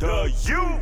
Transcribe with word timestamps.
The 0.00 0.32
U, 0.48 0.80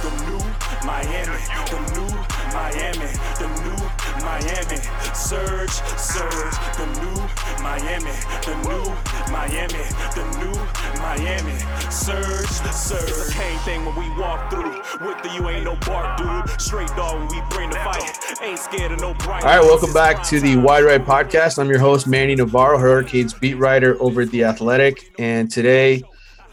the 0.00 0.10
new 0.24 0.40
Miami, 0.86 1.36
the 1.68 1.80
new 1.92 2.08
Miami, 2.48 3.12
the 3.36 3.46
new 3.60 3.76
Miami, 4.24 4.80
surge, 5.14 5.68
surge, 5.98 6.56
the 6.78 6.86
new 6.96 7.62
Miami, 7.62 8.10
the 8.46 8.56
new 8.64 8.88
Miami, 9.30 9.84
the 10.16 10.24
new 10.40 10.56
Miami, 10.98 11.58
surge, 11.90 12.48
surge. 12.72 13.10
It's 13.10 13.20
the 13.20 13.32
same 13.32 13.58
thing 13.66 13.84
when 13.84 13.94
we 13.96 14.08
walk 14.18 14.50
through. 14.50 14.80
With 15.06 15.22
the 15.22 15.30
U 15.34 15.50
ain't 15.50 15.64
no 15.64 15.76
bark, 15.84 16.16
dude. 16.16 16.58
Straight 16.58 16.88
dog 16.96 17.18
when 17.18 17.28
we 17.28 17.46
bring 17.50 17.68
the 17.68 17.76
fight. 17.76 18.18
Ain't 18.40 18.58
scared 18.58 18.92
of 18.92 19.00
no 19.00 19.12
bright. 19.12 19.44
All 19.44 19.58
right, 19.58 19.60
welcome 19.60 19.92
back 19.92 20.22
to 20.28 20.40
the 20.40 20.56
Wide 20.56 20.84
Right 20.84 21.04
Podcast. 21.04 21.58
I'm 21.58 21.68
your 21.68 21.80
host, 21.80 22.06
Manny 22.06 22.34
Navarro, 22.34 22.78
Hurricanes 22.78 23.34
beat 23.34 23.58
writer 23.58 24.00
over 24.00 24.22
at 24.22 24.30
The 24.30 24.44
Athletic. 24.44 25.12
And 25.18 25.50
today 25.50 26.02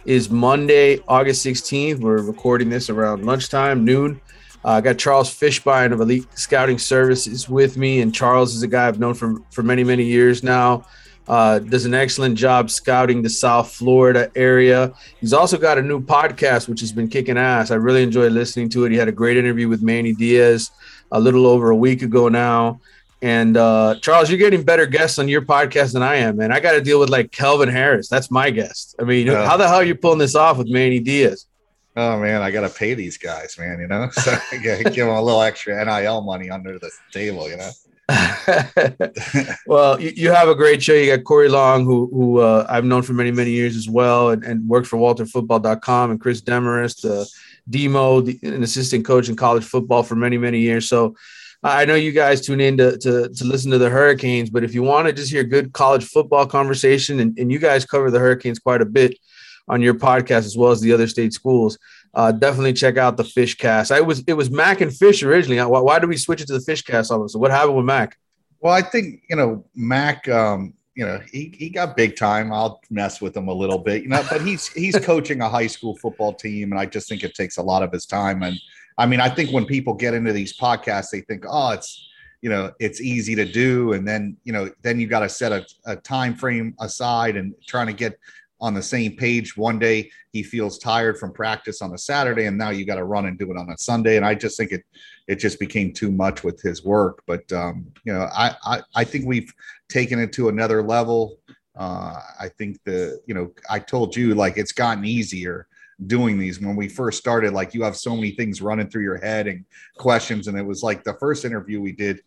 is 0.05 0.29
Monday, 0.29 0.99
August 1.07 1.45
16th. 1.45 1.99
We're 1.99 2.21
recording 2.21 2.69
this 2.69 2.89
around 2.89 3.25
lunchtime, 3.25 3.83
noon. 3.83 4.21
Uh, 4.63 4.69
I 4.69 4.81
got 4.81 4.97
Charles 4.97 5.29
Fishbein 5.29 5.91
of 5.91 6.01
Elite 6.01 6.27
Scouting 6.37 6.77
Services 6.77 7.49
with 7.49 7.77
me. 7.77 8.01
And 8.01 8.13
Charles 8.13 8.55
is 8.55 8.63
a 8.63 8.67
guy 8.67 8.87
I've 8.87 8.99
known 8.99 9.15
for, 9.15 9.37
for 9.51 9.63
many, 9.63 9.83
many 9.83 10.03
years 10.03 10.43
now. 10.43 10.85
Uh, 11.27 11.57
does 11.57 11.85
an 11.85 11.95
excellent 11.95 12.37
job 12.37 12.69
scouting 12.69 13.23
the 13.23 13.29
South 13.29 13.71
Florida 13.71 14.31
area. 14.35 14.93
He's 15.19 15.33
also 15.33 15.57
got 15.57 15.79
a 15.79 15.81
new 15.81 15.99
podcast, 15.99 16.67
which 16.67 16.81
has 16.81 16.91
been 16.91 17.07
kicking 17.07 17.37
ass. 17.37 17.71
I 17.71 17.75
really 17.75 18.03
enjoyed 18.03 18.31
listening 18.31 18.69
to 18.69 18.85
it. 18.85 18.91
He 18.91 18.97
had 18.97 19.07
a 19.07 19.11
great 19.11 19.37
interview 19.37 19.67
with 19.67 19.81
Manny 19.81 20.13
Diaz 20.13 20.69
a 21.11 21.19
little 21.19 21.47
over 21.47 21.71
a 21.71 21.75
week 21.75 22.03
ago 22.03 22.29
now. 22.29 22.79
And 23.21 23.57
uh, 23.57 23.95
Charles, 24.01 24.29
you're 24.29 24.37
getting 24.37 24.63
better 24.63 24.85
guests 24.85 25.17
on 25.17 25.27
your 25.27 25.41
podcast 25.41 25.93
than 25.93 26.03
I 26.03 26.15
am, 26.17 26.37
man. 26.37 26.51
I 26.51 26.59
got 26.59 26.73
to 26.73 26.81
deal 26.81 26.99
with 26.99 27.09
like 27.09 27.31
Kelvin 27.31 27.69
Harris. 27.69 28.07
That's 28.07 28.29
my 28.29 28.49
guest. 28.51 28.95
I 28.99 29.03
mean, 29.03 29.27
Yeah. 29.27 29.45
how 29.47 29.57
the 29.57 29.67
hell 29.67 29.77
are 29.77 29.83
you 29.83 29.95
pulling 29.95 30.19
this 30.19 30.35
off 30.35 30.57
with 30.57 30.67
Manny 30.69 30.99
Diaz? 30.99 31.45
Oh 31.97 32.19
man, 32.19 32.41
I 32.41 32.51
gotta 32.51 32.67
pay 32.69 32.93
these 32.93 33.17
guys, 33.17 33.57
man. 33.57 33.79
You 33.79 33.87
know, 33.87 34.09
so 34.11 34.31
I 34.51 34.57
gotta 34.57 34.83
give 34.83 35.07
them 35.07 35.15
a 35.15 35.21
little 35.21 35.41
extra 35.41 35.83
NIL 35.85 36.21
money 36.23 36.49
under 36.49 36.77
the 36.77 36.91
table. 37.13 37.49
You 37.49 37.55
know, 37.55 37.71
well, 39.65 39.99
you, 39.99 40.11
you 40.15 40.31
have 40.31 40.49
a 40.49 40.55
great 40.55 40.83
show. 40.83 40.93
You 40.93 41.15
got 41.15 41.23
Corey 41.23 41.47
Long, 41.47 41.85
who 41.85 42.09
who 42.11 42.39
uh, 42.39 42.65
I've 42.69 42.83
known 42.83 43.01
for 43.01 43.13
many 43.13 43.31
many 43.31 43.51
years 43.51 43.77
as 43.77 43.89
well, 43.89 44.29
and, 44.31 44.43
and 44.43 44.67
worked 44.67 44.87
for 44.87 44.97
WalterFootball.com, 44.97 46.11
and 46.11 46.19
Chris 46.19 46.41
Demarest, 46.41 47.05
uh, 47.05 47.25
Demo, 47.69 48.19
the, 48.21 48.37
an 48.43 48.61
assistant 48.61 49.05
coach 49.05 49.29
in 49.29 49.37
college 49.37 49.63
football 49.63 50.03
for 50.03 50.15
many 50.15 50.37
many 50.37 50.59
years. 50.59 50.89
So. 50.89 51.15
I 51.65 51.85
know 51.85 51.95
you 51.95 52.11
guys 52.11 52.41
tune 52.41 52.61
in 52.61 52.77
to, 52.77 52.97
to, 52.97 53.29
to 53.29 53.43
listen 53.43 53.71
to 53.71 53.77
the 53.77 53.89
Hurricanes, 53.89 54.49
but 54.49 54.63
if 54.63 54.73
you 54.73 54.83
want 54.83 55.07
to 55.07 55.13
just 55.13 55.31
hear 55.31 55.43
good 55.43 55.73
college 55.73 56.05
football 56.05 56.45
conversation, 56.45 57.19
and, 57.19 57.37
and 57.39 57.51
you 57.51 57.59
guys 57.59 57.85
cover 57.85 58.11
the 58.11 58.19
Hurricanes 58.19 58.59
quite 58.59 58.81
a 58.81 58.85
bit 58.85 59.17
on 59.67 59.81
your 59.81 59.95
podcast 59.95 60.45
as 60.45 60.55
well 60.55 60.71
as 60.71 60.79
the 60.79 60.93
other 60.93 61.07
state 61.07 61.33
schools, 61.33 61.79
uh, 62.13 62.31
definitely 62.31 62.73
check 62.73 62.97
out 62.97 63.17
the 63.17 63.23
Fish 63.23 63.55
Cast. 63.55 63.91
I 63.91 64.01
was 64.01 64.23
it 64.27 64.33
was 64.33 64.51
Mac 64.51 64.81
and 64.81 64.95
Fish 64.95 65.23
originally. 65.23 65.61
Why, 65.61 65.79
why 65.79 65.99
did 65.99 66.07
we 66.07 66.17
switch 66.17 66.41
it 66.41 66.47
to 66.47 66.53
the 66.53 66.61
Fish 66.61 66.83
Cast 66.83 67.11
all 67.11 67.19
of 67.19 67.25
a 67.25 67.29
sudden? 67.29 67.41
What 67.41 67.51
happened 67.51 67.77
with 67.77 67.85
Mac? 67.85 68.17
well, 68.65 68.73
I 68.73 68.81
think 68.81 69.21
you 69.29 69.35
know 69.35 69.63
Mac. 69.75 70.27
Um, 70.27 70.73
you 70.95 71.05
know, 71.05 71.19
he, 71.29 71.53
he 71.57 71.69
got 71.69 71.97
big 71.97 72.15
time. 72.15 72.53
I'll 72.53 72.79
mess 72.89 73.19
with 73.19 73.35
him 73.35 73.49
a 73.49 73.53
little 73.53 73.77
bit, 73.77 74.01
you 74.01 74.07
know, 74.07 74.23
but 74.29 74.41
he's 74.41 74.69
he's 74.69 74.97
coaching 74.97 75.41
a 75.41 75.49
high 75.49 75.67
school 75.67 75.97
football 75.97 76.33
team, 76.33 76.71
and 76.71 76.79
I 76.79 76.85
just 76.85 77.09
think 77.09 77.23
it 77.23 77.35
takes 77.35 77.57
a 77.57 77.61
lot 77.61 77.83
of 77.83 77.91
his 77.91 78.05
time. 78.05 78.43
And 78.43 78.57
I 78.97 79.05
mean, 79.05 79.19
I 79.19 79.29
think 79.29 79.51
when 79.51 79.65
people 79.65 79.93
get 79.93 80.13
into 80.13 80.31
these 80.31 80.57
podcasts, 80.57 81.09
they 81.11 81.21
think, 81.21 81.43
oh, 81.49 81.71
it's 81.71 82.09
you 82.41 82.49
know, 82.49 82.71
it's 82.79 83.01
easy 83.01 83.33
to 83.35 83.45
do, 83.45 83.93
and 83.93 84.07
then 84.07 84.37
you 84.43 84.53
know, 84.53 84.69
then 84.83 84.99
you 84.99 85.07
got 85.07 85.21
to 85.21 85.29
set 85.29 85.51
a, 85.51 85.65
a 85.85 85.95
time 85.95 86.35
frame 86.35 86.75
aside 86.79 87.37
and 87.37 87.55
trying 87.65 87.87
to 87.87 87.93
get 87.93 88.19
on 88.61 88.73
the 88.73 88.81
same 88.81 89.15
page. 89.15 89.57
One 89.57 89.79
day 89.79 90.11
he 90.31 90.43
feels 90.43 90.77
tired 90.77 91.17
from 91.17 91.33
practice 91.33 91.81
on 91.81 91.93
a 91.93 91.97
Saturday, 91.97 92.45
and 92.45 92.57
now 92.57 92.69
you 92.69 92.85
got 92.85 92.95
to 92.95 93.03
run 93.03 93.25
and 93.25 93.37
do 93.37 93.49
it 93.51 93.57
on 93.57 93.69
a 93.69 93.77
Sunday. 93.77 94.15
And 94.17 94.25
I 94.25 94.35
just 94.35 94.57
think 94.57 94.71
it 94.71 94.83
it 95.27 95.35
just 95.37 95.59
became 95.59 95.91
too 95.91 96.11
much 96.11 96.43
with 96.43 96.61
his 96.61 96.83
work. 96.83 97.23
But 97.25 97.51
um, 97.51 97.87
you 98.03 98.13
know, 98.13 98.29
I, 98.31 98.55
I 98.63 98.81
I 98.95 99.03
think 99.03 99.25
we've 99.25 99.51
taken 99.89 100.19
it 100.19 100.31
to 100.33 100.49
another 100.49 100.83
level. 100.83 101.39
Uh, 101.75 102.19
I 102.39 102.49
think 102.49 102.77
the 102.85 103.21
you 103.25 103.33
know 103.33 103.51
I 103.69 103.79
told 103.79 104.15
you 104.15 104.35
like 104.35 104.57
it's 104.57 104.71
gotten 104.71 105.03
easier 105.03 105.67
doing 106.07 106.37
these 106.37 106.59
when 106.59 106.75
we 106.75 106.89
first 106.89 107.17
started 107.17 107.53
like 107.53 107.73
you 107.73 107.83
have 107.83 107.95
so 107.95 108.15
many 108.15 108.31
things 108.31 108.61
running 108.61 108.89
through 108.89 109.03
your 109.03 109.17
head 109.17 109.47
and 109.47 109.63
questions 109.97 110.47
and 110.47 110.57
it 110.57 110.65
was 110.65 110.83
like 110.83 111.03
the 111.03 111.13
first 111.13 111.45
interview 111.45 111.79
we 111.79 111.91
did 111.93 112.21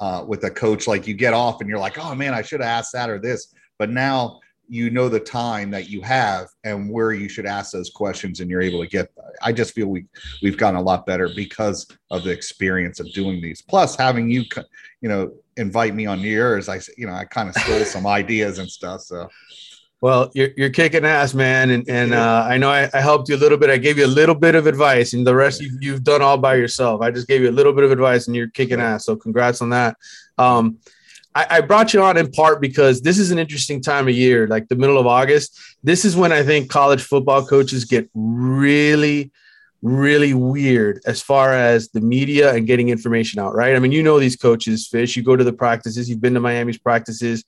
uh, 0.00 0.22
with 0.26 0.44
a 0.44 0.50
coach 0.50 0.86
like 0.86 1.06
you 1.06 1.14
get 1.14 1.32
off 1.32 1.60
and 1.60 1.70
you're 1.70 1.78
like 1.78 1.98
oh 1.98 2.14
man 2.14 2.34
i 2.34 2.42
should 2.42 2.60
have 2.60 2.68
asked 2.68 2.92
that 2.92 3.08
or 3.08 3.18
this 3.18 3.54
but 3.78 3.88
now 3.88 4.38
you 4.68 4.90
know 4.90 5.08
the 5.08 5.20
time 5.20 5.70
that 5.70 5.88
you 5.88 6.00
have 6.00 6.48
and 6.64 6.90
where 6.90 7.12
you 7.12 7.28
should 7.28 7.46
ask 7.46 7.72
those 7.72 7.90
questions 7.90 8.40
and 8.40 8.50
you're 8.50 8.62
able 8.62 8.82
to 8.82 8.88
get 8.88 9.10
i 9.42 9.52
just 9.52 9.74
feel 9.74 9.86
we 9.86 10.04
we've 10.42 10.56
gotten 10.58 10.78
a 10.78 10.82
lot 10.82 11.06
better 11.06 11.28
because 11.28 11.86
of 12.10 12.24
the 12.24 12.30
experience 12.30 13.00
of 13.00 13.12
doing 13.12 13.40
these. 13.40 13.60
Plus 13.62 13.96
having 13.96 14.30
you 14.30 14.44
you 15.00 15.08
know 15.08 15.32
invite 15.56 15.94
me 15.94 16.06
on 16.06 16.20
yours 16.20 16.68
i 16.68 16.76
s- 16.76 16.90
you 16.96 17.06
know 17.06 17.12
i 17.12 17.24
kind 17.24 17.48
of 17.48 17.54
stole 17.56 17.84
some 17.84 18.06
ideas 18.20 18.58
and 18.58 18.70
stuff 18.70 19.02
so 19.02 19.28
Well, 20.04 20.30
you're, 20.34 20.50
you're 20.54 20.68
kicking 20.68 21.06
ass, 21.06 21.32
man, 21.32 21.70
and 21.70 21.88
and 21.88 22.12
uh, 22.12 22.46
I 22.46 22.58
know 22.58 22.68
I, 22.68 22.90
I 22.92 23.00
helped 23.00 23.30
you 23.30 23.36
a 23.36 23.38
little 23.38 23.56
bit. 23.56 23.70
I 23.70 23.78
gave 23.78 23.96
you 23.96 24.04
a 24.04 24.06
little 24.06 24.34
bit 24.34 24.54
of 24.54 24.66
advice, 24.66 25.14
and 25.14 25.26
the 25.26 25.34
rest 25.34 25.62
you've, 25.62 25.82
you've 25.82 26.04
done 26.04 26.20
all 26.20 26.36
by 26.36 26.56
yourself. 26.56 27.00
I 27.00 27.10
just 27.10 27.26
gave 27.26 27.40
you 27.40 27.48
a 27.48 27.56
little 27.58 27.72
bit 27.72 27.84
of 27.84 27.90
advice, 27.90 28.26
and 28.26 28.36
you're 28.36 28.50
kicking 28.50 28.82
ass. 28.82 29.06
So 29.06 29.16
congrats 29.16 29.62
on 29.62 29.70
that. 29.70 29.96
Um, 30.36 30.76
I, 31.34 31.46
I 31.48 31.60
brought 31.62 31.94
you 31.94 32.02
on 32.02 32.18
in 32.18 32.30
part 32.30 32.60
because 32.60 33.00
this 33.00 33.18
is 33.18 33.30
an 33.30 33.38
interesting 33.38 33.80
time 33.80 34.06
of 34.06 34.14
year, 34.14 34.46
like 34.46 34.68
the 34.68 34.76
middle 34.76 34.98
of 34.98 35.06
August. 35.06 35.58
This 35.82 36.04
is 36.04 36.14
when 36.14 36.32
I 36.32 36.42
think 36.42 36.68
college 36.68 37.02
football 37.02 37.46
coaches 37.46 37.86
get 37.86 38.06
really, 38.12 39.32
really 39.80 40.34
weird 40.34 41.00
as 41.06 41.22
far 41.22 41.54
as 41.54 41.88
the 41.88 42.02
media 42.02 42.52
and 42.52 42.66
getting 42.66 42.90
information 42.90 43.40
out. 43.40 43.54
Right? 43.54 43.74
I 43.74 43.78
mean, 43.78 43.92
you 43.92 44.02
know 44.02 44.20
these 44.20 44.36
coaches, 44.36 44.86
Fish. 44.86 45.16
You 45.16 45.22
go 45.22 45.34
to 45.34 45.44
the 45.44 45.54
practices. 45.54 46.10
You've 46.10 46.20
been 46.20 46.34
to 46.34 46.40
Miami's 46.40 46.76
practices. 46.76 47.42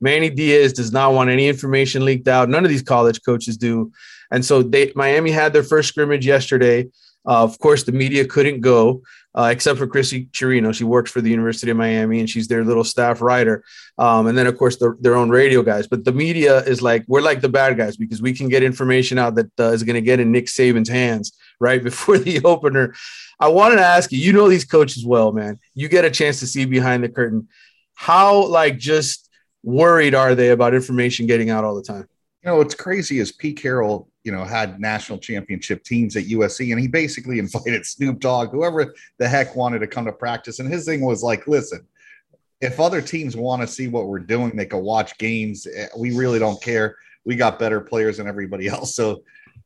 Manny 0.00 0.30
Diaz 0.30 0.72
does 0.72 0.92
not 0.92 1.12
want 1.12 1.30
any 1.30 1.48
information 1.48 2.04
leaked 2.04 2.28
out. 2.28 2.48
None 2.48 2.64
of 2.64 2.70
these 2.70 2.82
college 2.82 3.20
coaches 3.24 3.56
do. 3.56 3.92
And 4.30 4.44
so 4.44 4.62
they 4.62 4.92
Miami 4.94 5.30
had 5.30 5.52
their 5.52 5.62
first 5.62 5.88
scrimmage 5.88 6.26
yesterday. 6.26 6.88
Uh, 7.26 7.42
of 7.42 7.58
course, 7.58 7.84
the 7.84 7.92
media 7.92 8.24
couldn't 8.24 8.60
go 8.60 9.02
uh, 9.34 9.48
except 9.52 9.78
for 9.78 9.86
Christy 9.86 10.26
Chirino. 10.26 10.74
She 10.74 10.84
works 10.84 11.10
for 11.10 11.20
the 11.20 11.30
University 11.30 11.70
of 11.70 11.76
Miami 11.76 12.20
and 12.20 12.28
she's 12.28 12.48
their 12.48 12.64
little 12.64 12.82
staff 12.82 13.20
writer. 13.20 13.62
Um, 13.98 14.26
and 14.26 14.36
then, 14.36 14.46
of 14.46 14.58
course, 14.58 14.76
the, 14.76 14.96
their 15.00 15.14
own 15.14 15.30
radio 15.30 15.62
guys. 15.62 15.86
But 15.86 16.04
the 16.04 16.12
media 16.12 16.58
is 16.64 16.82
like, 16.82 17.04
we're 17.06 17.20
like 17.20 17.40
the 17.40 17.48
bad 17.48 17.76
guys 17.76 17.96
because 17.96 18.20
we 18.20 18.32
can 18.32 18.48
get 18.48 18.62
information 18.62 19.18
out 19.18 19.36
that 19.36 19.50
uh, 19.60 19.70
is 19.70 19.82
going 19.82 19.94
to 19.94 20.00
get 20.00 20.20
in 20.20 20.32
Nick 20.32 20.46
Saban's 20.46 20.88
hands 20.88 21.32
right 21.60 21.82
before 21.84 22.18
the 22.18 22.42
opener. 22.44 22.94
I 23.38 23.48
wanted 23.48 23.76
to 23.76 23.86
ask 23.86 24.10
you, 24.10 24.18
you 24.18 24.32
know 24.32 24.48
these 24.48 24.64
coaches 24.64 25.06
well, 25.06 25.32
man. 25.32 25.58
You 25.74 25.88
get 25.88 26.04
a 26.04 26.10
chance 26.10 26.40
to 26.40 26.46
see 26.46 26.64
behind 26.64 27.04
the 27.04 27.08
curtain. 27.08 27.48
How, 27.94 28.46
like, 28.46 28.78
just 28.78 29.29
worried 29.62 30.14
are 30.14 30.34
they 30.34 30.50
about 30.50 30.74
information 30.74 31.26
getting 31.26 31.50
out 31.50 31.64
all 31.64 31.74
the 31.74 31.82
time? 31.82 32.06
you 32.42 32.50
know 32.50 32.56
what's 32.56 32.74
crazy 32.74 33.18
is 33.18 33.32
Pete 33.32 33.60
Carroll, 33.60 34.08
you 34.24 34.32
know, 34.32 34.44
had 34.44 34.80
national 34.80 35.18
championship 35.18 35.84
teams 35.84 36.16
at 36.16 36.24
USC, 36.24 36.72
and 36.72 36.80
he 36.80 36.88
basically 36.88 37.38
invited 37.44 37.84
Snoop 37.84 38.18
Dogg, 38.18 38.50
whoever 38.50 38.94
the 39.18 39.28
heck 39.28 39.54
wanted 39.54 39.80
to 39.80 39.86
come 39.86 40.06
to 40.06 40.12
practice. 40.12 40.58
And 40.58 40.72
his 40.72 40.86
thing 40.86 41.02
was 41.02 41.22
like, 41.22 41.46
listen, 41.46 41.86
if 42.62 42.80
other 42.80 43.02
teams 43.02 43.36
want 43.36 43.60
to 43.62 43.68
see 43.68 43.88
what 43.88 44.06
we're 44.06 44.20
doing, 44.20 44.56
they 44.56 44.66
can 44.66 44.82
watch 44.82 45.16
games. 45.18 45.66
Eh, 45.66 45.88
We 45.98 46.16
really 46.16 46.38
don't 46.38 46.62
care. 46.62 46.96
We 47.26 47.36
got 47.36 47.58
better 47.58 47.80
players 47.80 48.16
than 48.16 48.26
everybody 48.26 48.68
else. 48.74 48.94
So 48.94 49.22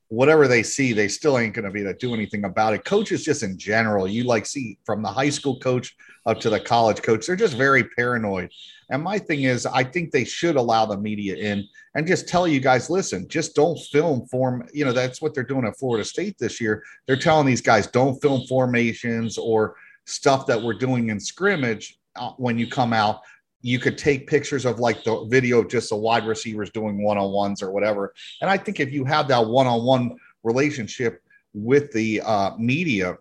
whatever 0.09 0.49
they 0.49 0.65
see, 0.65 0.93
they 0.93 1.09
still 1.09 1.39
ain't 1.39 1.55
going 1.55 1.65
to 1.65 1.71
be 1.71 1.83
able 1.83 1.93
to 1.93 1.99
do 1.99 2.13
anything 2.13 2.45
about 2.45 2.75
it. 2.75 2.85
Coaches, 2.85 3.25
just 3.25 3.45
in 3.45 3.57
general, 3.57 4.09
you 4.09 4.25
like 4.25 4.47
see 4.47 4.79
from 4.85 5.03
the 5.03 5.09
high 5.09 5.31
school 5.31 5.61
coach 5.61 5.97
up 6.27 6.41
to 6.41 6.51
the 6.51 6.61
college 6.61 7.03
coach, 7.03 7.27
they're 7.27 7.37
just 7.37 7.57
very 7.57 7.85
paranoid. 7.85 8.51
And 8.91 9.03
my 9.03 9.19
thing 9.19 9.43
is, 9.43 9.67
I 9.67 9.83
think 9.85 10.11
they 10.11 10.25
should 10.25 10.57
allow 10.57 10.87
the 10.87 10.97
media 10.97 11.37
in 11.37 11.67
and 11.95 12.07
just 12.07 12.29
tell 12.29 12.47
you 12.47 12.61
guys, 12.61 12.91
listen, 12.91 13.29
just 13.29 13.55
don't 13.55 13.79
film 13.79 14.27
form. 14.27 14.67
You 14.73 14.85
know, 14.85 14.93
that's 14.93 15.23
what 15.23 15.35
they're 15.35 15.43
doing 15.43 15.65
at 15.67 15.79
Florida 15.79 16.05
State 16.05 16.37
this 16.39 16.61
year. 16.61 16.83
They're 17.07 17.17
telling 17.17 17.47
these 17.47 17.61
guys, 17.63 17.87
don't 17.87 18.21
film 18.21 18.47
formations 18.47 19.39
or 19.39 19.77
stuff 20.07 20.47
that 20.47 20.63
we're 20.63 20.79
doing 20.79 21.09
in 21.09 21.19
scrimmage 21.19 21.99
uh, 22.17 22.33
when 22.37 22.59
you 22.59 22.69
come 22.69 22.93
out. 22.93 23.21
you 23.65 23.79
could 23.79 23.97
take 23.97 24.27
pictures 24.27 24.67
of 24.67 24.79
like 24.79 25.03
the 25.05 25.25
video 25.31 25.61
of 25.61 25.71
just 25.71 25.89
the 25.89 25.97
wide 25.97 26.27
receivers 26.27 26.71
doing 26.71 27.03
one 27.03 27.17
on 27.17 27.33
ones 27.33 27.63
or 27.63 27.73
whatever. 27.73 28.13
And 28.43 28.51
I 28.51 28.59
think 28.59 28.79
if 28.79 28.93
you 28.93 29.07
have 29.07 29.27
that 29.29 29.47
one 29.47 29.67
on 29.67 29.83
one 29.85 30.17
relationship 30.43 31.23
with 31.55 31.91
the 31.93 32.21
uh, 32.21 32.51
media 32.59 33.17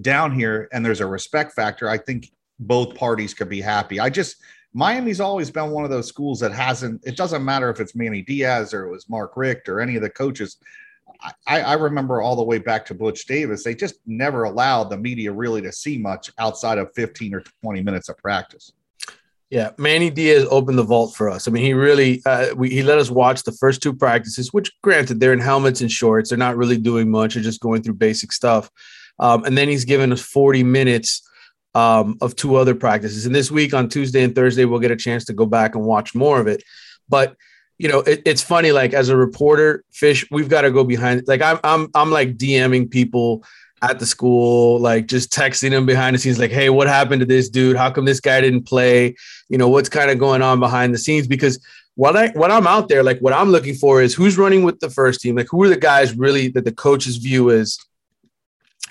down 0.00 0.32
here 0.32 0.68
and 0.72 0.84
there's 0.84 1.00
a 1.00 1.06
respect 1.06 1.52
factor, 1.52 1.88
I 1.88 1.98
think 1.98 2.30
both 2.58 2.94
parties 2.94 3.34
could 3.34 3.48
be 3.48 3.60
happy. 3.60 4.00
I 4.00 4.10
just, 4.10 4.36
Miami's 4.72 5.20
always 5.20 5.50
been 5.50 5.70
one 5.70 5.84
of 5.84 5.90
those 5.90 6.08
schools 6.08 6.40
that 6.40 6.52
hasn't, 6.52 7.02
it 7.04 7.16
doesn't 7.16 7.44
matter 7.44 7.68
if 7.70 7.80
it's 7.80 7.94
Manny 7.94 8.22
Diaz 8.22 8.72
or 8.72 8.86
it 8.86 8.90
was 8.90 9.08
Mark 9.08 9.36
Richt 9.36 9.68
or 9.68 9.80
any 9.80 9.96
of 9.96 10.02
the 10.02 10.10
coaches. 10.10 10.56
I, 11.46 11.60
I, 11.60 11.74
remember 11.74 12.20
all 12.20 12.34
the 12.34 12.42
way 12.42 12.58
back 12.58 12.84
to 12.86 12.94
Butch 12.94 13.26
Davis, 13.26 13.62
they 13.62 13.74
just 13.74 13.96
never 14.06 14.44
allowed 14.44 14.90
the 14.90 14.96
media 14.96 15.30
really 15.30 15.60
to 15.62 15.70
see 15.70 15.98
much 15.98 16.32
outside 16.38 16.78
of 16.78 16.92
15 16.94 17.34
or 17.34 17.42
20 17.62 17.82
minutes 17.82 18.08
of 18.08 18.16
practice. 18.18 18.72
Yeah, 19.50 19.72
Manny 19.76 20.08
Diaz 20.08 20.46
opened 20.50 20.78
the 20.78 20.82
vault 20.82 21.14
for 21.14 21.28
us. 21.28 21.46
I 21.46 21.50
mean, 21.50 21.62
he 21.62 21.74
really 21.74 22.22
uh, 22.24 22.54
we, 22.56 22.70
he 22.70 22.82
let 22.82 22.98
us 22.98 23.10
watch 23.10 23.42
the 23.42 23.52
first 23.52 23.82
two 23.82 23.92
practices, 23.92 24.50
which 24.52 24.72
granted 24.80 25.20
they're 25.20 25.34
in 25.34 25.40
helmets 25.40 25.82
and 25.82 25.92
shorts, 25.92 26.30
they're 26.30 26.38
not 26.38 26.56
really 26.56 26.78
doing 26.78 27.10
much, 27.10 27.34
they're 27.34 27.42
just 27.42 27.60
going 27.60 27.82
through 27.82 27.94
basic 27.94 28.32
stuff. 28.32 28.70
Um, 29.18 29.44
and 29.44 29.56
then 29.56 29.68
he's 29.68 29.84
given 29.84 30.12
us 30.12 30.20
40 30.20 30.64
minutes 30.64 31.22
um, 31.74 32.18
of 32.20 32.36
two 32.36 32.56
other 32.56 32.74
practices. 32.74 33.26
And 33.26 33.34
this 33.34 33.50
week 33.50 33.74
on 33.74 33.88
Tuesday 33.88 34.22
and 34.22 34.34
Thursday, 34.34 34.64
we'll 34.64 34.80
get 34.80 34.90
a 34.90 34.96
chance 34.96 35.24
to 35.26 35.32
go 35.32 35.46
back 35.46 35.74
and 35.74 35.84
watch 35.84 36.14
more 36.14 36.40
of 36.40 36.46
it. 36.46 36.62
But 37.08 37.36
you 37.78 37.88
know, 37.88 38.00
it, 38.00 38.22
it's 38.24 38.42
funny. 38.42 38.70
Like 38.70 38.92
as 38.92 39.08
a 39.08 39.16
reporter, 39.16 39.84
Fish, 39.90 40.24
we've 40.30 40.48
got 40.48 40.62
to 40.62 40.70
go 40.70 40.84
behind. 40.84 41.24
Like 41.26 41.42
I'm, 41.42 41.58
I'm, 41.64 41.88
I'm 41.94 42.10
like 42.10 42.36
DMing 42.36 42.90
people 42.90 43.44
at 43.82 43.98
the 43.98 44.06
school, 44.06 44.78
like 44.78 45.06
just 45.06 45.32
texting 45.32 45.70
them 45.70 45.84
behind 45.84 46.14
the 46.14 46.18
scenes, 46.20 46.38
like, 46.38 46.52
hey, 46.52 46.70
what 46.70 46.86
happened 46.86 47.20
to 47.20 47.26
this 47.26 47.48
dude? 47.48 47.76
How 47.76 47.90
come 47.90 48.04
this 48.04 48.20
guy 48.20 48.40
didn't 48.40 48.62
play? 48.62 49.16
You 49.48 49.58
know, 49.58 49.68
what's 49.68 49.88
kind 49.88 50.10
of 50.10 50.18
going 50.18 50.40
on 50.40 50.60
behind 50.60 50.94
the 50.94 50.98
scenes? 50.98 51.26
Because 51.26 51.58
what 51.96 52.16
I 52.16 52.28
what 52.30 52.50
I'm 52.50 52.66
out 52.66 52.88
there, 52.88 53.02
like 53.02 53.18
what 53.18 53.32
I'm 53.32 53.50
looking 53.50 53.74
for 53.74 54.00
is 54.00 54.14
who's 54.14 54.38
running 54.38 54.62
with 54.62 54.78
the 54.78 54.88
first 54.88 55.20
team, 55.20 55.34
like 55.34 55.48
who 55.50 55.62
are 55.64 55.68
the 55.68 55.76
guys 55.76 56.16
really 56.16 56.48
that 56.48 56.64
the 56.64 56.72
coaches 56.72 57.16
view 57.16 57.50
as 57.50 57.78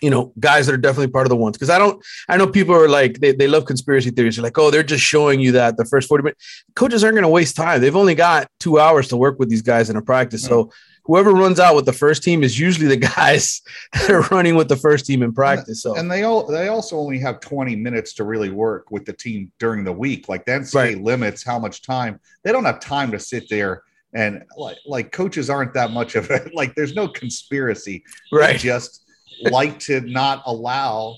you 0.01 0.09
know, 0.09 0.33
guys 0.39 0.65
that 0.65 0.74
are 0.74 0.77
definitely 0.77 1.12
part 1.12 1.25
of 1.25 1.30
the 1.30 1.36
ones. 1.36 1.57
Because 1.57 1.69
I 1.69 1.77
don't, 1.77 2.03
I 2.27 2.38
know 2.38 2.48
people 2.48 2.75
are 2.75 2.89
like, 2.89 3.19
they, 3.19 3.31
they 3.31 3.48
love 3.48 3.65
conspiracy 3.65 4.09
theories. 4.09 4.36
They're 4.36 4.44
like, 4.44 4.57
oh, 4.57 4.71
they're 4.71 4.83
just 4.83 5.03
showing 5.03 5.39
you 5.39 5.51
that 5.53 5.77
the 5.77 5.86
first 5.86 6.09
40 6.09 6.24
minutes. 6.24 6.63
Coaches 6.75 7.03
aren't 7.03 7.15
going 7.15 7.24
to 7.24 7.30
waste 7.30 7.56
time. 7.56 7.81
They've 7.81 7.95
only 7.95 8.15
got 8.15 8.48
two 8.59 8.80
hours 8.80 9.07
to 9.09 9.18
work 9.18 9.39
with 9.39 9.50
these 9.50 9.62
guys 9.62 9.89
in 9.89 9.95
a 9.95 10.01
practice. 10.01 10.44
So 10.44 10.71
whoever 11.06 11.31
runs 11.31 11.59
out 11.59 11.75
with 11.75 11.86
the 11.86 11.94
first 11.94 12.24
team 12.24 12.44
is 12.44 12.59
usually 12.59 12.88
the 12.88 12.98
guys 13.15 13.62
that 13.94 14.09
are 14.09 14.21
running 14.31 14.56
with 14.56 14.69
the 14.69 14.75
first 14.75 15.06
team 15.06 15.24
in 15.24 15.33
practice. 15.33 15.81
So 15.81 15.95
and 15.95 16.09
they 16.09 16.24
all 16.24 16.45
they 16.45 16.68
also 16.68 16.98
only 16.98 17.19
have 17.19 17.39
20 17.39 17.75
minutes 17.75 18.13
to 18.13 18.24
really 18.24 18.50
work 18.50 18.92
with 18.92 19.06
the 19.06 19.13
team 19.13 19.51
during 19.59 19.83
the 19.83 19.94
week. 19.94 20.30
Like 20.30 20.45
that 20.45 20.71
right. 20.74 21.01
limits 21.01 21.44
how 21.44 21.59
much 21.59 21.81
time 21.81 22.19
they 22.44 22.51
don't 22.51 22.65
have 22.65 22.80
time 22.80 23.12
to 23.12 23.19
sit 23.19 23.50
there 23.50 23.83
and 24.13 24.44
like 24.57 24.77
like 24.86 25.12
coaches 25.12 25.50
aren't 25.50 25.74
that 25.74 25.92
much 25.92 26.15
of 26.15 26.30
it. 26.30 26.51
Like 26.62 26.75
there's 26.75 26.95
no 26.95 27.07
conspiracy. 27.07 28.03
Right. 28.31 28.53
They 28.53 28.57
just 28.57 29.06
like 29.49 29.79
to 29.79 30.01
not 30.01 30.43
allow 30.45 31.15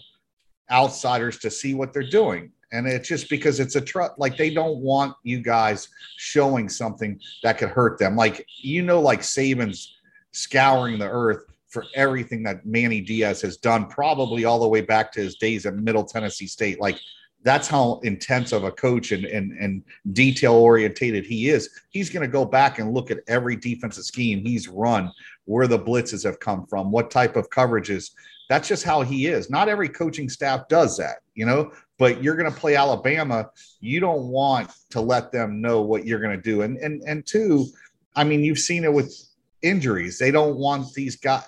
outsiders 0.71 1.37
to 1.39 1.49
see 1.49 1.73
what 1.73 1.93
they're 1.93 2.09
doing. 2.09 2.51
And 2.71 2.87
it's 2.87 3.07
just 3.07 3.29
because 3.29 3.59
it's 3.59 3.75
a 3.75 3.81
trust 3.81 4.13
like 4.17 4.35
they 4.35 4.49
don't 4.51 4.77
want 4.79 5.15
you 5.23 5.39
guys 5.41 5.89
showing 6.17 6.67
something 6.69 7.19
that 7.43 7.57
could 7.59 7.69
hurt 7.69 7.99
them. 7.99 8.15
Like 8.15 8.45
you 8.57 8.81
know 8.81 8.99
like 8.99 9.21
saban's 9.21 9.95
scouring 10.31 10.97
the 10.97 11.09
earth 11.09 11.45
for 11.67 11.85
everything 11.95 12.43
that 12.43 12.65
manny 12.65 13.01
diaz 13.01 13.41
has 13.41 13.57
done 13.57 13.87
probably 13.87 14.45
all 14.45 14.59
the 14.59 14.67
way 14.67 14.81
back 14.81 15.11
to 15.11 15.21
his 15.21 15.35
days 15.35 15.65
at 15.65 15.75
middle 15.75 16.03
tennessee 16.03 16.47
state. 16.47 16.79
Like 16.81 16.99
that's 17.43 17.67
how 17.67 17.99
intense 18.03 18.51
of 18.51 18.63
a 18.63 18.71
coach 18.71 19.11
and, 19.11 19.25
and, 19.25 19.51
and 19.59 19.83
detail 20.13 20.53
orientated 20.53 21.25
he 21.25 21.49
is. 21.49 21.69
He's 21.89 22.09
going 22.09 22.25
to 22.25 22.31
go 22.31 22.45
back 22.45 22.79
and 22.79 22.93
look 22.93 23.11
at 23.11 23.19
every 23.27 23.55
defensive 23.55 24.05
scheme 24.05 24.43
he's 24.43 24.67
run, 24.67 25.11
where 25.45 25.67
the 25.67 25.79
blitzes 25.79 26.23
have 26.23 26.39
come 26.39 26.65
from, 26.67 26.91
what 26.91 27.11
type 27.11 27.35
of 27.35 27.49
coverages. 27.49 28.11
That's 28.49 28.67
just 28.67 28.83
how 28.83 29.01
he 29.01 29.27
is. 29.27 29.49
Not 29.49 29.69
every 29.69 29.89
coaching 29.89 30.29
staff 30.29 30.67
does 30.67 30.97
that, 30.97 31.17
you 31.33 31.45
know, 31.45 31.71
but 31.97 32.23
you're 32.23 32.35
going 32.35 32.51
to 32.51 32.59
play 32.59 32.75
Alabama. 32.75 33.49
You 33.79 33.99
don't 33.99 34.27
want 34.27 34.71
to 34.91 35.01
let 35.01 35.31
them 35.31 35.61
know 35.61 35.81
what 35.81 36.05
you're 36.05 36.19
going 36.19 36.35
to 36.35 36.41
do. 36.41 36.61
And, 36.61 36.77
and, 36.77 37.01
and 37.07 37.25
two, 37.25 37.67
I 38.15 38.23
mean, 38.23 38.43
you've 38.43 38.59
seen 38.59 38.83
it 38.83 38.93
with 38.93 39.15
injuries. 39.61 40.19
They 40.19 40.31
don't 40.31 40.57
want 40.57 40.93
these 40.93 41.15
guys. 41.15 41.43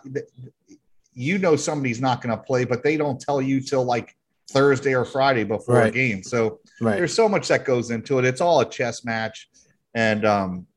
You 1.14 1.38
know, 1.38 1.56
somebody's 1.56 2.02
not 2.02 2.22
going 2.22 2.36
to 2.36 2.42
play, 2.42 2.66
but 2.66 2.84
they 2.84 2.98
don't 2.98 3.20
tell 3.20 3.42
you 3.42 3.62
till 3.62 3.84
like 3.84 4.16
Thursday 4.50 4.96
or 4.96 5.06
Friday 5.06 5.44
before 5.44 5.76
right. 5.76 5.88
a 5.88 5.92
game. 5.92 6.24
So 6.24 6.60
right. 6.82 6.96
there's 6.96 7.14
so 7.14 7.28
much 7.30 7.48
that 7.50 7.66
goes 7.66 7.92
into 7.92 8.20
it. 8.20 8.26
It's 8.26 8.42
all 8.42 8.62
a 8.62 8.70
chess 8.70 9.06
match, 9.06 9.50
and 9.94 10.26
um, 10.26 10.68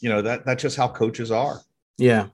you 0.00 0.08
know 0.08 0.22
that 0.22 0.44
that's 0.44 0.62
just 0.62 0.76
how 0.76 0.88
coaches 0.88 1.30
are. 1.30 1.60
Yeah. 1.98 2.28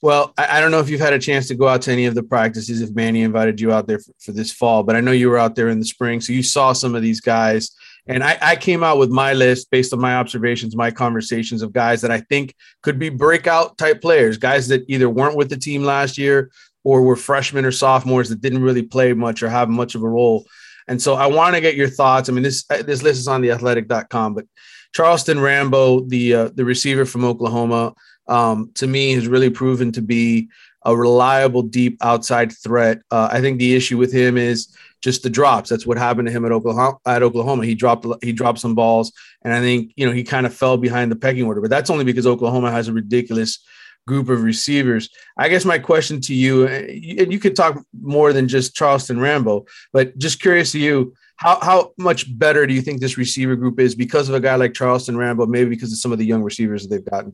Well, 0.00 0.32
I, 0.38 0.58
I, 0.58 0.60
don't 0.60 0.70
know 0.70 0.78
if 0.78 0.88
you've 0.88 1.00
had 1.00 1.12
a 1.12 1.18
chance 1.18 1.48
to 1.48 1.54
go 1.54 1.66
out 1.66 1.82
to 1.82 1.92
any 1.92 2.06
of 2.06 2.14
the 2.14 2.22
practices 2.22 2.80
if 2.80 2.94
Manny 2.94 3.22
invited 3.22 3.60
you 3.60 3.72
out 3.72 3.86
there 3.86 3.98
for, 3.98 4.12
for, 4.20 4.32
this 4.32 4.52
fall, 4.52 4.82
but 4.82 4.94
I 4.94 5.00
know 5.00 5.10
you 5.10 5.28
were 5.28 5.38
out 5.38 5.56
there 5.56 5.68
in 5.68 5.80
the 5.80 5.84
spring, 5.84 6.20
so 6.20 6.32
you 6.32 6.42
saw 6.42 6.72
some 6.72 6.94
of 6.94 7.02
these 7.02 7.20
guys. 7.20 7.72
And 8.06 8.22
I, 8.22 8.38
I 8.40 8.56
came 8.56 8.82
out 8.82 8.98
with 8.98 9.10
my 9.10 9.34
list 9.34 9.70
based 9.70 9.92
on 9.92 10.00
my 10.00 10.16
observations, 10.16 10.74
my 10.74 10.90
conversations 10.90 11.62
of 11.62 11.72
guys 11.72 12.00
that 12.00 12.10
I 12.10 12.20
think 12.20 12.54
could 12.82 12.98
be 12.98 13.10
breakout 13.10 13.76
type 13.76 14.00
players, 14.00 14.38
guys 14.38 14.68
that 14.68 14.84
either 14.88 15.10
weren't 15.10 15.36
with 15.36 15.50
the 15.50 15.58
team 15.58 15.82
last 15.82 16.16
year 16.16 16.50
or 16.84 17.02
were 17.02 17.16
freshmen 17.16 17.66
or 17.66 17.72
sophomores 17.72 18.30
that 18.30 18.40
didn't 18.40 18.62
really 18.62 18.82
play 18.82 19.12
much 19.12 19.42
or 19.42 19.48
have 19.50 19.68
much 19.68 19.94
of 19.94 20.02
a 20.02 20.08
role. 20.08 20.46
And 20.86 21.02
so 21.02 21.14
I 21.14 21.26
want 21.26 21.54
to 21.54 21.60
get 21.60 21.74
your 21.74 21.88
thoughts. 21.88 22.28
I 22.28 22.32
mean, 22.32 22.42
this 22.42 22.64
this 22.64 23.02
list 23.02 23.20
is 23.20 23.28
on 23.28 23.42
the 23.42 23.50
athletic.com, 23.50 24.34
but 24.34 24.46
Charleston 24.94 25.38
Rambo, 25.38 26.00
the 26.06 26.34
uh, 26.34 26.50
the 26.54 26.64
receiver 26.64 27.04
from 27.04 27.24
Oklahoma, 27.24 27.92
um, 28.28 28.70
to 28.74 28.86
me 28.86 29.12
has 29.12 29.26
really 29.26 29.50
proven 29.50 29.92
to 29.92 30.02
be 30.02 30.48
a 30.84 30.96
reliable 30.96 31.62
deep 31.62 31.98
outside 32.02 32.52
threat. 32.52 33.02
Uh, 33.10 33.28
I 33.30 33.40
think 33.40 33.58
the 33.58 33.74
issue 33.74 33.98
with 33.98 34.12
him 34.12 34.36
is 34.36 34.74
just 35.00 35.22
the 35.22 35.30
drops. 35.30 35.70
That's 35.70 35.86
what 35.86 35.98
happened 35.98 36.28
to 36.28 36.32
him 36.32 36.44
at 36.44 36.52
Oklahoma. 36.52 36.98
At 37.06 37.22
Oklahoma, 37.22 37.64
he 37.64 37.74
dropped 37.74 38.06
he 38.22 38.32
dropped 38.32 38.58
some 38.60 38.74
balls, 38.74 39.12
and 39.42 39.52
I 39.52 39.60
think 39.60 39.92
you 39.96 40.06
know 40.06 40.12
he 40.12 40.24
kind 40.24 40.46
of 40.46 40.54
fell 40.54 40.76
behind 40.76 41.10
the 41.10 41.16
pecking 41.16 41.44
order. 41.44 41.60
But 41.60 41.70
that's 41.70 41.90
only 41.90 42.04
because 42.04 42.26
Oklahoma 42.26 42.70
has 42.70 42.88
a 42.88 42.92
ridiculous 42.92 43.64
group 44.06 44.28
of 44.28 44.42
receivers. 44.42 45.10
I 45.36 45.48
guess 45.48 45.64
my 45.64 45.78
question 45.78 46.20
to 46.22 46.34
you, 46.34 46.66
and 46.66 47.32
you 47.32 47.38
could 47.38 47.54
talk 47.54 47.84
more 48.00 48.32
than 48.32 48.48
just 48.48 48.74
Charleston 48.74 49.20
Rambo, 49.20 49.66
but 49.92 50.16
just 50.16 50.40
curious 50.40 50.72
to 50.72 50.78
you, 50.78 51.12
how, 51.36 51.60
how 51.60 51.92
much 51.98 52.26
better 52.36 52.66
do 52.66 52.74
you 52.74 52.80
think 52.80 53.00
this 53.00 53.18
receiver 53.18 53.54
group 53.54 53.78
is 53.78 53.94
because 53.94 54.28
of 54.28 54.34
a 54.34 54.40
guy 54.40 54.56
like 54.56 54.72
Charleston 54.72 55.16
Rambo, 55.16 55.46
maybe 55.46 55.70
because 55.70 55.92
of 55.92 55.98
some 55.98 56.10
of 56.10 56.18
the 56.18 56.24
young 56.24 56.42
receivers 56.42 56.82
that 56.82 56.88
they've 56.88 57.04
gotten? 57.04 57.32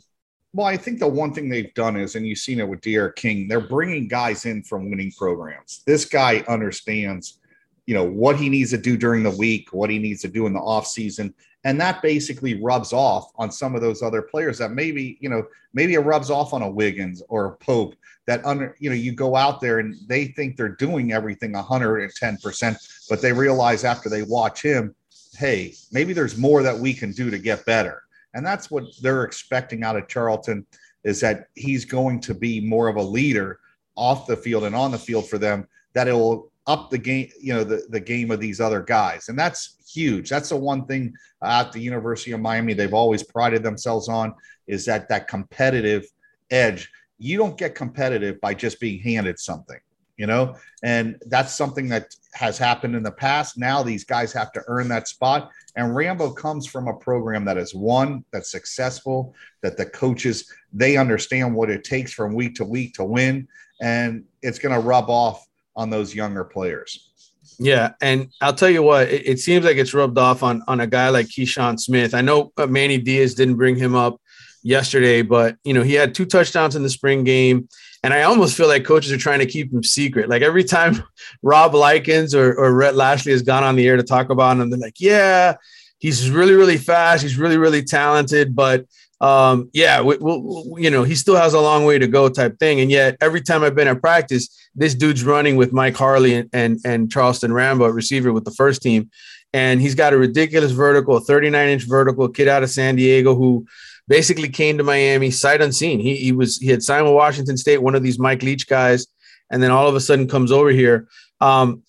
Well, 0.55 0.69
I 0.69 0.77
think 0.77 1.01
the 1.01 1.09
one 1.09 1.35
thing 1.35 1.49
they've 1.49 1.75
done 1.75 1.97
is, 1.97 2.15
and 2.15 2.25
you've 2.25 2.39
seen 2.39 2.61
it 2.61 2.69
with 2.69 2.81
D'Eriq 2.81 3.17
King, 3.17 3.49
they're 3.49 3.61
bringing 3.61 4.07
guys 4.07 4.47
in 4.47 4.63
from 4.63 4.89
winning 4.89 5.11
programs. 5.19 5.83
This 5.85 6.05
guy 6.05 6.45
understands, 6.47 7.41
you 7.87 7.95
know, 7.95 8.05
what 8.05 8.37
he 8.37 8.49
needs 8.49 8.71
to 8.71 8.79
do 8.79 8.97
during 8.97 9.25
the 9.25 9.37
week, 9.37 9.73
what 9.73 9.91
he 9.91 9.99
needs 9.99 10.23
to 10.23 10.29
do 10.29 10.47
in 10.47 10.53
the 10.53 10.61
off 10.61 10.87
season, 10.87 11.35
and 11.65 11.81
that 11.81 12.03
basically 12.03 12.63
rubs 12.63 12.93
off 12.93 13.33
on 13.37 13.51
some 13.51 13.75
of 13.75 13.81
those 13.81 14.03
other 14.03 14.23
players 14.23 14.59
that 14.59 14.71
maybe 14.71 15.19
you 15.21 15.29
know 15.29 15.45
maybe 15.73 15.95
it 15.95 16.01
rubs 16.01 16.31
off 16.31 16.53
on 16.53 16.63
a 16.63 16.71
Wiggins 16.71 17.23
or 17.29 17.47
a 17.47 17.57
Pope 17.57 17.97
that 18.27 18.45
under 18.45 18.77
you 18.79 18.91
know 18.91 18.97
you 18.97 19.13
go 19.13 19.35
out 19.35 19.61
there 19.61 19.79
and 19.81 19.97
they 20.07 20.27
think 20.27 20.57
they're 20.57 20.69
doing 20.69 21.13
everything 21.13 21.53
110% 21.53 23.07
but 23.09 23.21
they 23.21 23.33
realize 23.33 23.85
after 23.85 24.09
they 24.09 24.23
watch 24.23 24.63
him 24.63 24.95
hey 25.37 25.75
maybe 25.91 26.13
there's 26.13 26.37
more 26.37 26.63
that 26.63 26.79
we 26.79 26.95
can 26.95 27.13
do 27.13 27.31
to 27.31 27.39
get 27.39 27.65
better 27.65 28.04
and 28.35 28.45
that's 28.45 28.71
what 28.71 28.85
they're 29.01 29.25
expecting 29.25 29.83
out 29.85 29.97
of 29.97 30.09
Charlton 30.09 30.67
is 31.05 31.21
that 31.21 31.49
he's 31.55 31.85
going 31.85 32.21
to 32.21 32.35
be 32.35 32.61
more 32.61 32.89
of 32.89 32.97
a 32.97 33.03
leader 33.03 33.61
off 33.97 34.27
the 34.27 34.37
field 34.37 34.65
and 34.65 34.75
on 34.75 34.91
the 34.91 34.99
field 34.99 35.29
for 35.29 35.39
them 35.39 35.67
that 35.95 36.09
it 36.09 36.13
will 36.13 36.51
up 36.67 36.91
the 36.91 36.99
game, 36.99 37.31
you 37.41 37.53
know, 37.53 37.63
the, 37.63 37.87
the 37.91 38.01
game 38.01 38.31
of 38.31 38.41
these 38.41 38.61
other 38.61 38.83
guys. 38.83 39.29
And 39.29 39.39
that's 39.39 39.77
huge. 39.93 40.31
That's 40.31 40.49
the 40.49 40.57
one 40.57 40.87
thing 40.87 41.15
at 41.43 41.73
the 41.73 41.81
University 41.81 42.33
of 42.33 42.41
Miami 42.41 42.75
they've 42.75 42.95
always 42.95 43.23
prided 43.23 43.63
themselves 43.63 44.09
on 44.09 44.35
is 44.67 44.85
that 44.87 45.09
that 45.09 45.29
competitive 45.29 46.07
edge. 46.51 46.91
You 47.19 47.39
don't 47.39 47.57
get 47.57 47.75
competitive 47.75 48.41
by 48.41 48.55
just 48.55 48.81
being 48.81 49.01
handed 49.01 49.39
something, 49.39 49.79
you 50.17 50.27
know, 50.27 50.57
and 50.83 51.17
that's 51.27 51.55
something 51.55 51.89
that 51.89 52.15
has 52.35 52.59
happened 52.59 52.95
in 52.95 53.03
the 53.03 53.11
past. 53.11 53.59
Now 53.59 53.83
these 53.83 54.05
guys 54.05 54.33
have 54.33 54.53
to 54.53 54.63
earn 54.67 54.89
that 54.89 55.09
spot. 55.09 55.51
And 55.77 55.95
Rambo 55.95 56.33
comes 56.33 56.67
from 56.67 56.89
a 56.89 56.95
program 56.95 57.45
that 57.47 57.59
is 57.59 57.75
one 57.75 58.25
that's 58.33 58.51
successful, 58.51 59.35
that 59.63 59.77
the 59.77 59.87
coaches 59.87 60.51
they 60.73 60.97
understand 60.97 61.55
what 61.55 61.71
it 61.71 61.85
takes 61.85 62.13
from 62.13 62.35
week 62.35 62.57
to 62.57 62.65
week 62.65 62.95
to 62.95 63.05
win, 63.05 63.49
and 63.81 64.25
it's 64.43 64.59
going 64.59 64.75
to 64.75 64.81
rub 64.81 65.09
off 65.09 65.47
on 65.77 65.91
those 65.91 66.15
younger 66.15 66.45
players. 66.45 67.11
Yeah, 67.59 67.93
and 68.01 68.33
I'll 68.41 68.55
tell 68.55 68.71
you 68.71 68.83
what, 68.83 69.09
it, 69.09 69.27
it, 69.27 69.39
seems 69.39 69.65
like 69.65 69.77
it's 69.77 69.95
rubbed 69.95 70.19
off 70.19 70.43
on 70.43 70.63
on 70.67 70.81
a 70.81 70.87
guy 70.87 71.11
like 71.11 71.27
Keyshawn 71.27 71.79
Smith. 71.79 72.15
I 72.15 72.21
know 72.21 72.53
uh, 72.57 72.67
Manny 72.67 72.99
Diaz 72.99 73.35
didn't 73.35 73.57
bring 73.57 73.77
him 73.77 73.95
up 73.95 74.21
yesterday, 74.65 75.23
but 75.23 75.57
you 75.63 75.73
know 75.73 75.83
he 75.83 75.95
had 75.95 76.15
two 76.15 76.27
touchdowns 76.27 76.75
in 76.75 76.83
the 76.83 76.91
spring 76.91 77.23
game, 77.23 77.69
and 78.03 78.13
I 78.13 78.23
almost 78.23 78.57
feel 78.57 78.67
like 78.67 78.85
coaches 78.85 79.13
are 79.13 79.19
trying 79.19 79.39
to 79.39 79.47
keep 79.47 79.73
him 79.73 79.85
secret. 79.85 80.29
Like 80.29 80.43
every 80.43 80.65
time 80.65 81.05
Rob 81.43 81.75
Likens 81.75 82.35
or 82.35 82.53
or 82.55 82.75
Rhett 82.75 82.97
Lashlee 82.97 83.33
has 83.33 83.43
gone 83.43 83.63
on 83.63 83.77
the 83.77 83.87
air 83.87 83.97
to 83.97 84.03
talk 84.03 84.31
about 84.31 84.57
him, 84.57 84.71
they're 84.71 84.79
like, 84.81 85.01
"Yeah, 85.01 85.55
he's 85.99 86.29
really 86.29 86.55
really 86.55 86.79
fast. 86.79 87.23
He's 87.23 87.39
really 87.39 87.59
really 87.59 87.85
talented, 87.85 88.57
but 88.57 88.87
um, 89.21 89.71
yeah, 89.73 90.03
we, 90.03 90.17
we, 90.19 90.83
you 90.83 90.91
know, 90.91 91.03
he 91.03 91.15
still 91.15 91.37
has 91.37 91.55
a 91.55 91.61
long 91.61 91.85
way 91.85 91.99
to 91.99 92.07
go, 92.07 92.29
type 92.29 92.59
thing. 92.59 92.81
And 92.81 92.91
yet, 92.91 93.17
every 93.21 93.41
time 93.41 93.63
I've 93.63 93.75
been 93.75 93.89
at 93.89 94.01
practice, 94.01 94.51
this 94.75 94.95
dude's 94.95 95.25
running 95.25 95.57
with 95.57 95.73
Mike 95.73 95.97
Harley 95.97 96.35
and 96.35 96.51
and, 96.53 96.79
and 96.85 97.11
Charleston 97.11 97.53
Rambo, 97.53 97.89
receiver 97.89 98.33
with 98.33 98.45
the 98.45 98.51
first 98.51 98.83
team, 98.83 99.11
and 99.55 99.81
he's 99.81 99.95
got 99.95 100.13
a 100.13 100.19
ridiculous 100.19 100.73
vertical, 100.73 101.17
a 101.17 101.21
39 101.21 101.69
inch 101.69 101.85
vertical, 101.85 102.29
kid 102.29 102.49
out 102.49 102.65
of 102.65 102.71
San 102.71 102.97
Diego 102.97 103.35
who 103.37 103.67
basically 104.09 104.49
came 104.49 104.79
to 104.79 104.85
Miami 104.85 105.31
sight 105.31 105.63
unseen. 105.63 106.01
He, 106.01 106.17
he 106.17 106.33
was 106.33 106.59
he 106.59 106.69
had 106.69 106.83
signed 106.83 107.05
with 107.05 107.15
Washington 107.15 107.57
State, 107.57 107.83
one 107.83 107.95
of 107.95 108.03
these 108.03 108.19
Mike 108.19 108.43
Leach 108.43 108.67
guys, 108.67 109.07
and 109.51 109.63
then 109.63 109.71
all 109.71 109.89
of 109.89 109.95
a 109.95 110.01
sudden 110.01 110.29
comes 110.29 110.53
over 110.53 110.71
here. 110.71 111.09
Um, 111.41 111.83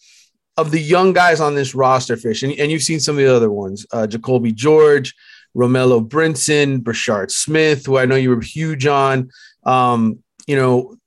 of 0.57 0.71
the 0.71 0.79
young 0.79 1.11
guys 1.11 1.41
on 1.41 1.55
this 1.55 1.75
roster, 1.75 2.15
Fish, 2.15 2.43
and, 2.43 2.53
and 2.53 2.71
you've 2.71 2.81
seen 2.83 2.99
some 2.99 3.15
of 3.15 3.23
the 3.23 3.35
other 3.35 3.51
ones, 3.51 3.85
uh, 3.91 4.07
Jacoby 4.07 4.53
George, 4.53 5.13
Romello 5.55 6.07
Brinson, 6.07 6.79
Brashard 6.79 7.31
Smith, 7.31 7.85
who 7.85 7.97
I 7.97 8.05
know 8.05 8.15
you 8.15 8.29
were 8.29 8.41
huge 8.41 8.85
on. 8.85 9.29
Um, 9.63 10.19
you 10.47 10.55
know, 10.55 10.97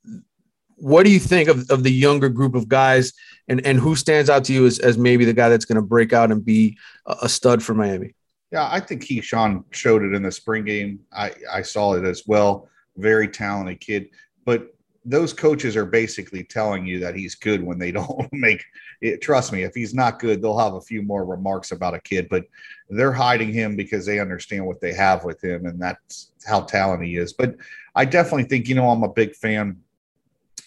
what 0.75 1.03
do 1.03 1.11
you 1.11 1.19
think 1.19 1.49
of, 1.49 1.69
of 1.69 1.83
the 1.83 1.91
younger 1.91 2.29
group 2.29 2.55
of 2.55 2.67
guys 2.67 3.13
and, 3.47 3.65
and 3.65 3.79
who 3.79 3.95
stands 3.95 4.29
out 4.29 4.45
to 4.45 4.53
you 4.53 4.65
as, 4.65 4.79
as 4.79 4.97
maybe 4.97 5.25
the 5.25 5.33
guy 5.33 5.49
that's 5.49 5.65
going 5.65 5.75
to 5.77 5.81
break 5.81 6.13
out 6.13 6.31
and 6.31 6.43
be 6.43 6.77
a, 7.05 7.15
a 7.23 7.29
stud 7.29 7.63
for 7.63 7.73
Miami? 7.73 8.15
Yeah, 8.51 8.67
I 8.71 8.79
think 8.79 9.03
Keyshawn 9.03 9.63
showed 9.71 10.03
it 10.03 10.13
in 10.13 10.23
the 10.23 10.31
spring 10.31 10.65
game. 10.65 10.99
I, 11.13 11.31
I 11.51 11.61
saw 11.61 11.93
it 11.93 12.03
as 12.03 12.23
well. 12.25 12.67
Very 12.97 13.27
talented 13.27 13.79
kid. 13.79 14.09
But 14.45 14.73
those 15.05 15.33
coaches 15.33 15.75
are 15.75 15.85
basically 15.85 16.43
telling 16.43 16.85
you 16.85 16.99
that 16.99 17.15
he's 17.15 17.35
good 17.35 17.63
when 17.63 17.77
they 17.77 17.91
don't 17.99 18.27
make 18.31 18.63
it. 19.01 19.21
Trust 19.21 19.51
me, 19.51 19.63
if 19.63 19.73
he's 19.73 19.93
not 19.93 20.19
good, 20.19 20.41
they'll 20.41 20.57
have 20.57 20.73
a 20.73 20.81
few 20.81 21.01
more 21.01 21.25
remarks 21.25 21.71
about 21.71 21.93
a 21.93 22.01
kid, 22.01 22.27
but 22.29 22.45
they're 22.89 23.13
hiding 23.13 23.53
him 23.53 23.75
because 23.75 24.05
they 24.05 24.19
understand 24.19 24.65
what 24.65 24.81
they 24.81 24.93
have 24.93 25.23
with 25.23 25.43
him, 25.43 25.65
and 25.65 25.81
that's 25.81 26.31
how 26.45 26.61
talented 26.61 27.07
he 27.07 27.17
is. 27.17 27.33
But 27.33 27.55
I 27.95 28.05
definitely 28.05 28.43
think, 28.43 28.67
you 28.67 28.75
know, 28.75 28.89
I'm 28.89 29.03
a 29.03 29.09
big 29.09 29.35
fan 29.35 29.77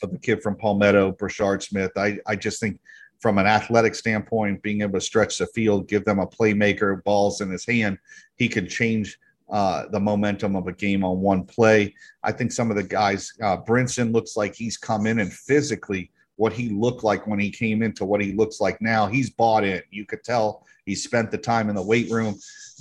of 0.03 0.11
the 0.11 0.19
kid 0.19 0.43
from 0.43 0.57
Palmetto, 0.57 1.13
Brashard 1.13 1.63
Smith. 1.63 1.93
I, 1.97 2.19
I 2.27 2.37
just 2.37 2.61
think 2.61 2.81
from 3.23 3.39
an 3.39 3.47
athletic 3.47 3.95
standpoint, 3.95 4.61
being 4.63 4.83
able 4.83 4.99
to 4.99 5.01
stretch 5.01 5.39
the 5.39 5.47
field, 5.47 5.89
give 5.89 6.05
them 6.05 6.19
a 6.19 6.27
playmaker, 6.27 7.03
balls 7.05 7.41
in 7.41 7.49
his 7.51 7.65
hand, 7.65 7.97
he 8.37 8.49
could 8.49 8.69
change 8.69 9.17
uh, 9.49 9.87
the 9.93 10.01
momentum 10.01 10.57
of 10.57 10.67
a 10.67 10.73
game 10.73 11.05
on 11.05 11.21
one 11.21 11.45
play. 11.45 11.95
I 12.25 12.33
think 12.33 12.51
some 12.51 12.71
of 12.71 12.77
the 12.77 12.83
guys, 12.83 13.33
uh, 13.41 13.59
Brinson 13.59 14.13
looks 14.13 14.37
like 14.37 14.57
he's 14.57 14.77
come 14.77 15.07
in 15.07 15.21
and 15.21 15.33
physically 15.33 16.11
what 16.37 16.53
he 16.53 16.71
looked 16.71 17.05
like 17.05 17.27
when 17.29 17.39
he 17.39 17.51
came 17.51 17.83
into 17.83 18.05
what 18.05 18.21
he 18.21 18.33
looks 18.33 18.61
like 18.61 18.83
now. 18.83 19.07
He's 19.07 19.31
bought 19.31 19.63
in. 19.63 19.83
You 19.91 20.05
could 20.05 20.25
tell 20.25 20.67
he 20.85 20.97
spent 20.97 21.31
the 21.31 21.39
time 21.39 21.69
in 21.69 21.77
the 21.77 21.83
weight 21.83 22.11
room. 22.11 22.35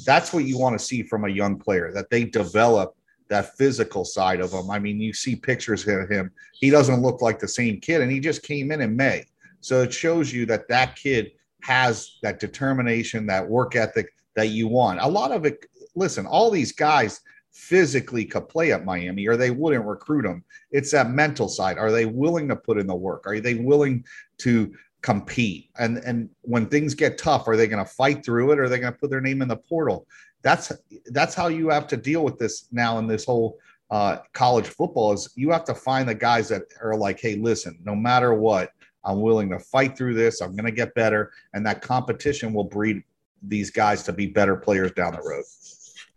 That's 0.06 0.34
what 0.34 0.46
you 0.46 0.58
want 0.58 0.80
to 0.80 0.84
see 0.84 1.04
from 1.04 1.26
a 1.26 1.30
young 1.30 1.60
player 1.60 1.92
that 1.94 2.10
they 2.10 2.24
develop 2.24 2.96
that 3.28 3.56
physical 3.58 4.06
side 4.06 4.40
of 4.40 4.52
him. 4.52 4.72
I 4.72 4.80
mean, 4.80 5.00
you 5.00 5.14
see 5.14 5.36
pictures 5.36 5.88
of 5.88 6.10
him. 6.10 6.32
He 6.54 6.70
doesn't 6.70 7.02
look 7.02 7.22
like 7.22 7.40
the 7.40 7.48
same 7.48 7.80
kid, 7.80 8.02
and 8.02 8.12
he 8.12 8.20
just 8.20 8.44
came 8.44 8.72
in 8.72 8.82
in 8.82 8.96
May. 8.96 9.26
So 9.62 9.82
it 9.82 9.94
shows 9.94 10.34
you 10.34 10.46
that 10.48 10.68
that 10.68 10.96
kid 10.96 11.32
has 11.62 12.18
that 12.24 12.40
determination, 12.40 13.26
that 13.28 13.48
work 13.48 13.76
ethic 13.76 14.14
that 14.36 14.50
you 14.50 14.68
want. 14.68 15.00
A 15.02 15.08
lot 15.08 15.32
of 15.32 15.46
it, 15.46 15.66
listen, 15.96 16.26
all 16.26 16.50
these 16.50 16.72
guys 16.72 17.22
physically 17.52 18.26
could 18.26 18.48
play 18.48 18.72
at 18.72 18.86
Miami 18.86 19.28
or 19.28 19.38
they 19.38 19.52
wouldn't 19.52 19.86
recruit 19.86 20.24
them. 20.24 20.44
It's 20.72 20.92
that 20.92 21.12
mental 21.12 21.48
side. 21.48 21.78
Are 21.78 21.92
they 21.92 22.06
willing 22.06 22.48
to 22.48 22.56
put 22.56 22.78
in 22.78 22.88
the 22.88 22.96
work? 22.96 23.28
Are 23.28 23.40
they 23.40 23.56
willing 23.56 24.06
to 24.40 24.74
compete? 25.02 25.70
And 25.78 25.98
and 26.00 26.30
when 26.42 26.68
things 26.68 26.96
get 26.96 27.18
tough, 27.18 27.48
are 27.48 27.58
they 27.58 27.68
going 27.68 27.84
to 27.84 27.92
fight 27.92 28.24
through 28.24 28.52
it 28.52 28.60
or 28.60 28.64
are 28.64 28.70
they 28.70 28.80
going 28.80 28.94
to 28.94 29.00
put 29.00 29.10
their 29.10 29.22
name 29.22 29.42
in 29.42 29.48
the 29.48 29.58
portal? 29.58 30.08
That's 30.44 30.72
that's 31.08 31.36
how 31.36 31.48
you 31.48 31.70
have 31.70 31.88
to 31.88 31.98
deal 31.98 32.24
with 32.24 32.40
this 32.40 32.68
now 32.72 32.98
in 33.00 33.08
this 33.08 33.26
whole 33.26 33.60
uh, 33.92 34.20
college 34.32 34.68
football 34.68 35.12
is 35.12 35.30
you 35.36 35.52
have 35.52 35.66
to 35.66 35.76
find 35.76 36.08
the 36.08 36.16
guys 36.16 36.48
that 36.48 36.64
are 36.82 36.96
like, 36.96 37.20
hey, 37.20 37.36
listen, 37.36 37.78
no 37.84 37.94
matter 37.94 38.34
what, 38.34 38.72
I'm 39.04 39.22
willing 39.22 39.50
to 39.50 39.60
fight 39.60 39.98
through 39.98 40.14
this. 40.14 40.42
I'm 40.42 40.56
going 40.56 40.66
to 40.66 40.72
get 40.72 40.94
better. 40.94 41.32
And 41.54 41.66
that 41.66 41.82
competition 41.82 42.54
will 42.54 42.66
breed 42.66 43.04
these 43.42 43.72
guys 43.72 44.04
to 44.04 44.14
be 44.14 44.28
better 44.28 44.56
players 44.56 44.92
down 44.92 45.14
the 45.14 45.22
road. 45.22 45.44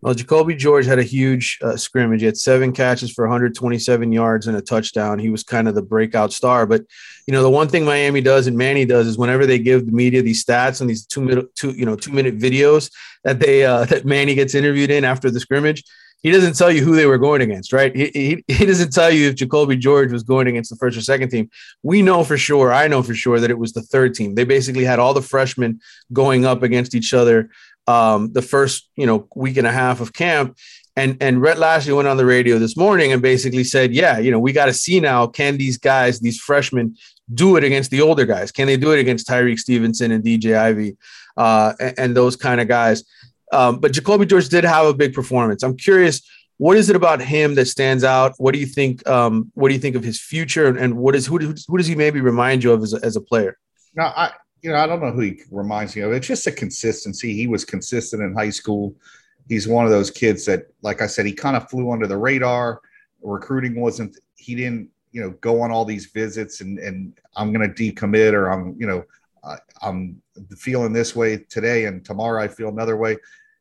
Well, 0.05 0.13
Jacoby 0.13 0.55
George 0.55 0.85
had 0.85 0.99
a 0.99 1.03
huge 1.03 1.59
uh, 1.63 1.79
scrimmage. 1.79 2.21
He 2.21 2.27
had 2.27 2.37
seven 2.37 2.75
catches 2.75 3.11
for 3.11 3.25
127 3.25 4.13
yards 4.13 4.47
and 4.47 4.55
a 4.55 4.61
touchdown. 4.61 5.19
He 5.19 5.31
was 5.31 5.43
kind 5.43 5.67
of 5.67 5.75
the 5.75 5.81
breakout 5.81 6.31
star. 6.31 6.67
But 6.67 6.83
you 7.27 7.33
know, 7.33 7.43
the 7.43 7.49
one 7.49 7.69
thing 7.69 7.87
Miami 7.87 8.21
does 8.21 8.47
and 8.47 8.55
Manny 8.55 8.85
does 8.85 9.07
is 9.07 9.17
whenever 9.17 9.47
they 9.47 9.59
give 9.59 9.87
the 9.87 9.93
media 9.93 10.21
these 10.21 10.45
stats 10.45 10.83
and 10.83 10.91
these 10.91 11.07
two 11.07 11.23
minute, 11.23 11.55
two 11.55 11.71
you 11.71 11.87
know, 11.87 11.97
two 11.97 12.13
minute 12.13 12.37
videos 12.37 12.91
that 13.23 13.41
they 13.41 13.65
uh, 13.65 13.85
that 13.87 14.05
Manny 14.05 14.35
gets 14.35 14.55
interviewed 14.55 14.91
in 14.91 15.05
after 15.05 15.31
the 15.31 15.41
scrimmage, 15.41 15.83
he 16.25 16.31
doesn't 16.31 16.57
tell 16.57 16.73
you 16.73 16.83
who 16.83 16.97
they 16.97 17.05
were 17.05 17.19
going 17.19 17.43
against, 17.43 17.71
right? 17.71 17.95
He, 17.95 18.07
he, 18.15 18.45
he 18.49 18.65
doesn't 18.65 18.95
tell 18.95 19.11
you 19.11 19.29
if 19.29 19.35
Jacoby 19.35 19.77
George 19.77 20.11
was 20.11 20.23
going 20.23 20.47
against 20.47 20.71
the 20.71 20.77
first 20.77 20.97
or 20.97 21.03
second 21.03 21.29
team. 21.29 21.51
We 21.83 22.01
know 22.01 22.25
for 22.25 22.39
sure, 22.39 22.73
I 22.73 22.89
know 22.89 23.03
for 23.03 23.15
sure 23.15 23.39
that 23.39 23.51
it 23.51 23.59
was 23.59 23.75
the 23.75 23.83
third 23.83 24.15
team. 24.15 24.35
They 24.35 24.45
basically 24.45 24.85
had 24.85 24.99
all 24.99 25.13
the 25.13 25.21
freshmen 25.21 25.81
going 26.15 26.47
up 26.47 26.63
against 26.63 26.95
each 26.95 27.13
other 27.13 27.51
um, 27.87 28.33
the 28.33 28.41
first, 28.41 28.89
you 28.97 29.07
know, 29.07 29.29
week 29.37 29.59
and 29.59 29.67
a 29.67 29.73
half 29.73 30.01
of 30.01 30.15
camp. 30.15 30.57
And 30.97 31.19
and 31.21 31.43
Rhett 31.43 31.59
Lashlee 31.59 31.93
went 31.93 32.09
on 32.09 32.17
the 32.17 32.25
radio 32.25 32.59
this 32.59 32.75
morning 32.75 33.13
and 33.13 33.21
basically 33.21 33.65
said, 33.65 33.93
yeah, 33.93 34.19
you 34.19 34.31
know, 34.31 34.39
we 34.39 34.53
got 34.53 34.67
to 34.67 34.73
see 34.73 35.01
now, 35.01 35.27
can 35.27 35.59
these 35.59 35.77
guys, 35.77 36.21
these 36.21 36.41
freshmen, 36.41 36.97
do 37.35 37.57
it 37.57 37.65
against 37.65 37.91
the 37.91 38.01
older 38.01 38.25
guys? 38.25 38.51
Can 38.51 38.67
they 38.67 38.79
do 38.79 38.93
it 38.93 38.99
against 38.99 39.29
Tyrique 39.29 39.59
Stevenson 39.59 40.11
and 40.11 40.25
DJ 40.25 40.57
Ivey 40.57 40.97
uh, 41.37 41.75
and, 41.79 41.99
and 41.99 42.17
those 42.17 42.35
kind 42.35 42.63
of 42.63 42.69
guys? 42.69 43.05
Um, 43.53 43.79
but 43.79 43.93
Jacoby 43.93 44.27
George 44.27 44.49
did 44.49 44.65
have 44.65 44.87
a 44.87 44.95
big 44.95 45.13
performance. 45.13 45.63
I'm 45.63 45.77
curious, 45.77 46.23
what 46.57 46.77
is 46.77 46.89
it 46.89 46.97
about 46.97 47.21
him 47.21 47.55
that 47.57 47.67
stands 47.67 48.05
out? 48.05 48.35
What 48.39 48.55
do 48.55 48.61
you 48.61 48.67
think? 48.67 49.07
Um, 49.09 49.51
what 49.55 49.69
do 49.69 49.75
you 49.75 49.81
think 49.81 49.97
of 49.97 50.05
his 50.05 50.21
future, 50.21 50.67
and, 50.67 50.79
and 50.79 50.97
what 50.97 51.15
is 51.15 51.27
who, 51.27 51.39
who 51.39 51.77
does 51.77 51.87
he 51.87 51.95
maybe 51.95 52.21
remind 52.21 52.63
you 52.63 52.73
of 52.73 52.83
as 52.83 52.95
a, 52.95 53.05
as 53.05 53.17
a 53.17 53.21
player? 53.21 53.59
No, 53.95 54.05
I 54.05 54.31
you 54.63 54.71
know 54.71 54.77
I 54.77 54.87
don't 54.87 55.01
know 55.01 55.11
who 55.11 55.21
he 55.21 55.41
reminds 55.51 55.97
me 55.97 56.03
of. 56.03 56.13
It's 56.13 56.27
just 56.27 56.47
a 56.47 56.53
consistency. 56.53 57.35
He 57.35 57.47
was 57.47 57.65
consistent 57.65 58.23
in 58.23 58.35
high 58.35 58.51
school. 58.51 58.95
He's 59.49 59.69
one 59.69 59.85
of 59.85 59.91
those 59.91 60.11
kids 60.11 60.47
that, 60.47 60.69
like 60.81 61.03
I 61.03 61.07
said, 61.07 61.27
he 61.27 61.33
kind 61.33 61.57
of 61.57 61.69
flew 61.69 61.91
under 61.91 62.07
the 62.07 62.17
radar. 62.17 62.81
Recruiting 63.21 63.81
wasn't. 63.81 64.17
He 64.37 64.55
didn't 64.55 64.91
you 65.15 65.23
know 65.23 65.31
go 65.41 65.63
on 65.63 65.71
all 65.71 65.85
these 65.85 66.07
visits 66.07 66.61
and 66.61 66.79
and 66.79 67.19
I'm 67.37 67.53
going 67.53 67.73
to 67.73 67.75
decommit 67.75 68.33
or 68.33 68.51
I'm 68.51 68.77
you 68.79 68.87
know 68.87 69.05
I'm 69.81 70.21
feeling 70.57 70.93
this 70.93 71.15
way 71.15 71.39
today 71.49 71.85
and 71.85 72.05
tomorrow 72.05 72.43
I 72.43 72.49
feel 72.49 72.69
another 72.69 72.97
way 72.97 73.17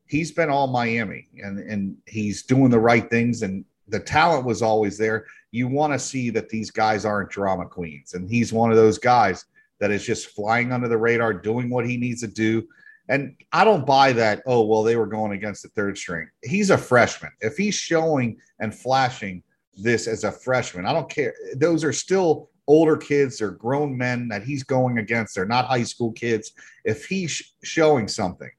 he's 0.06 0.32
been 0.32 0.50
all 0.50 0.68
Miami 0.68 1.28
and 1.38 1.60
and 1.60 1.96
he's 2.06 2.44
doing 2.44 2.70
the 2.70 2.80
right 2.80 3.10
things 3.10 3.42
and 3.42 3.66
the 3.88 4.00
talent 4.00 4.46
was 4.46 4.62
always 4.62 4.98
there. 4.98 5.26
You 5.52 5.68
want 5.68 5.94
to 5.94 6.00
see 6.00 6.30
that 6.32 6.50
these 6.50 6.72
guys 6.72 7.06
aren't 7.06 7.30
drama 7.30 7.66
queens, 7.66 8.14
and 8.14 8.30
he's 8.30 8.54
one 8.54 8.72
of 8.72 8.78
those 8.78 8.98
guys 8.98 9.46
that 9.80 9.92
is 9.92 10.06
just 10.06 10.30
flying 10.30 10.72
under 10.72 10.88
the 10.88 10.98
radar, 10.98 11.34
doing 11.34 11.70
what 11.70 11.88
he 11.88 11.98
needs 11.98 12.22
to 12.22 12.28
do. 12.28 12.68
And 13.10 13.36
I 13.52 13.66
don't 13.66 13.86
buy 13.86 14.14
that. 14.14 14.42
Oh 14.46 14.64
well, 14.64 14.84
they 14.84 14.96
were 14.96 15.08
going 15.08 15.34
against 15.34 15.64
the 15.64 15.70
third 15.70 15.98
string. 15.98 16.30
He's 16.44 16.70
a 16.70 16.78
freshman. 16.78 17.32
If 17.42 17.58
he's 17.58 17.76
showing 17.76 18.38
and 18.60 18.74
flashing 18.74 19.44
this 19.76 20.08
as 20.08 20.24
a 20.24 20.32
freshman, 20.32 20.86
I 20.86 20.94
don't 20.94 21.10
care. 21.10 21.34
Those 21.56 21.84
are 21.84 21.94
still 21.94 22.50
older 22.68 22.98
kids. 22.98 23.38
They're 23.38 23.52
grown 23.52 23.98
men 23.98 24.28
that 24.30 24.44
he's 24.44 24.64
going 24.64 24.98
against. 24.98 25.36
They're 25.36 25.46
not 25.46 25.66
high 25.66 25.84
school 25.84 26.12
kids. 26.12 26.54
If 26.86 27.06
he's 27.06 27.54
showing 27.64 28.08
something 28.08 28.52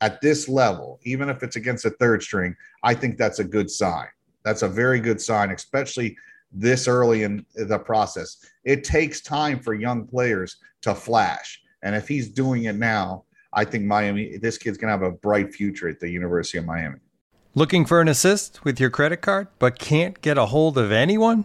at 0.00 0.20
this 0.20 0.48
level, 0.48 1.00
even 1.04 1.28
if 1.28 1.42
it's 1.42 1.56
against 1.56 1.84
a 1.84 1.90
third 1.90 2.22
string, 2.22 2.56
I 2.82 2.94
think 2.94 3.16
that's 3.16 3.38
a 3.38 3.44
good 3.44 3.70
sign. 3.70 4.06
That's 4.44 4.62
a 4.62 4.68
very 4.68 5.00
good 5.00 5.20
sign, 5.20 5.50
especially 5.50 6.16
this 6.52 6.88
early 6.88 7.24
in 7.24 7.44
the 7.54 7.78
process. 7.78 8.38
It 8.64 8.84
takes 8.84 9.20
time 9.20 9.60
for 9.60 9.74
young 9.74 10.06
players 10.06 10.56
to 10.82 10.94
flash. 10.94 11.60
And 11.82 11.94
if 11.94 12.08
he's 12.08 12.28
doing 12.28 12.64
it 12.64 12.76
now, 12.76 13.24
I 13.52 13.64
think 13.64 13.84
Miami, 13.84 14.36
this 14.38 14.58
kid's 14.58 14.78
going 14.78 14.88
to 14.88 14.92
have 14.92 15.02
a 15.02 15.16
bright 15.16 15.54
future 15.54 15.88
at 15.88 16.00
the 16.00 16.08
University 16.08 16.58
of 16.58 16.64
Miami. 16.64 16.98
Looking 17.54 17.84
for 17.84 18.00
an 18.00 18.08
assist 18.08 18.64
with 18.64 18.78
your 18.78 18.90
credit 18.90 19.18
card, 19.18 19.48
but 19.58 19.78
can't 19.78 20.20
get 20.20 20.38
a 20.38 20.46
hold 20.46 20.78
of 20.78 20.92
anyone? 20.92 21.44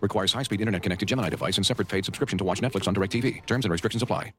Requires 0.00 0.32
high 0.32 0.42
speed 0.42 0.60
internet 0.60 0.82
connected 0.82 1.06
Gemini 1.06 1.28
device 1.28 1.56
and 1.56 1.66
separate 1.66 1.88
paid 1.88 2.04
subscription 2.04 2.38
to 2.38 2.44
watch 2.44 2.60
Netflix 2.60 2.88
on 2.88 2.94
DirecTV. 2.94 3.44
Terms 3.46 3.64
and 3.64 3.72
restrictions 3.72 4.02
apply. 4.02 4.32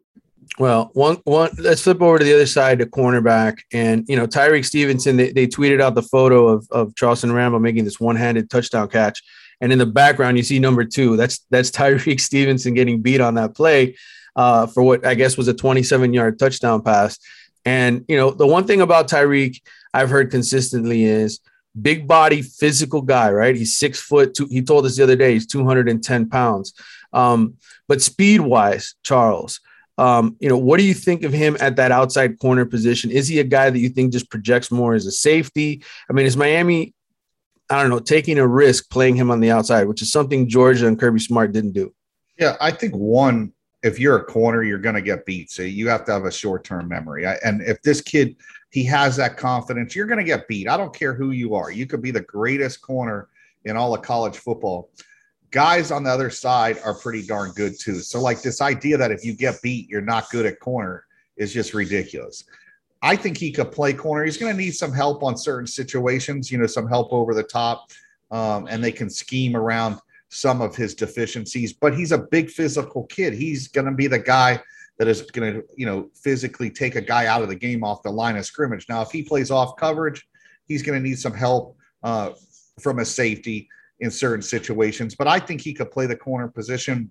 Well, 0.60 0.92
one 0.94 1.18
one 1.24 1.52
let's 1.58 1.82
flip 1.82 2.02
over 2.02 2.20
to 2.20 2.26
the 2.26 2.34
other 2.34 2.46
side 2.46 2.80
to 2.80 2.86
cornerback. 2.86 3.60
And 3.72 4.06
you 4.08 4.16
know, 4.16 4.28
Tyrique 4.28 4.66
Stevenson, 4.66 5.18
they, 5.18 5.32
they 5.32 5.48
tweeted 5.48 5.82
out 5.82 5.96
the 5.96 6.02
photo 6.02 6.48
of, 6.50 6.68
of 6.72 6.96
Charleston 6.96 7.32
Rambo 7.32 7.60
making 7.60 7.86
this 7.86 8.00
one-handed 8.00 8.50
touchdown 8.50 8.90
catch. 8.90 9.22
And 9.62 9.72
in 9.72 9.78
the 9.78 9.86
background, 9.86 10.38
you 10.38 10.44
see 10.44 10.60
number 10.60 10.84
two. 10.84 11.16
That's 11.16 11.46
that's 11.50 11.72
Tyrique 11.80 12.20
Stevenson 12.20 12.74
getting 12.74 13.02
beat 13.02 13.22
on 13.22 13.36
that 13.36 13.56
play 13.56 13.96
uh, 14.36 14.68
for 14.68 14.84
what 14.84 15.06
I 15.06 15.16
guess 15.16 15.38
was 15.38 15.48
a 15.48 15.54
27-yard 15.54 16.40
touchdown 16.40 16.82
pass. 16.82 17.18
And 17.64 18.04
you 18.08 18.18
know, 18.18 18.32
the 18.32 18.48
one 18.48 18.66
thing 18.66 18.82
about 18.82 19.08
Tyrique 19.08 19.62
I've 19.94 20.10
heard 20.10 20.32
consistently 20.32 21.06
is 21.06 21.40
big 21.80 22.08
body, 22.08 22.42
physical 22.42 23.02
guy, 23.02 23.32
right? 23.32 23.56
He's 23.56 23.78
six 23.78 24.00
foot 24.02 24.34
two. 24.34 24.48
He 24.48 24.62
told 24.62 24.86
us 24.86 24.98
the 24.98 25.04
other 25.04 25.16
day 25.16 25.34
he's 25.34 25.48
210 25.48 26.30
pounds. 26.30 26.74
Um, 27.14 27.56
but 27.88 28.02
speed 28.02 28.42
wise, 28.42 28.96
Charles, 29.04 29.60
um, 29.98 30.36
you 30.40 30.50
know, 30.50 30.58
what 30.58 30.78
do 30.78 30.84
you 30.84 30.94
think 30.94 31.24
of 31.24 31.34
him 31.34 31.58
at 31.60 31.76
that 31.76 31.92
outside 31.92 32.40
corner 32.40 32.66
position? 32.66 33.12
Is 33.12 33.28
he 33.28 33.40
a 33.40 33.44
guy 33.44 33.70
that 33.70 33.80
you 33.80 33.90
think 33.90 34.12
just 34.12 34.30
projects 34.30 34.72
more 34.72 34.94
as 34.94 35.06
a 35.06 35.12
safety? 35.12 35.84
I 36.10 36.14
mean, 36.14 36.26
is 36.26 36.38
Miami, 36.38 36.94
I 37.70 37.82
don't 37.82 37.90
know, 37.90 38.00
taking 38.00 38.40
a 38.40 38.48
risk 38.48 38.90
playing 38.90 39.16
him 39.16 39.30
on 39.30 39.40
the 39.40 39.52
outside, 39.52 39.88
which 39.88 40.02
is 40.02 40.12
something 40.12 40.50
Georgia 40.50 40.88
and 40.88 41.00
Kirby 41.00 41.20
Smart 41.20 41.52
didn't 41.52 41.74
do? 41.74 41.94
Yeah, 42.40 42.56
I 42.60 42.72
think 42.72 42.96
one, 42.96 43.54
if 43.84 44.00
you're 44.00 44.18
a 44.18 44.24
corner, 44.24 44.64
you're 44.64 44.80
going 44.80 44.96
to 44.96 45.02
get 45.02 45.26
beat. 45.26 45.52
So 45.52 45.64
you 45.64 45.90
have 45.90 46.06
to 46.06 46.14
have 46.14 46.26
a 46.26 46.32
short 46.32 46.64
term 46.64 46.88
memory. 46.88 47.28
I, 47.28 47.36
and 47.44 47.62
if 47.62 47.82
this 47.82 48.02
kid, 48.02 48.36
he 48.72 48.84
has 48.86 49.16
that 49.18 49.38
confidence, 49.38 49.96
you're 49.96 50.08
going 50.08 50.20
to 50.20 50.26
get 50.26 50.48
beat. 50.48 50.68
I 50.68 50.78
don't 50.78 50.94
care 50.94 51.14
who 51.14 51.32
you 51.32 51.56
are. 51.56 51.72
You 51.72 51.86
could 51.86 52.02
be 52.02 52.12
the 52.12 52.22
greatest 52.22 52.82
corner 52.82 53.30
in 53.66 53.78
all 53.78 53.94
of 53.94 54.02
college 54.02 54.38
football 54.38 54.90
guys 55.52 55.92
on 55.92 56.04
the 56.04 56.10
other 56.10 56.30
side 56.30 56.80
are 56.84 56.94
pretty 56.94 57.22
darn 57.22 57.52
good 57.52 57.80
too. 57.80 58.00
So, 58.00 58.22
like 58.22 58.42
this 58.42 58.62
idea 58.62 58.98
that 58.98 59.12
if 59.12 59.24
you 59.24 59.34
get 59.34 59.62
beat, 59.62 59.88
you're 59.90 60.02
not 60.02 60.30
good 60.30 60.46
at 60.46 60.60
corner 60.60 61.06
is 61.38 61.54
just 61.54 61.74
ridiculous. 61.74 62.46
I 63.02 63.16
think 63.16 63.38
he 63.38 63.52
could 63.52 63.72
play 63.72 63.94
corner. 63.94 64.24
He's 64.24 64.38
going 64.38 64.56
to 64.56 64.58
need 64.58 64.72
some 64.72 64.94
help 64.94 65.24
on 65.24 65.38
certain 65.38 65.68
situations, 65.68 66.52
you 66.52 66.58
know, 66.58 66.68
some 66.68 66.88
help 66.88 67.12
over 67.12 67.34
the 67.34 67.44
top, 67.44 67.92
um, 68.30 68.68
and 68.70 68.84
they 68.84 68.92
can 68.92 69.10
scheme 69.10 69.56
around 69.56 70.00
some 70.30 70.62
of 70.62 70.76
his 70.76 70.94
deficiencies. 70.94 71.74
But 71.74 71.96
he's 71.96 72.12
a 72.12 72.20
big 72.20 72.50
physical 72.50 73.06
kid. 73.06 73.34
He's 73.34 73.68
going 73.68 73.88
to 73.88 73.92
be 73.92 74.08
the 74.08 74.20
guy 74.20 74.62
that 75.02 75.08
is 75.08 75.24
going 75.24 75.52
to, 75.52 75.64
you 75.76 75.88
know, 75.88 76.12
physically 76.14 76.70
take 76.70 76.94
a 76.94 77.02
guy 77.02 77.26
out 77.26 77.42
of 77.42 77.50
the 77.50 77.56
game 77.56 77.84
off 77.84 78.04
the 78.04 78.12
line 78.12 78.38
of 78.38 78.46
scrimmage. 78.46 78.86
Now, 78.88 79.02
if 79.02 79.10
he 79.10 79.24
plays 79.24 79.50
off 79.50 79.76
coverage, 79.76 80.28
he's 80.68 80.84
going 80.84 81.02
to 81.02 81.10
need 81.10 81.18
some 81.18 81.34
help 81.34 81.76
uh, 82.04 82.34
from 82.80 83.00
a 83.00 83.06
safety 83.06 83.68
in 84.00 84.12
certain 84.12 84.44
situations, 84.44 85.16
but 85.16 85.28
I 85.28 85.40
think 85.40 85.60
he 85.60 85.74
could 85.74 85.90
play 85.90 86.06
the 86.06 86.16
corner 86.16 86.50
position. 86.50 87.10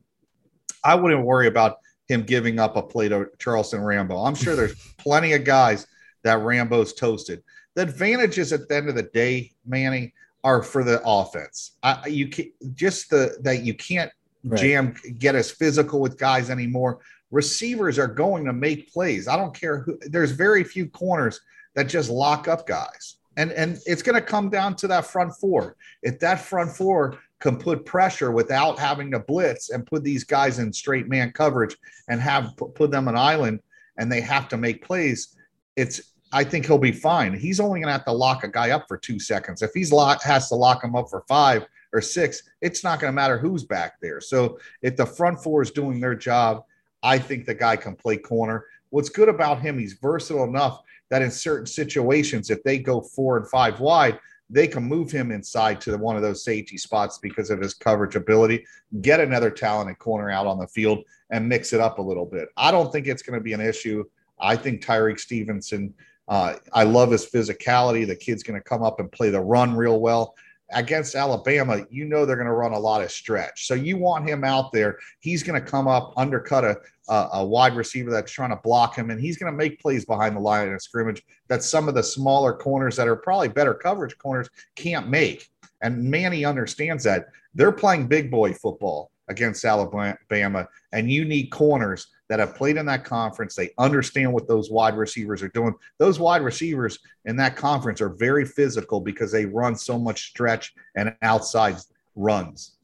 I 0.84 0.94
wouldn't 0.94 1.24
worry 1.24 1.48
about 1.48 1.78
him 2.06 2.22
giving 2.22 2.60
up 2.60 2.76
a 2.76 2.82
play 2.82 3.08
to 3.08 3.26
Charleston 3.40 3.82
Rambo. 3.82 4.18
I'm 4.18 4.36
sure 4.36 4.54
there's 4.54 4.76
plenty 4.98 5.32
of 5.32 5.42
guys 5.42 5.84
that 6.22 6.38
Rambo's 6.42 6.92
toasted. 6.92 7.42
The 7.74 7.82
advantages 7.82 8.52
at 8.52 8.68
the 8.68 8.76
end 8.76 8.88
of 8.88 8.94
the 8.94 9.10
day, 9.12 9.50
Manny, 9.66 10.14
are 10.44 10.62
for 10.62 10.84
the 10.84 11.02
offense. 11.04 11.72
I, 11.82 12.06
you 12.06 12.28
can 12.28 12.52
just 12.72 13.10
the 13.10 13.36
that 13.42 13.64
you 13.64 13.74
can't 13.74 14.12
right. 14.44 14.60
jam 14.60 14.94
get 15.18 15.34
as 15.34 15.50
physical 15.50 16.00
with 16.00 16.16
guys 16.16 16.50
anymore. 16.50 17.00
Receivers 17.30 17.98
are 17.98 18.08
going 18.08 18.44
to 18.44 18.52
make 18.52 18.92
plays. 18.92 19.28
I 19.28 19.36
don't 19.36 19.54
care 19.54 19.80
who. 19.80 19.98
There's 20.02 20.32
very 20.32 20.64
few 20.64 20.88
corners 20.88 21.40
that 21.74 21.88
just 21.88 22.10
lock 22.10 22.48
up 22.48 22.66
guys. 22.66 23.16
And 23.36 23.52
and 23.52 23.78
it's 23.86 24.02
going 24.02 24.16
to 24.16 24.26
come 24.26 24.50
down 24.50 24.74
to 24.76 24.88
that 24.88 25.06
front 25.06 25.32
four. 25.34 25.76
If 26.02 26.18
that 26.20 26.40
front 26.40 26.70
four 26.70 27.18
can 27.38 27.56
put 27.56 27.86
pressure 27.86 28.32
without 28.32 28.78
having 28.78 29.10
to 29.12 29.18
blitz 29.20 29.70
and 29.70 29.86
put 29.86 30.02
these 30.02 30.24
guys 30.24 30.58
in 30.58 30.72
straight 30.72 31.08
man 31.08 31.32
coverage 31.32 31.76
and 32.08 32.20
have 32.20 32.54
put 32.74 32.90
them 32.90 33.08
an 33.08 33.16
island 33.16 33.60
and 33.96 34.10
they 34.10 34.20
have 34.20 34.48
to 34.48 34.56
make 34.56 34.84
plays, 34.84 35.36
it's 35.76 36.12
I 36.32 36.44
think 36.44 36.66
he'll 36.66 36.78
be 36.78 36.92
fine. 36.92 37.34
He's 37.34 37.60
only 37.60 37.80
going 37.80 37.88
to 37.88 37.92
have 37.92 38.04
to 38.04 38.12
lock 38.12 38.44
a 38.44 38.48
guy 38.48 38.70
up 38.70 38.86
for 38.86 38.96
two 38.96 39.18
seconds. 39.18 39.62
If 39.62 39.72
he's 39.74 39.92
lock 39.92 40.22
has 40.22 40.48
to 40.48 40.54
lock 40.54 40.84
him 40.84 40.94
up 40.94 41.08
for 41.10 41.24
five 41.28 41.66
or 41.92 42.00
six, 42.00 42.42
it's 42.60 42.84
not 42.84 43.00
going 43.00 43.08
to 43.08 43.14
matter 43.14 43.38
who's 43.38 43.64
back 43.64 43.94
there. 44.00 44.20
So 44.20 44.58
if 44.82 44.96
the 44.96 45.06
front 45.06 45.42
four 45.42 45.62
is 45.62 45.70
doing 45.70 46.00
their 46.00 46.14
job, 46.14 46.64
I 47.02 47.18
think 47.18 47.46
the 47.46 47.54
guy 47.54 47.76
can 47.76 47.96
play 47.96 48.16
corner. 48.16 48.66
What's 48.90 49.08
good 49.08 49.28
about 49.28 49.60
him, 49.60 49.78
he's 49.78 49.94
versatile 49.94 50.44
enough 50.44 50.82
that 51.10 51.22
in 51.22 51.30
certain 51.30 51.66
situations, 51.66 52.50
if 52.50 52.62
they 52.62 52.78
go 52.78 53.00
four 53.00 53.36
and 53.36 53.48
five 53.48 53.80
wide, 53.80 54.18
they 54.48 54.66
can 54.66 54.82
move 54.82 55.10
him 55.10 55.30
inside 55.30 55.80
to 55.80 55.92
the, 55.92 55.98
one 55.98 56.16
of 56.16 56.22
those 56.22 56.44
safety 56.44 56.76
spots 56.76 57.18
because 57.18 57.50
of 57.50 57.60
his 57.60 57.72
coverage 57.72 58.16
ability, 58.16 58.66
get 59.00 59.20
another 59.20 59.50
talented 59.50 59.98
corner 59.98 60.30
out 60.30 60.46
on 60.46 60.58
the 60.58 60.66
field 60.66 61.04
and 61.30 61.48
mix 61.48 61.72
it 61.72 61.80
up 61.80 61.98
a 61.98 62.02
little 62.02 62.26
bit. 62.26 62.48
I 62.56 62.72
don't 62.72 62.90
think 62.90 63.06
it's 63.06 63.22
going 63.22 63.38
to 63.38 63.42
be 63.42 63.52
an 63.52 63.60
issue. 63.60 64.04
I 64.40 64.56
think 64.56 64.84
Tyrique 64.84 65.20
Stevenson, 65.20 65.94
uh, 66.26 66.54
I 66.72 66.82
love 66.82 67.12
his 67.12 67.26
physicality. 67.26 68.06
The 68.06 68.16
kid's 68.16 68.42
going 68.42 68.58
to 68.60 68.64
come 68.64 68.82
up 68.82 68.98
and 68.98 69.10
play 69.10 69.30
the 69.30 69.40
run 69.40 69.76
real 69.76 70.00
well 70.00 70.34
against 70.72 71.14
Alabama, 71.14 71.84
you 71.90 72.04
know 72.04 72.24
they're 72.24 72.36
going 72.36 72.46
to 72.46 72.52
run 72.52 72.72
a 72.72 72.78
lot 72.78 73.02
of 73.02 73.10
stretch. 73.10 73.66
So 73.66 73.74
you 73.74 73.96
want 73.96 74.28
him 74.28 74.44
out 74.44 74.72
there. 74.72 74.98
He's 75.20 75.42
going 75.42 75.60
to 75.60 75.66
come 75.66 75.88
up, 75.88 76.12
undercut 76.16 76.64
a, 76.64 76.76
a, 77.08 77.44
wide 77.44 77.76
receiver 77.76 78.10
that's 78.10 78.32
trying 78.32 78.50
to 78.50 78.60
block 78.62 78.96
him, 78.96 79.10
and 79.10 79.20
he's 79.20 79.36
going 79.36 79.52
to 79.52 79.56
make 79.56 79.80
plays 79.80 80.04
behind 80.04 80.36
the 80.36 80.40
line 80.40 80.72
of 80.72 80.82
scrimmage 80.82 81.22
that 81.48 81.62
some 81.62 81.88
of 81.88 81.94
the 81.94 82.02
smaller 82.02 82.52
corners 82.52 82.96
that 82.96 83.08
are 83.08 83.16
probably 83.16 83.48
better 83.48 83.74
coverage 83.74 84.16
corners 84.18 84.48
can't 84.76 85.08
make. 85.08 85.48
And 85.82 86.04
Manny 86.04 86.44
understands 86.44 87.04
that. 87.04 87.26
They're 87.54 87.72
playing 87.72 88.06
big 88.06 88.30
boy 88.30 88.52
football 88.54 89.10
against 89.28 89.64
Alabama, 89.64 90.68
and 90.92 91.10
you 91.10 91.24
need 91.24 91.48
corners 91.48 92.06
that 92.30 92.38
have 92.38 92.54
played 92.54 92.76
in 92.76 92.86
that 92.86 93.04
conference. 93.04 93.56
They 93.56 93.70
understand 93.76 94.32
what 94.32 94.46
those 94.46 94.70
wide 94.70 94.96
receivers 94.96 95.42
are 95.42 95.48
doing. 95.48 95.74
Those 95.98 96.20
wide 96.20 96.42
receivers 96.42 97.00
in 97.24 97.36
that 97.36 97.56
conference 97.56 98.00
are 98.00 98.08
very 98.08 98.44
physical 98.46 99.00
because 99.00 99.32
they 99.32 99.44
run 99.44 99.74
so 99.74 99.98
much 99.98 100.28
stretch 100.28 100.72
and 100.94 101.14
outside 101.22 101.76
runs. 102.14 102.76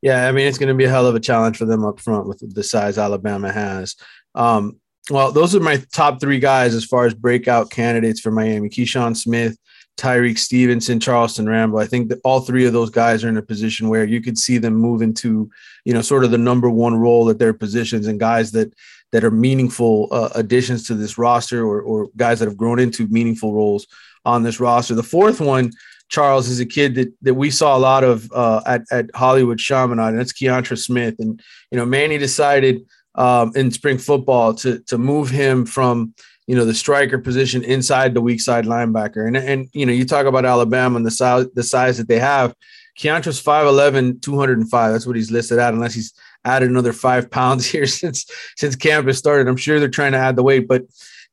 Yeah, 0.00 0.26
I 0.26 0.32
mean 0.32 0.46
it's 0.46 0.58
going 0.58 0.70
to 0.70 0.74
be 0.74 0.84
a 0.84 0.88
hell 0.88 1.06
of 1.06 1.14
a 1.14 1.20
challenge 1.20 1.58
for 1.58 1.66
them 1.66 1.84
up 1.84 2.00
front 2.00 2.26
with 2.26 2.54
the 2.54 2.62
size 2.62 2.96
Alabama 2.96 3.52
has. 3.52 3.96
Um, 4.34 4.80
well, 5.10 5.30
those 5.30 5.54
are 5.54 5.60
my 5.60 5.82
top 5.92 6.20
three 6.20 6.38
guys 6.38 6.74
as 6.74 6.84
far 6.84 7.04
as 7.04 7.14
breakout 7.14 7.70
candidates 7.70 8.20
for 8.20 8.30
Miami: 8.30 8.70
Keyshawn 8.70 9.14
Smith, 9.14 9.58
Tyrique 9.98 10.38
Stevenson, 10.38 11.00
Charleston 11.00 11.48
Rambo. 11.48 11.78
I 11.78 11.86
think 11.86 12.08
that 12.08 12.20
all 12.24 12.40
three 12.40 12.64
of 12.66 12.72
those 12.72 12.88
guys 12.88 13.24
are 13.24 13.28
in 13.28 13.36
a 13.36 13.42
position 13.42 13.88
where 13.88 14.04
you 14.04 14.22
could 14.22 14.38
see 14.38 14.56
them 14.56 14.74
move 14.74 15.02
into, 15.02 15.50
you 15.84 15.92
know, 15.92 16.02
sort 16.02 16.24
of 16.24 16.30
the 16.30 16.38
number 16.38 16.70
one 16.70 16.94
role 16.94 17.28
at 17.28 17.38
their 17.38 17.52
positions 17.52 18.06
and 18.06 18.20
guys 18.20 18.52
that 18.52 18.72
that 19.10 19.24
are 19.24 19.30
meaningful 19.30 20.08
uh, 20.12 20.28
additions 20.34 20.86
to 20.86 20.94
this 20.94 21.18
roster 21.18 21.66
or, 21.66 21.80
or 21.80 22.08
guys 22.16 22.38
that 22.38 22.46
have 22.46 22.56
grown 22.56 22.78
into 22.78 23.08
meaningful 23.08 23.54
roles 23.54 23.86
on 24.24 24.42
this 24.42 24.60
roster. 24.60 24.94
The 24.94 25.02
fourth 25.02 25.40
one, 25.40 25.72
Charles, 26.10 26.48
is 26.48 26.60
a 26.60 26.66
kid 26.66 26.94
that 26.94 27.12
that 27.22 27.34
we 27.34 27.50
saw 27.50 27.76
a 27.76 27.80
lot 27.80 28.04
of 28.04 28.30
uh, 28.32 28.62
at 28.66 28.82
at 28.92 29.10
Hollywood 29.14 29.58
Chaminade, 29.58 30.10
and 30.10 30.18
that's 30.20 30.32
Keontra 30.32 30.78
Smith. 30.78 31.16
And 31.18 31.42
you 31.70 31.78
know, 31.78 31.84
Manny 31.84 32.18
decided 32.18 32.86
um, 33.16 33.52
in 33.56 33.72
spring 33.72 33.98
football 33.98 34.54
to 34.54 34.78
to 34.86 34.96
move 34.96 35.28
him 35.28 35.66
from 35.66 36.14
you 36.48 36.56
know, 36.56 36.64
the 36.64 36.74
striker 36.74 37.18
position 37.18 37.62
inside 37.62 38.14
the 38.14 38.22
weak 38.22 38.40
side 38.40 38.64
linebacker. 38.64 39.26
And, 39.26 39.36
and 39.36 39.68
you 39.74 39.84
know, 39.84 39.92
you 39.92 40.06
talk 40.06 40.24
about 40.24 40.46
Alabama 40.46 40.96
and 40.96 41.04
the 41.04 41.10
size, 41.10 41.46
the 41.52 41.62
size 41.62 41.98
that 41.98 42.08
they 42.08 42.18
have. 42.18 42.54
Keontra's 42.98 43.40
5'11, 43.40 44.22
205. 44.22 44.92
That's 44.92 45.06
what 45.06 45.14
he's 45.14 45.30
listed 45.30 45.58
at, 45.58 45.74
unless 45.74 45.92
he's 45.92 46.14
added 46.46 46.70
another 46.70 46.94
five 46.94 47.30
pounds 47.38 47.66
here 47.66 47.86
since 47.86 48.24
since 48.56 48.74
camp 48.74 49.06
has 49.06 49.18
started. 49.18 49.46
I'm 49.46 49.58
sure 49.58 49.78
they're 49.78 49.88
trying 49.90 50.12
to 50.12 50.18
add 50.18 50.36
the 50.36 50.42
weight, 50.42 50.66
but 50.66 50.84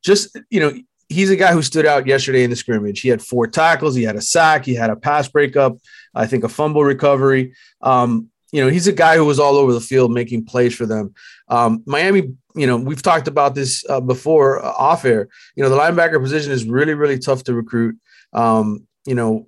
just 0.04 0.38
you 0.50 0.60
know, 0.60 0.78
he's 1.08 1.30
a 1.30 1.36
guy 1.36 1.52
who 1.52 1.62
stood 1.62 1.86
out 1.86 2.06
yesterday 2.06 2.44
in 2.44 2.50
the 2.50 2.56
scrimmage. 2.56 3.00
He 3.00 3.08
had 3.08 3.22
four 3.22 3.46
tackles, 3.46 3.94
he 3.94 4.02
had 4.02 4.16
a 4.16 4.20
sack, 4.20 4.66
he 4.66 4.74
had 4.74 4.90
a 4.90 4.96
pass 4.96 5.28
breakup, 5.28 5.78
I 6.14 6.26
think 6.26 6.44
a 6.44 6.48
fumble 6.50 6.84
recovery. 6.84 7.54
Um, 7.80 8.28
you 8.56 8.64
know, 8.64 8.70
he's 8.70 8.86
a 8.86 8.92
guy 8.92 9.16
who 9.16 9.24
was 9.26 9.38
all 9.38 9.56
over 9.56 9.74
the 9.74 9.82
field 9.82 10.10
making 10.10 10.46
plays 10.46 10.74
for 10.74 10.86
them. 10.86 11.12
Um, 11.48 11.82
Miami, 11.84 12.32
you 12.54 12.66
know, 12.66 12.78
we've 12.78 13.02
talked 13.02 13.28
about 13.28 13.54
this 13.54 13.84
uh, 13.90 14.00
before 14.00 14.64
uh, 14.64 14.72
off 14.72 15.04
air. 15.04 15.28
You 15.56 15.62
know, 15.62 15.68
the 15.68 15.76
linebacker 15.76 16.18
position 16.22 16.52
is 16.52 16.64
really, 16.64 16.94
really 16.94 17.18
tough 17.18 17.44
to 17.44 17.52
recruit. 17.52 17.98
Um, 18.32 18.86
you 19.04 19.14
know, 19.14 19.46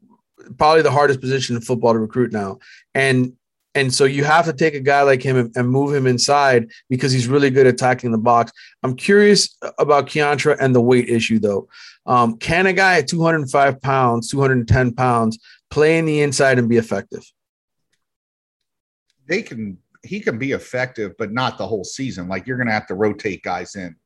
probably 0.59 0.83
the 0.83 0.91
hardest 0.91 1.23
position 1.23 1.57
in 1.57 1.63
football 1.63 1.95
to 1.95 1.99
recruit 1.99 2.33
now. 2.33 2.59
And 2.95 3.33
And 3.75 3.95
so 3.95 4.05
you 4.05 4.25
have 4.25 4.45
to 4.45 4.53
take 4.53 4.75
a 4.75 4.81
guy 4.81 5.01
like 5.01 5.23
him 5.23 5.39
and, 5.39 5.57
and 5.57 5.71
move 5.71 5.95
him 5.95 6.07
inside 6.07 6.69
because 6.91 7.11
he's 7.11 7.29
really 7.29 7.49
good 7.49 7.67
at 7.67 7.73
attacking 7.73 8.13
the 8.13 8.19
box. 8.19 8.53
I'm 8.83 8.95
curious 8.95 9.57
about 9.79 10.07
Keontra 10.07 10.59
and 10.61 10.75
the 10.75 10.83
weight 10.83 11.09
issue, 11.09 11.39
though. 11.39 11.67
Um, 12.05 12.37
can 12.37 12.67
a 12.67 12.75
guy 12.75 12.99
at 12.99 13.09
205 13.09 13.81
pounds, 13.81 14.31
210 14.31 14.93
pounds, 14.93 15.39
play 15.71 15.97
in 15.97 16.05
the 16.05 16.21
inside 16.21 16.59
and 16.59 16.69
be 16.69 16.77
effective? 16.77 17.25
They 19.29 19.43
can. 19.43 19.79
He 20.05 20.21
can 20.21 20.39
be 20.39 20.53
effective, 20.53 21.15
but 21.19 21.33
not 21.33 21.59
the 21.59 21.67
whole 21.67 21.83
season. 21.83 22.29
Like 22.29 22.47
you're 22.47 22.57
going 22.57 22.69
to 22.69 22.73
have 22.73 22.87
to 22.87 22.95
rotate 22.95 23.43
guys 23.43 23.75
in. 23.75 23.97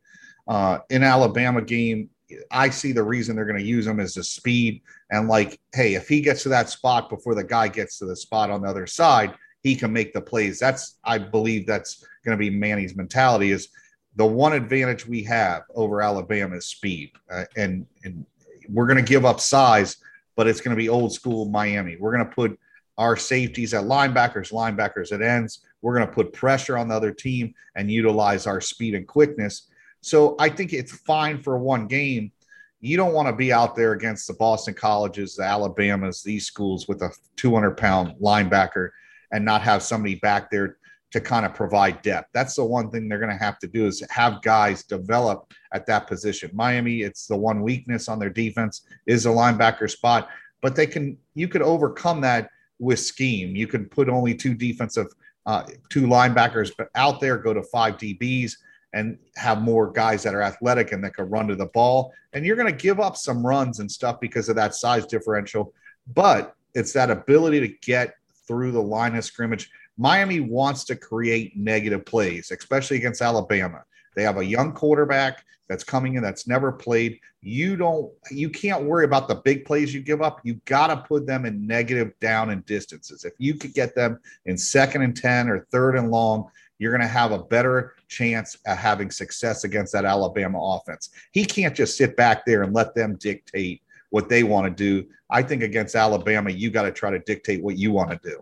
Uh, 0.48 0.78
in 0.88 1.02
Alabama 1.02 1.60
game, 1.60 2.08
I 2.50 2.70
see 2.70 2.92
the 2.92 3.02
reason 3.02 3.36
they're 3.36 3.44
going 3.44 3.58
to 3.58 3.64
use 3.64 3.86
him 3.86 4.00
is 4.00 4.14
the 4.14 4.24
speed 4.24 4.80
and 5.10 5.28
like, 5.28 5.60
hey, 5.74 5.94
if 5.94 6.08
he 6.08 6.20
gets 6.20 6.42
to 6.44 6.48
that 6.48 6.70
spot 6.70 7.10
before 7.10 7.34
the 7.34 7.44
guy 7.44 7.68
gets 7.68 7.98
to 7.98 8.06
the 8.06 8.16
spot 8.16 8.50
on 8.50 8.62
the 8.62 8.68
other 8.68 8.86
side, 8.86 9.34
he 9.62 9.76
can 9.76 9.92
make 9.92 10.12
the 10.12 10.20
plays. 10.20 10.58
That's 10.58 10.98
I 11.04 11.18
believe 11.18 11.66
that's 11.66 12.04
going 12.24 12.36
to 12.36 12.40
be 12.40 12.50
Manny's 12.50 12.96
mentality. 12.96 13.50
Is 13.50 13.68
the 14.16 14.26
one 14.26 14.52
advantage 14.52 15.06
we 15.06 15.22
have 15.24 15.62
over 15.74 16.02
Alabama 16.02 16.56
is 16.56 16.66
speed, 16.66 17.12
uh, 17.30 17.44
and 17.56 17.86
and 18.04 18.26
we're 18.68 18.86
going 18.86 19.02
to 19.02 19.08
give 19.08 19.24
up 19.24 19.40
size, 19.40 19.96
but 20.36 20.46
it's 20.46 20.60
going 20.60 20.76
to 20.76 20.80
be 20.80 20.88
old 20.88 21.12
school 21.12 21.46
Miami. 21.46 21.96
We're 21.96 22.12
going 22.12 22.28
to 22.28 22.34
put 22.34 22.58
our 22.98 23.16
safeties 23.16 23.74
at 23.74 23.84
linebackers, 23.84 24.52
linebackers 24.52 25.12
at 25.12 25.22
ends. 25.22 25.60
We're 25.80 25.96
going 25.96 26.06
to 26.06 26.12
put 26.12 26.32
pressure 26.32 26.76
on 26.76 26.88
the 26.88 26.94
other 26.94 27.12
team 27.12 27.54
and 27.74 27.90
utilize 27.90 28.46
our 28.46 28.60
speed 28.60 28.94
and 28.94 29.06
quickness. 29.06 29.68
So 30.00 30.36
I 30.38 30.48
think 30.48 30.72
it's 30.72 30.92
fine 30.92 31.42
for 31.42 31.58
one 31.58 31.86
game. 31.86 32.32
You 32.80 32.96
don't 32.96 33.14
want 33.14 33.28
to 33.28 33.34
be 33.34 33.52
out 33.52 33.76
there 33.76 33.92
against 33.92 34.26
the 34.26 34.34
Boston 34.34 34.74
colleges, 34.74 35.36
the 35.36 35.44
Alabamas, 35.44 36.22
these 36.22 36.46
schools 36.46 36.88
with 36.88 37.02
a 37.02 37.10
200 37.36 37.76
pound 37.76 38.16
linebacker 38.20 38.90
and 39.30 39.44
not 39.44 39.62
have 39.62 39.82
somebody 39.82 40.16
back 40.16 40.50
there 40.50 40.76
to 41.12 41.20
kind 41.20 41.44
of 41.46 41.54
provide 41.54 42.02
depth. 42.02 42.30
That's 42.32 42.56
the 42.56 42.64
one 42.64 42.90
thing 42.90 43.08
they're 43.08 43.18
going 43.18 43.30
to 43.30 43.44
have 43.44 43.58
to 43.60 43.66
do 43.66 43.86
is 43.86 44.02
have 44.10 44.42
guys 44.42 44.82
develop 44.82 45.52
at 45.72 45.86
that 45.86 46.06
position. 46.06 46.50
Miami, 46.54 47.02
it's 47.02 47.26
the 47.26 47.36
one 47.36 47.62
weakness 47.62 48.08
on 48.08 48.18
their 48.18 48.30
defense 48.30 48.82
is 49.06 49.26
a 49.26 49.30
linebacker 49.30 49.90
spot, 49.90 50.28
but 50.62 50.74
they 50.74 50.86
can 50.86 51.16
you 51.34 51.48
could 51.48 51.62
overcome 51.62 52.20
that 52.22 52.50
with 52.82 52.98
scheme. 52.98 53.54
You 53.54 53.68
can 53.68 53.86
put 53.86 54.08
only 54.08 54.34
two 54.34 54.54
defensive 54.54 55.06
uh, 55.46 55.64
two 55.88 56.02
linebackers 56.02 56.72
out 56.94 57.20
there, 57.20 57.38
go 57.38 57.54
to 57.54 57.62
five 57.62 57.96
DBs 57.96 58.52
and 58.92 59.18
have 59.36 59.62
more 59.62 59.90
guys 59.90 60.22
that 60.22 60.34
are 60.34 60.42
athletic 60.42 60.92
and 60.92 61.02
that 61.02 61.14
can 61.14 61.30
run 61.30 61.48
to 61.48 61.56
the 61.56 61.66
ball. 61.66 62.12
And 62.32 62.44
you're 62.44 62.56
going 62.56 62.70
to 62.70 62.82
give 62.82 63.00
up 63.00 63.16
some 63.16 63.44
runs 63.44 63.78
and 63.80 63.90
stuff 63.90 64.20
because 64.20 64.48
of 64.48 64.56
that 64.56 64.74
size 64.74 65.06
differential, 65.06 65.72
but 66.12 66.54
it's 66.74 66.92
that 66.92 67.10
ability 67.10 67.60
to 67.60 67.68
get 67.68 68.14
through 68.46 68.72
the 68.72 68.82
line 68.82 69.16
of 69.16 69.24
scrimmage. 69.24 69.70
Miami 69.96 70.40
wants 70.40 70.84
to 70.84 70.96
create 70.96 71.56
negative 71.56 72.04
plays, 72.04 72.50
especially 72.50 72.96
against 72.96 73.22
Alabama. 73.22 73.84
They 74.14 74.22
have 74.22 74.38
a 74.38 74.44
young 74.44 74.72
quarterback 74.72 75.44
that's 75.68 75.84
coming 75.84 76.16
in 76.16 76.22
that's 76.22 76.46
never 76.46 76.70
played. 76.70 77.18
You 77.40 77.76
don't 77.76 78.12
you 78.30 78.50
can't 78.50 78.84
worry 78.84 79.04
about 79.04 79.26
the 79.26 79.36
big 79.36 79.64
plays 79.64 79.94
you 79.94 80.00
give 80.00 80.20
up. 80.20 80.40
You 80.44 80.54
got 80.66 80.88
to 80.88 80.96
put 80.98 81.26
them 81.26 81.46
in 81.46 81.66
negative 81.66 82.12
down 82.20 82.50
and 82.50 82.64
distances. 82.66 83.24
If 83.24 83.32
you 83.38 83.54
could 83.54 83.72
get 83.72 83.94
them 83.94 84.18
in 84.44 84.58
second 84.58 85.02
and 85.02 85.16
10 85.16 85.48
or 85.48 85.66
third 85.70 85.96
and 85.96 86.10
long, 86.10 86.50
you're 86.78 86.92
going 86.92 87.00
to 87.00 87.06
have 87.08 87.32
a 87.32 87.38
better 87.38 87.94
chance 88.08 88.58
at 88.66 88.76
having 88.76 89.10
success 89.10 89.64
against 89.64 89.92
that 89.92 90.04
Alabama 90.04 90.58
offense. 90.60 91.10
He 91.32 91.44
can't 91.44 91.74
just 91.74 91.96
sit 91.96 92.16
back 92.16 92.44
there 92.44 92.64
and 92.64 92.74
let 92.74 92.94
them 92.94 93.16
dictate 93.16 93.82
what 94.10 94.28
they 94.28 94.42
want 94.42 94.66
to 94.66 94.70
do. 94.70 95.08
I 95.30 95.42
think 95.42 95.62
against 95.62 95.94
Alabama, 95.94 96.50
you 96.50 96.70
got 96.70 96.82
to 96.82 96.92
try 96.92 97.10
to 97.10 97.20
dictate 97.20 97.62
what 97.62 97.78
you 97.78 97.92
want 97.92 98.10
to 98.10 98.20
do. 98.22 98.38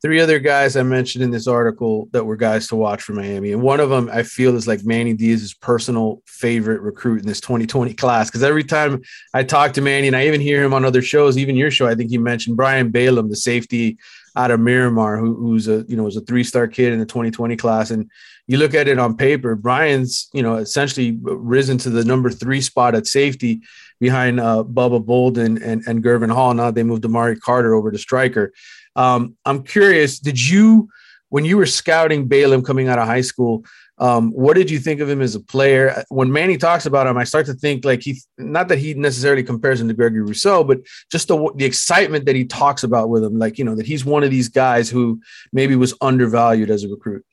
Three 0.00 0.20
other 0.20 0.38
guys 0.38 0.76
I 0.76 0.84
mentioned 0.84 1.24
in 1.24 1.32
this 1.32 1.48
article 1.48 2.08
that 2.12 2.24
were 2.24 2.36
guys 2.36 2.68
to 2.68 2.76
watch 2.76 3.02
for 3.02 3.14
Miami. 3.14 3.52
And 3.52 3.62
one 3.62 3.80
of 3.80 3.90
them 3.90 4.08
I 4.12 4.22
feel 4.22 4.54
is 4.54 4.68
like 4.68 4.84
Manny 4.84 5.12
Diaz's 5.12 5.54
personal 5.54 6.22
favorite 6.26 6.82
recruit 6.82 7.20
in 7.20 7.26
this 7.26 7.40
2020 7.40 7.94
class. 7.94 8.30
Because 8.30 8.44
every 8.44 8.62
time 8.62 9.02
I 9.34 9.42
talk 9.42 9.72
to 9.72 9.80
Manny 9.80 10.06
and 10.06 10.14
I 10.14 10.28
even 10.28 10.40
hear 10.40 10.62
him 10.62 10.72
on 10.72 10.84
other 10.84 11.02
shows, 11.02 11.36
even 11.36 11.56
your 11.56 11.72
show, 11.72 11.88
I 11.88 11.96
think 11.96 12.10
he 12.10 12.18
mentioned 12.18 12.56
Brian 12.56 12.90
Balaam, 12.90 13.28
the 13.28 13.36
safety 13.36 13.98
out 14.36 14.52
of 14.52 14.60
Miramar, 14.60 15.18
who, 15.18 15.34
who's 15.34 15.66
a 15.66 15.84
you 15.88 15.96
know 15.96 16.04
was 16.04 16.16
a 16.16 16.20
three 16.20 16.44
star 16.44 16.68
kid 16.68 16.92
in 16.92 17.00
the 17.00 17.06
2020 17.06 17.56
class. 17.56 17.90
And 17.90 18.08
you 18.46 18.56
look 18.56 18.74
at 18.74 18.86
it 18.86 18.98
on 18.98 19.16
paper, 19.16 19.56
Brian's 19.56 20.28
you 20.32 20.42
know 20.42 20.56
essentially 20.56 21.18
risen 21.20 21.76
to 21.78 21.90
the 21.90 22.04
number 22.04 22.30
three 22.30 22.60
spot 22.60 22.94
at 22.94 23.08
safety 23.08 23.62
behind 23.98 24.38
uh, 24.38 24.62
Bubba 24.62 25.04
Bolden 25.04 25.60
and, 25.60 25.82
and 25.88 26.04
Gurvan 26.04 26.32
Hall. 26.32 26.54
Now 26.54 26.70
they 26.70 26.84
moved 26.84 27.04
Amari 27.04 27.36
Carter 27.36 27.74
over 27.74 27.90
to 27.90 27.98
striker. 27.98 28.52
Um, 28.96 29.36
I'm 29.44 29.62
curious, 29.62 30.18
did 30.18 30.40
you, 30.40 30.88
when 31.28 31.44
you 31.44 31.56
were 31.56 31.66
scouting 31.66 32.26
Balaam 32.26 32.62
coming 32.62 32.88
out 32.88 32.98
of 32.98 33.06
high 33.06 33.20
school, 33.20 33.64
um, 33.98 34.30
what 34.30 34.54
did 34.54 34.70
you 34.70 34.78
think 34.78 35.00
of 35.00 35.08
him 35.08 35.20
as 35.20 35.34
a 35.34 35.40
player? 35.40 36.04
When 36.08 36.30
Manny 36.30 36.56
talks 36.56 36.86
about 36.86 37.06
him, 37.06 37.18
I 37.18 37.24
start 37.24 37.46
to 37.46 37.54
think 37.54 37.84
like 37.84 38.00
he, 38.00 38.20
not 38.38 38.68
that 38.68 38.78
he 38.78 38.94
necessarily 38.94 39.42
compares 39.42 39.80
him 39.80 39.88
to 39.88 39.94
Gregory 39.94 40.22
Rousseau, 40.22 40.62
but 40.62 40.78
just 41.10 41.28
the, 41.28 41.52
the 41.56 41.64
excitement 41.64 42.24
that 42.26 42.36
he 42.36 42.44
talks 42.44 42.84
about 42.84 43.08
with 43.08 43.24
him, 43.24 43.38
like, 43.38 43.58
you 43.58 43.64
know, 43.64 43.74
that 43.74 43.86
he's 43.86 44.04
one 44.04 44.22
of 44.22 44.30
these 44.30 44.48
guys 44.48 44.88
who 44.88 45.20
maybe 45.52 45.74
was 45.74 45.94
undervalued 46.00 46.70
as 46.70 46.84
a 46.84 46.88
recruit. 46.88 47.24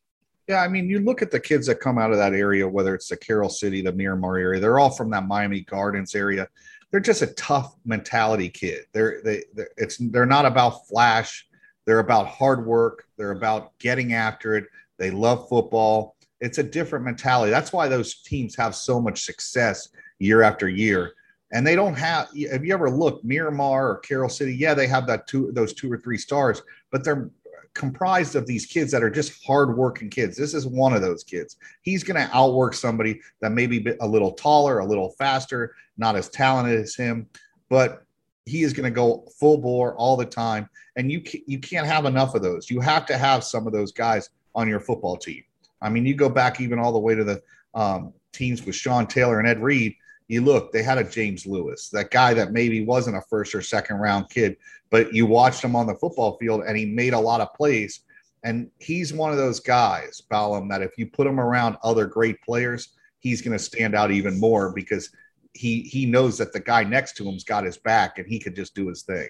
Yeah, 0.48 0.62
I 0.62 0.68
mean, 0.68 0.90
you 0.90 1.00
look 1.00 1.22
at 1.22 1.32
the 1.32 1.40
kids 1.40 1.66
that 1.68 1.80
come 1.80 1.98
out 1.98 2.12
of 2.12 2.18
that 2.18 2.34
area, 2.34 2.68
whether 2.68 2.94
it's 2.94 3.10
the 3.10 3.18
Carol 3.18 3.50
City, 3.50 3.82
the 3.82 3.92
Miramar 3.92 4.38
area, 4.38 4.60
they're 4.60 4.78
all 4.78 4.92
from 4.92 5.10
that 5.12 5.28
Miami 5.28 5.62
Gardens 5.62 6.14
area. 6.14 6.48
They're 6.96 7.02
just 7.02 7.24
a 7.24 7.28
tough 7.28 7.76
mentality 7.84 8.48
kid. 8.48 8.86
They're 8.94 9.20
they 9.22 9.44
they're, 9.54 9.68
it's 9.76 9.98
they're 9.98 10.26
not 10.26 10.46
about 10.46 10.88
flash. 10.88 11.46
They're 11.86 12.00
about 12.00 12.26
hard 12.26 12.66
work. 12.66 13.06
They're 13.18 13.32
about 13.32 13.78
getting 13.80 14.14
after 14.14 14.56
it. 14.56 14.64
They 14.98 15.12
love 15.12 15.50
football. 15.50 16.16
It's 16.40 16.58
a 16.58 16.64
different 16.64 17.04
mentality. 17.04 17.52
That's 17.52 17.74
why 17.74 17.90
those 17.90 18.22
teams 18.22 18.56
have 18.56 18.76
so 18.76 19.02
much 19.02 19.26
success 19.26 19.90
year 20.20 20.42
after 20.42 20.70
year. 20.70 21.12
And 21.52 21.68
they 21.68 21.76
don't 21.76 21.96
have. 21.96 22.30
Have 22.50 22.64
you 22.64 22.74
ever 22.74 22.90
looked 22.90 23.26
Miramar 23.26 23.90
or 23.90 23.98
Carol 23.98 24.30
City? 24.30 24.56
Yeah, 24.56 24.74
they 24.74 24.88
have 24.88 25.06
that 25.08 25.28
two 25.28 25.52
those 25.52 25.74
two 25.74 25.92
or 25.92 25.98
three 25.98 26.18
stars, 26.18 26.62
but 26.94 27.04
they're 27.04 27.30
comprised 27.74 28.38
of 28.38 28.48
these 28.48 28.66
kids 28.66 28.90
that 28.94 29.04
are 29.04 29.10
just 29.10 29.44
hardworking 29.46 30.10
kids. 30.10 30.38
This 30.38 30.54
is 30.54 30.66
one 30.66 30.94
of 30.94 31.02
those 31.02 31.26
kids. 31.26 31.58
He's 31.82 32.06
going 32.06 32.26
to 32.26 32.34
outwork 32.34 32.74
somebody 32.74 33.20
that 33.42 33.52
may 33.52 33.68
be 33.68 33.86
a 34.00 34.08
little 34.08 34.32
taller, 34.32 34.80
a 34.80 34.86
little 34.86 35.12
faster, 35.20 35.76
not 35.98 36.16
as 36.16 36.30
talented 36.30 36.80
as 36.80 36.96
him, 36.96 37.28
but 37.70 38.06
he 38.46 38.64
is 38.64 38.74
going 38.74 38.84
to 38.86 38.96
go 38.96 39.26
full 39.40 39.58
bore 39.58 39.96
all 39.96 40.16
the 40.16 40.26
time. 40.26 40.70
And 40.96 41.12
you 41.12 41.22
you 41.48 41.60
can't 41.60 41.88
have 41.88 42.06
enough 42.06 42.36
of 42.36 42.42
those. 42.42 42.70
You 42.70 42.80
have 42.80 43.06
to 43.08 43.18
have 43.18 43.44
some 43.44 43.68
of 43.68 43.74
those 43.74 43.92
guys 43.92 44.30
on 44.54 44.68
your 44.68 44.80
football 44.80 45.18
team. 45.18 45.44
I 45.82 45.90
mean, 45.90 46.06
you 46.06 46.16
go 46.16 46.30
back 46.30 46.62
even 46.62 46.80
all 46.80 46.94
the 46.94 47.00
way 47.00 47.16
to 47.16 47.24
the 47.24 47.42
um, 47.74 48.14
teams 48.32 48.66
with 48.66 48.76
Sean 48.76 49.08
Taylor 49.08 49.40
and 49.40 49.48
Ed 49.48 49.62
Reed. 49.62 49.96
You 50.28 50.42
look, 50.42 50.72
they 50.72 50.82
had 50.82 50.98
a 50.98 51.04
James 51.04 51.46
Lewis, 51.46 51.90
that 51.90 52.10
guy 52.10 52.34
that 52.34 52.52
maybe 52.52 52.84
wasn't 52.84 53.18
a 53.18 53.22
first 53.22 53.54
or 53.54 53.62
second 53.62 53.98
round 53.98 54.30
kid, 54.30 54.58
but 54.90 55.14
you 55.14 55.28
watched 55.28 55.64
him 55.64 55.76
on 55.76 55.86
the 55.86 55.94
football 55.94 56.38
field 56.38 56.64
and 56.66 56.76
he 56.76 56.86
made 56.86 57.14
a 57.14 57.20
lot 57.20 57.42
of 57.42 57.54
plays. 57.54 58.02
And 58.44 58.70
he's 58.80 59.14
one 59.14 59.32
of 59.32 59.38
those 59.38 59.60
guys, 59.60 60.22
Balaam, 60.22 60.68
that 60.70 60.82
if 60.82 60.98
you 60.98 61.08
put 61.08 61.28
him 61.28 61.40
around 61.40 61.78
other 61.84 62.06
great 62.06 62.42
players, 62.42 62.90
he's 63.20 63.42
going 63.42 63.58
to 63.58 63.64
stand 63.64 63.96
out 63.96 64.12
even 64.12 64.40
more 64.40 64.72
because 64.72 65.10
he 65.56 65.82
he 65.82 66.06
knows 66.06 66.38
that 66.38 66.54
the 66.54 66.60
guy 66.60 66.84
next 66.84 67.16
to 67.18 67.24
him's 67.24 67.44
got 67.44 67.64
his 67.64 67.78
back 67.78 68.18
and 68.18 68.28
he 68.28 68.40
could 68.40 68.56
just 68.56 68.76
do 68.76 68.88
his 68.88 69.04
thing. 69.04 69.28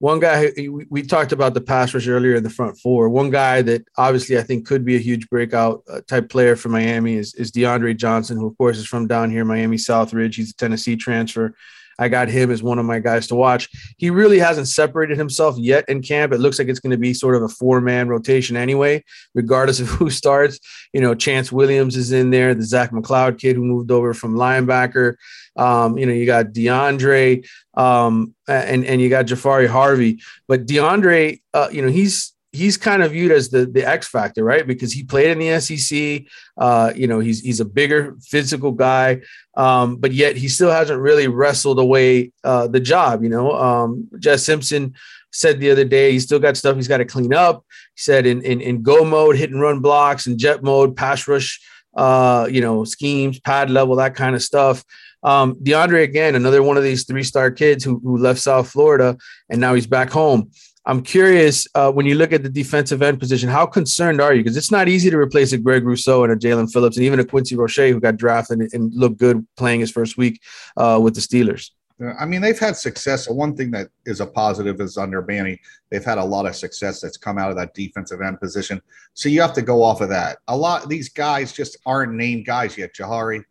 One 0.00 0.20
guy 0.20 0.52
we 0.90 1.02
talked 1.02 1.32
about 1.32 1.54
the 1.54 1.60
pass 1.60 1.92
rush 1.92 2.06
earlier 2.06 2.36
in 2.36 2.44
the 2.44 2.50
front 2.50 2.78
four. 2.78 3.08
One 3.08 3.30
guy 3.30 3.62
that 3.62 3.84
obviously 3.96 4.38
I 4.38 4.42
think 4.42 4.64
could 4.64 4.84
be 4.84 4.94
a 4.94 5.00
huge 5.00 5.28
breakout 5.28 5.82
uh, 5.90 6.02
type 6.06 6.28
player 6.28 6.54
for 6.54 6.68
Miami 6.68 7.14
is, 7.14 7.34
is 7.34 7.50
DeAndre 7.50 7.96
Johnson, 7.96 8.36
who 8.36 8.46
of 8.46 8.56
course 8.56 8.78
is 8.78 8.86
from 8.86 9.08
down 9.08 9.30
here, 9.30 9.44
Miami 9.44 9.76
Southridge. 9.76 10.36
He's 10.36 10.50
a 10.50 10.54
Tennessee 10.54 10.94
transfer. 10.94 11.54
I 11.98 12.08
got 12.08 12.28
him 12.28 12.50
as 12.50 12.62
one 12.62 12.78
of 12.78 12.86
my 12.86 13.00
guys 13.00 13.26
to 13.28 13.34
watch. 13.34 13.68
He 13.96 14.10
really 14.10 14.38
hasn't 14.38 14.68
separated 14.68 15.18
himself 15.18 15.56
yet 15.58 15.84
in 15.88 16.02
camp. 16.02 16.32
It 16.32 16.38
looks 16.38 16.58
like 16.58 16.68
it's 16.68 16.80
going 16.80 16.92
to 16.92 16.98
be 16.98 17.12
sort 17.12 17.34
of 17.34 17.42
a 17.42 17.48
four 17.48 17.80
man 17.80 18.08
rotation 18.08 18.56
anyway, 18.56 19.04
regardless 19.34 19.80
of 19.80 19.88
who 19.88 20.10
starts. 20.10 20.58
You 20.92 21.00
know, 21.00 21.14
Chance 21.14 21.50
Williams 21.52 21.96
is 21.96 22.12
in 22.12 22.30
there, 22.30 22.54
the 22.54 22.62
Zach 22.62 22.90
McCloud 22.90 23.38
kid 23.38 23.56
who 23.56 23.64
moved 23.64 23.90
over 23.90 24.14
from 24.14 24.34
linebacker. 24.34 25.14
Um, 25.56 25.98
you 25.98 26.06
know, 26.06 26.12
you 26.12 26.24
got 26.24 26.46
DeAndre 26.46 27.46
um, 27.74 28.34
and 28.46 28.84
and 28.84 29.00
you 29.00 29.08
got 29.08 29.26
Jahfari 29.26 29.66
Harvey, 29.66 30.20
but 30.46 30.66
DeAndre, 30.66 31.40
uh, 31.52 31.68
you 31.72 31.82
know, 31.82 31.88
he's 31.88 32.32
he's 32.58 32.76
kind 32.76 33.02
of 33.02 33.12
viewed 33.12 33.32
as 33.32 33.48
the 33.48 33.66
the 33.66 33.84
X 33.88 34.08
factor, 34.08 34.44
right? 34.44 34.66
Because 34.66 34.92
he 34.92 35.02
played 35.04 35.30
in 35.30 35.38
the 35.38 35.60
SEC. 35.60 36.24
Uh, 36.56 36.92
you 36.94 37.06
know, 37.06 37.20
he's 37.20 37.40
he's 37.40 37.60
a 37.60 37.64
bigger 37.64 38.16
physical 38.20 38.72
guy, 38.72 39.20
um, 39.56 39.96
but 39.96 40.12
yet 40.12 40.36
he 40.36 40.48
still 40.48 40.70
hasn't 40.70 41.00
really 41.00 41.28
wrestled 41.28 41.78
away 41.78 42.32
uh, 42.44 42.66
the 42.66 42.80
job. 42.80 43.22
You 43.22 43.30
know, 43.30 43.52
um, 43.52 44.08
Jess 44.18 44.44
Simpson 44.44 44.94
said 45.30 45.60
the 45.60 45.70
other 45.70 45.84
day 45.84 46.12
he's 46.12 46.24
still 46.24 46.40
got 46.40 46.56
stuff 46.56 46.76
he's 46.76 46.88
got 46.88 46.98
to 46.98 47.04
clean 47.04 47.32
up. 47.32 47.64
He 47.94 48.02
said 48.02 48.26
in 48.26 48.42
in, 48.42 48.60
in 48.60 48.82
go 48.82 49.04
mode, 49.04 49.36
hit 49.36 49.50
and 49.50 49.60
run 49.60 49.80
blocks, 49.80 50.26
and 50.26 50.38
jet 50.38 50.62
mode, 50.62 50.96
pass 50.96 51.28
rush. 51.28 51.60
uh, 51.96 52.46
you 52.50 52.60
know, 52.60 52.84
schemes, 52.84 53.40
pad 53.40 53.70
level, 53.70 53.96
that 53.96 54.14
kind 54.14 54.36
of 54.36 54.42
stuff. 54.42 54.84
Um, 55.22 55.56
DeAndre, 55.56 56.04
again, 56.04 56.36
another 56.36 56.62
one 56.62 56.76
of 56.76 56.84
these 56.84 57.04
three 57.04 57.24
star 57.24 57.50
kids 57.50 57.82
who, 57.82 57.98
who 58.04 58.18
left 58.18 58.38
South 58.40 58.70
Florida 58.70 59.16
and 59.50 59.60
now 59.60 59.74
he's 59.74 59.86
back 59.88 60.10
home. 60.10 60.50
I'm 60.88 61.02
curious 61.02 61.68
uh, 61.74 61.92
when 61.92 62.06
you 62.06 62.14
look 62.14 62.32
at 62.32 62.42
the 62.42 62.48
defensive 62.48 63.02
end 63.02 63.20
position, 63.20 63.50
how 63.50 63.66
concerned 63.66 64.22
are 64.22 64.32
you? 64.32 64.42
Because 64.42 64.56
it's 64.56 64.70
not 64.70 64.88
easy 64.88 65.10
to 65.10 65.18
replace 65.18 65.52
a 65.52 65.58
Greg 65.58 65.84
Rousseau 65.84 66.24
and 66.24 66.32
a 66.32 66.36
Jaelan 66.36 66.72
Phillips 66.72 66.96
and 66.96 67.04
even 67.04 67.20
a 67.20 67.26
Quincy 67.26 67.56
Roche 67.56 67.76
who 67.76 68.00
got 68.00 68.16
drafted 68.16 68.60
and, 68.60 68.72
and 68.72 68.94
looked 68.94 69.18
good 69.18 69.46
playing 69.58 69.80
his 69.80 69.90
first 69.90 70.16
week 70.16 70.40
uh, 70.78 70.98
with 71.00 71.14
the 71.14 71.20
Steelers. 71.20 71.72
I 72.18 72.24
mean, 72.24 72.40
they've 72.40 72.58
had 72.58 72.74
success. 72.74 73.28
One 73.28 73.54
thing 73.54 73.70
that 73.72 73.88
is 74.06 74.20
a 74.20 74.26
positive 74.26 74.80
is 74.80 74.96
under 74.96 75.20
Manny, 75.20 75.60
they've 75.90 76.04
had 76.04 76.16
a 76.16 76.24
lot 76.24 76.46
of 76.46 76.56
success 76.56 77.02
that's 77.02 77.18
come 77.18 77.36
out 77.36 77.50
of 77.50 77.56
that 77.56 77.74
defensive 77.74 78.22
end 78.22 78.40
position. 78.40 78.80
So 79.12 79.28
you 79.28 79.42
have 79.42 79.52
to 79.54 79.62
go 79.62 79.82
off 79.82 80.00
of 80.00 80.08
that. 80.08 80.38
A 80.48 80.56
lot 80.56 80.84
of 80.84 80.88
these 80.88 81.10
guys 81.10 81.52
just 81.52 81.76
aren't 81.84 82.14
named 82.14 82.46
guys 82.46 82.78
yet. 82.78 82.94
Jahari, 82.94 83.44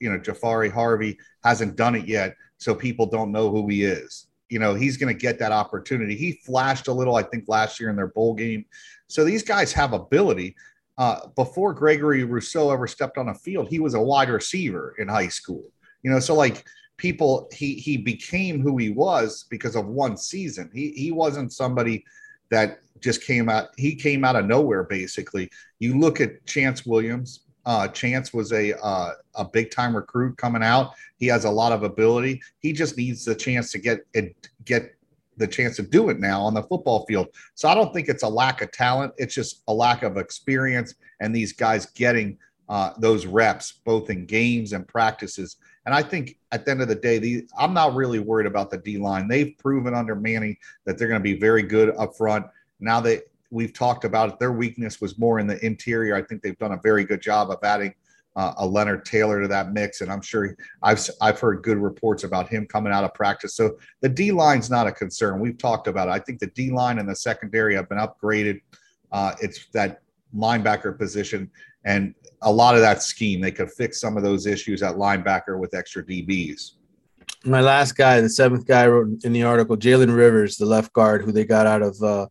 you 0.00 0.12
know, 0.12 0.18
Jahfari 0.18 0.70
Harvey 0.70 1.16
hasn't 1.44 1.76
done 1.76 1.94
it 1.94 2.06
yet. 2.06 2.36
So 2.58 2.74
people 2.74 3.06
don't 3.06 3.32
know 3.32 3.48
who 3.48 3.68
he 3.68 3.84
is. 3.84 4.26
You 4.54 4.60
know, 4.60 4.72
he's 4.72 4.96
going 4.96 5.12
to 5.12 5.20
get 5.20 5.40
that 5.40 5.50
opportunity. 5.50 6.14
He 6.14 6.40
flashed 6.46 6.86
a 6.86 6.92
little, 6.92 7.16
I 7.16 7.24
think, 7.24 7.46
last 7.48 7.80
year 7.80 7.90
in 7.90 7.96
their 7.96 8.06
bowl 8.06 8.34
game. 8.34 8.64
So 9.08 9.24
these 9.24 9.42
guys 9.42 9.72
have 9.72 9.92
ability. 9.92 10.54
Uh, 10.96 11.26
before 11.34 11.74
Gregory 11.74 12.22
Rousseau 12.22 12.70
ever 12.70 12.86
stepped 12.86 13.18
on 13.18 13.30
a 13.30 13.34
field, 13.34 13.66
he 13.68 13.80
was 13.80 13.94
a 13.94 14.00
wide 14.00 14.28
receiver 14.28 14.94
in 15.00 15.08
high 15.08 15.26
school. 15.26 15.64
You 16.04 16.12
know, 16.12 16.20
so 16.20 16.36
like 16.36 16.64
people 16.98 17.50
he 17.52 17.74
he 17.74 17.96
became 17.96 18.60
who 18.60 18.76
he 18.76 18.90
was 18.90 19.44
because 19.50 19.74
of 19.74 19.88
one 19.88 20.16
season. 20.16 20.70
He 20.72 20.92
he 20.92 21.10
wasn't 21.10 21.52
somebody 21.52 22.04
that 22.52 22.78
just 23.00 23.24
came 23.24 23.48
out 23.48 23.70
he 23.76 23.96
came 23.96 24.24
out 24.24 24.36
of 24.36 24.46
nowhere 24.46 24.84
basically. 24.84 25.50
You 25.80 25.98
look 25.98 26.20
at 26.20 26.46
Chance 26.46 26.86
Williams. 26.86 27.40
Uh, 27.66 27.88
Chance 27.88 28.32
was 28.32 28.52
a 28.52 28.78
uh, 28.82 29.12
a 29.34 29.44
big 29.44 29.70
time 29.70 29.96
recruit 29.96 30.36
coming 30.36 30.62
out. 30.62 30.92
He 31.16 31.26
has 31.28 31.44
a 31.44 31.50
lot 31.50 31.72
of 31.72 31.82
ability. 31.82 32.42
He 32.60 32.72
just 32.72 32.96
needs 32.96 33.24
the 33.24 33.34
chance 33.34 33.72
to 33.72 33.78
get 33.78 34.00
it, 34.12 34.48
get 34.64 34.94
the 35.36 35.46
chance 35.46 35.76
to 35.76 35.82
do 35.82 36.10
it 36.10 36.20
now 36.20 36.40
on 36.42 36.54
the 36.54 36.62
football 36.62 37.04
field. 37.06 37.28
So 37.54 37.68
I 37.68 37.74
don't 37.74 37.92
think 37.92 38.08
it's 38.08 38.22
a 38.22 38.28
lack 38.28 38.62
of 38.62 38.70
talent. 38.72 39.12
It's 39.16 39.34
just 39.34 39.62
a 39.68 39.74
lack 39.74 40.02
of 40.02 40.16
experience 40.16 40.94
and 41.20 41.34
these 41.34 41.52
guys 41.52 41.86
getting 41.86 42.38
uh, 42.68 42.92
those 42.98 43.26
reps 43.26 43.80
both 43.84 44.10
in 44.10 44.26
games 44.26 44.72
and 44.72 44.86
practices. 44.86 45.56
And 45.86 45.94
I 45.94 46.02
think 46.02 46.38
at 46.52 46.64
the 46.64 46.70
end 46.70 46.82
of 46.82 46.88
the 46.88 46.94
day, 46.94 47.18
the, 47.18 47.46
I'm 47.58 47.74
not 47.74 47.94
really 47.94 48.18
worried 48.18 48.46
about 48.46 48.70
the 48.70 48.78
D 48.78 48.96
line. 48.96 49.28
They've 49.28 49.54
proven 49.58 49.94
under 49.94 50.14
Manny 50.14 50.58
that 50.86 50.96
they're 50.96 51.08
going 51.08 51.20
to 51.20 51.22
be 51.22 51.38
very 51.38 51.62
good 51.62 51.94
up 51.96 52.16
front. 52.16 52.46
Now 52.80 53.00
that 53.00 53.24
we've 53.54 53.72
talked 53.72 54.04
about 54.04 54.28
it, 54.28 54.38
their 54.38 54.52
weakness 54.52 55.00
was 55.00 55.18
more 55.18 55.38
in 55.38 55.46
the 55.46 55.64
interior. 55.64 56.14
I 56.14 56.22
think 56.22 56.42
they've 56.42 56.58
done 56.58 56.72
a 56.72 56.80
very 56.82 57.04
good 57.04 57.22
job 57.22 57.50
of 57.50 57.58
adding 57.62 57.94
uh, 58.36 58.52
a 58.58 58.66
Leonard 58.66 59.04
Taylor 59.04 59.40
to 59.40 59.48
that 59.48 59.72
mix, 59.72 60.00
and 60.00 60.10
I'm 60.10 60.20
sure 60.20 60.56
I've 60.82 61.08
I've 61.22 61.38
heard 61.38 61.62
good 61.62 61.78
reports 61.78 62.24
about 62.24 62.48
him 62.48 62.66
coming 62.66 62.92
out 62.92 63.04
of 63.04 63.14
practice. 63.14 63.54
So 63.54 63.78
the 64.00 64.08
D 64.08 64.32
line's 64.32 64.70
not 64.70 64.88
a 64.88 64.92
concern. 64.92 65.38
We've 65.38 65.56
talked 65.56 65.86
about 65.86 66.08
it. 66.08 66.10
I 66.10 66.18
think 66.18 66.40
the 66.40 66.48
D 66.48 66.70
line 66.72 66.98
and 66.98 67.08
the 67.08 67.14
secondary 67.14 67.76
have 67.76 67.88
been 67.88 67.98
upgraded. 67.98 68.60
Uh, 69.12 69.34
it's 69.40 69.66
that 69.72 70.02
linebacker 70.36 70.98
position 70.98 71.48
and 71.84 72.14
a 72.42 72.52
lot 72.52 72.74
of 72.74 72.80
that 72.80 73.02
scheme. 73.02 73.40
They 73.40 73.52
could 73.52 73.70
fix 73.70 74.00
some 74.00 74.16
of 74.16 74.24
those 74.24 74.46
issues 74.46 74.82
at 74.82 74.96
linebacker 74.96 75.58
with 75.58 75.74
extra 75.74 76.04
DBs. 76.04 76.72
My 77.44 77.60
last 77.60 77.92
guy, 77.92 78.20
the 78.20 78.28
seventh 78.28 78.66
guy, 78.66 78.86
wrote 78.86 79.22
in 79.22 79.32
the 79.32 79.42
article, 79.42 79.76
Jalen 79.76 80.14
Rivers, 80.14 80.56
the 80.56 80.66
left 80.66 80.92
guard 80.92 81.22
who 81.22 81.30
they 81.30 81.44
got 81.44 81.66
out 81.66 81.82
of, 81.82 82.02
uh, 82.02 82.26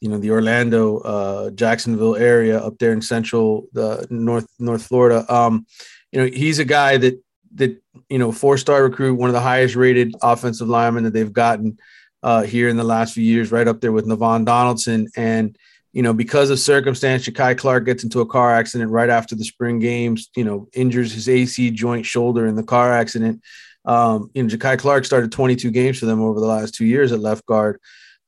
you 0.00 0.08
know, 0.08 0.18
the 0.18 0.30
Orlando, 0.30 0.98
uh, 0.98 1.50
Jacksonville 1.50 2.16
area 2.16 2.58
up 2.58 2.78
there 2.78 2.92
in 2.92 3.02
central 3.02 3.66
the 3.72 4.06
North 4.10 4.46
North 4.58 4.82
Florida. 4.82 5.24
Um, 5.32 5.66
you 6.12 6.20
know, 6.20 6.26
he's 6.26 6.58
a 6.58 6.64
guy 6.64 6.96
that 6.98 7.22
that 7.54 7.82
you 8.08 8.18
know 8.18 8.32
four 8.32 8.56
star 8.56 8.82
recruit, 8.82 9.14
one 9.14 9.28
of 9.28 9.34
the 9.34 9.40
highest 9.40 9.76
rated 9.76 10.14
offensive 10.22 10.68
linemen 10.68 11.04
that 11.04 11.12
they've 11.12 11.32
gotten 11.32 11.78
uh, 12.22 12.42
here 12.42 12.68
in 12.68 12.76
the 12.76 12.84
last 12.84 13.14
few 13.14 13.24
years, 13.24 13.52
right 13.52 13.68
up 13.68 13.80
there 13.80 13.92
with 13.92 14.06
Navaughn 14.06 14.44
Donaldson 14.44 15.08
and 15.16 15.56
you 15.92 16.02
know, 16.02 16.12
because 16.12 16.50
of 16.50 16.60
circumstance, 16.60 17.28
Ja'Kai 17.28 17.58
Clark 17.58 17.84
gets 17.84 18.04
into 18.04 18.20
a 18.20 18.26
car 18.26 18.54
accident 18.54 18.90
right 18.90 19.10
after 19.10 19.34
the 19.34 19.44
spring 19.44 19.80
games, 19.80 20.30
you 20.36 20.44
know, 20.44 20.68
injures 20.72 21.12
his 21.12 21.28
AC 21.28 21.72
joint 21.72 22.06
shoulder 22.06 22.46
in 22.46 22.54
the 22.54 22.62
car 22.62 22.92
accident. 22.92 23.42
Um, 23.84 24.30
you 24.34 24.42
know, 24.42 24.48
Ja'Kai 24.48 24.78
Clark 24.78 25.04
started 25.04 25.32
22 25.32 25.70
games 25.70 25.98
for 25.98 26.06
them 26.06 26.20
over 26.20 26.38
the 26.38 26.46
last 26.46 26.74
two 26.74 26.84
years 26.84 27.10
at 27.10 27.18
left 27.18 27.44
guard. 27.46 27.80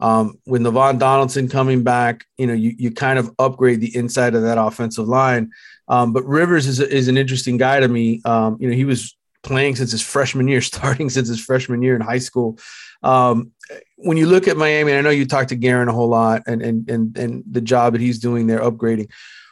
Um, 0.03 0.37
with 0.47 0.63
Navaughn 0.63 0.99
Donaldson 0.99 1.49
coming 1.49 1.85
back, 1.85 2.25
you 2.37 2.49
know, 2.49 2.55
you, 2.55 2.75
you 2.77 2.91
kind 2.91 3.21
of 3.21 3.33
upgrade 3.39 3.81
the 3.81 3.97
inside 3.97 4.35
of 4.35 4.43
that 4.43 4.59
offensive 4.59 5.07
line. 5.07 5.53
Um, 5.87 6.13
but 6.13 6.25
Rivers 6.25 6.67
is, 6.67 6.81
is 6.81 7.07
an 7.07 7.17
interesting 7.17 7.57
guy 7.57 7.79
to 7.79 7.87
me. 7.87 8.21
Um, 8.25 8.57
you 8.59 8.69
know, 8.69 8.75
he 8.75 8.85
was 8.85 9.17
playing 9.45 9.77
since 9.77 9.93
his 9.93 10.03
freshman 10.03 10.49
year, 10.49 10.61
starting 10.73 11.09
since 11.09 11.29
his 11.29 11.41
freshman 11.41 11.83
year 11.83 11.95
in 11.95 12.01
high 12.01 12.19
school. 12.19 12.59
Um, 13.05 13.53
when 13.95 14.17
you 14.17 14.27
look 14.27 14.49
at 14.49 14.57
Miami, 14.57 14.93
I 14.93 15.03
know 15.03 15.11
you 15.11 15.25
talked 15.25 15.51
to 15.51 15.57
Garin 15.57 15.89
a 15.89 15.93
whole 15.93 16.09
lot 16.09 16.43
and, 16.49 16.63
and, 16.63 16.91
and, 16.91 17.17
and 17.17 17.45
the 17.49 17.61
job 17.61 17.93
that 17.93 18.01
he's 18.01 18.19
doing 18.19 18.49
there, 18.49 18.59
upgrading. 18.59 19.09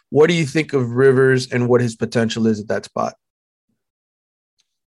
What 0.09 0.27
do 0.27 0.35
you 0.35 0.47
think 0.47 0.73
of 0.73 0.91
Rivers 0.91 1.53
and 1.53 1.69
what 1.69 1.81
his 1.81 1.95
potential 1.95 2.49
is 2.49 2.59
at 2.59 2.67
that 2.67 2.87
spot? 2.87 3.15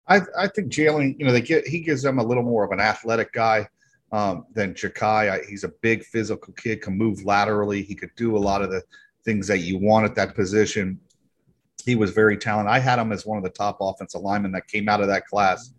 I, 0.06 0.20
I 0.38 0.48
think 0.50 0.70
Jalen, 0.70 1.18
you 1.18 1.26
know, 1.26 1.32
they 1.32 1.42
get 1.42 1.66
he 1.66 1.80
gives 1.80 2.02
them 2.02 2.20
a 2.20 2.24
little 2.24 2.44
more 2.44 2.66
of 2.66 2.72
an 2.72 2.82
athletic 2.82 3.32
guy 3.32 3.70
um, 4.16 4.46
than 4.54 4.74
Ja'Kai. 4.74 5.46
He's 5.46 5.66
a 5.66 5.74
big 5.82 6.06
physical 6.06 6.54
kid, 6.54 6.82
can 6.82 6.98
move 6.98 7.26
laterally. 7.26 7.82
He 7.82 7.96
could 7.96 8.16
do 8.16 8.38
a 8.38 8.40
lot 8.40 8.62
of 8.62 8.72
the 8.72 8.82
things 9.26 9.46
that 9.48 9.60
you 9.60 9.78
want 9.78 10.06
at 10.06 10.16
that 10.16 10.36
position. 10.36 10.98
He 11.84 11.96
was 11.96 12.12
very 12.12 12.38
talented. 12.38 12.72
I 12.72 12.80
had 12.80 12.98
him 12.98 13.12
as 13.12 13.26
one 13.26 13.38
of 13.38 13.44
the 13.44 13.50
top 13.50 13.78
offensive 13.82 14.22
linemen 14.22 14.54
that 14.54 14.70
came 14.70 14.88
out 14.88 15.02
of 15.02 15.08
that 15.08 15.28
class. 15.28 15.74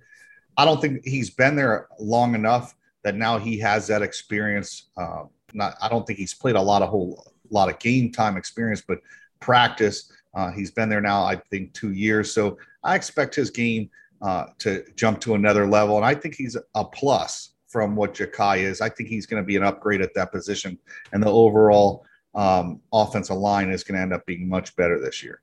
I 0.58 0.66
don't 0.66 0.82
think 0.82 1.02
he's 1.02 1.30
been 1.30 1.56
there 1.56 1.88
long 1.98 2.34
enough 2.34 2.74
that 3.04 3.14
now 3.14 3.38
he 3.38 3.58
has 3.60 3.86
that 3.86 4.02
experience. 4.02 4.90
Uh, 4.98 5.24
not, 5.54 5.74
I 5.80 5.88
don't 5.88 6.06
think 6.06 6.18
he's 6.18 6.34
played 6.34 6.56
a 6.56 6.60
lot 6.62 6.82
of 6.82 6.90
whole 6.90 7.32
lot 7.50 7.70
of 7.70 7.78
game 7.78 8.12
time 8.12 8.36
experience, 8.36 8.82
but 8.86 8.98
practice. 9.40 10.12
Uh, 10.34 10.50
he's 10.50 10.70
been 10.70 10.90
there 10.90 11.00
now, 11.00 11.24
I 11.24 11.36
think, 11.50 11.72
two 11.72 11.92
years. 11.92 12.30
So 12.34 12.58
I 12.84 12.96
expect 12.96 13.34
his 13.34 13.48
game 13.48 13.88
uh, 14.20 14.46
to 14.58 14.84
jump 14.94 15.20
to 15.20 15.34
another 15.34 15.66
level, 15.66 15.96
and 15.96 16.04
I 16.04 16.14
think 16.14 16.34
he's 16.34 16.56
a 16.74 16.84
plus 16.84 17.55
from 17.76 17.94
what 17.94 18.14
Ja'Kai 18.14 18.60
is. 18.60 18.80
I 18.80 18.88
think 18.88 19.10
he's 19.10 19.26
going 19.26 19.42
to 19.42 19.46
be 19.46 19.54
an 19.54 19.62
upgrade 19.62 20.00
at 20.00 20.14
that 20.14 20.32
position, 20.32 20.78
and 21.12 21.22
the 21.22 21.30
overall 21.30 22.06
um, 22.34 22.80
offensive 22.90 23.36
line 23.36 23.68
is 23.68 23.84
going 23.84 23.96
to 23.96 24.00
end 24.00 24.14
up 24.14 24.24
being 24.24 24.48
much 24.48 24.74
better 24.76 24.98
this 24.98 25.22
year. 25.22 25.42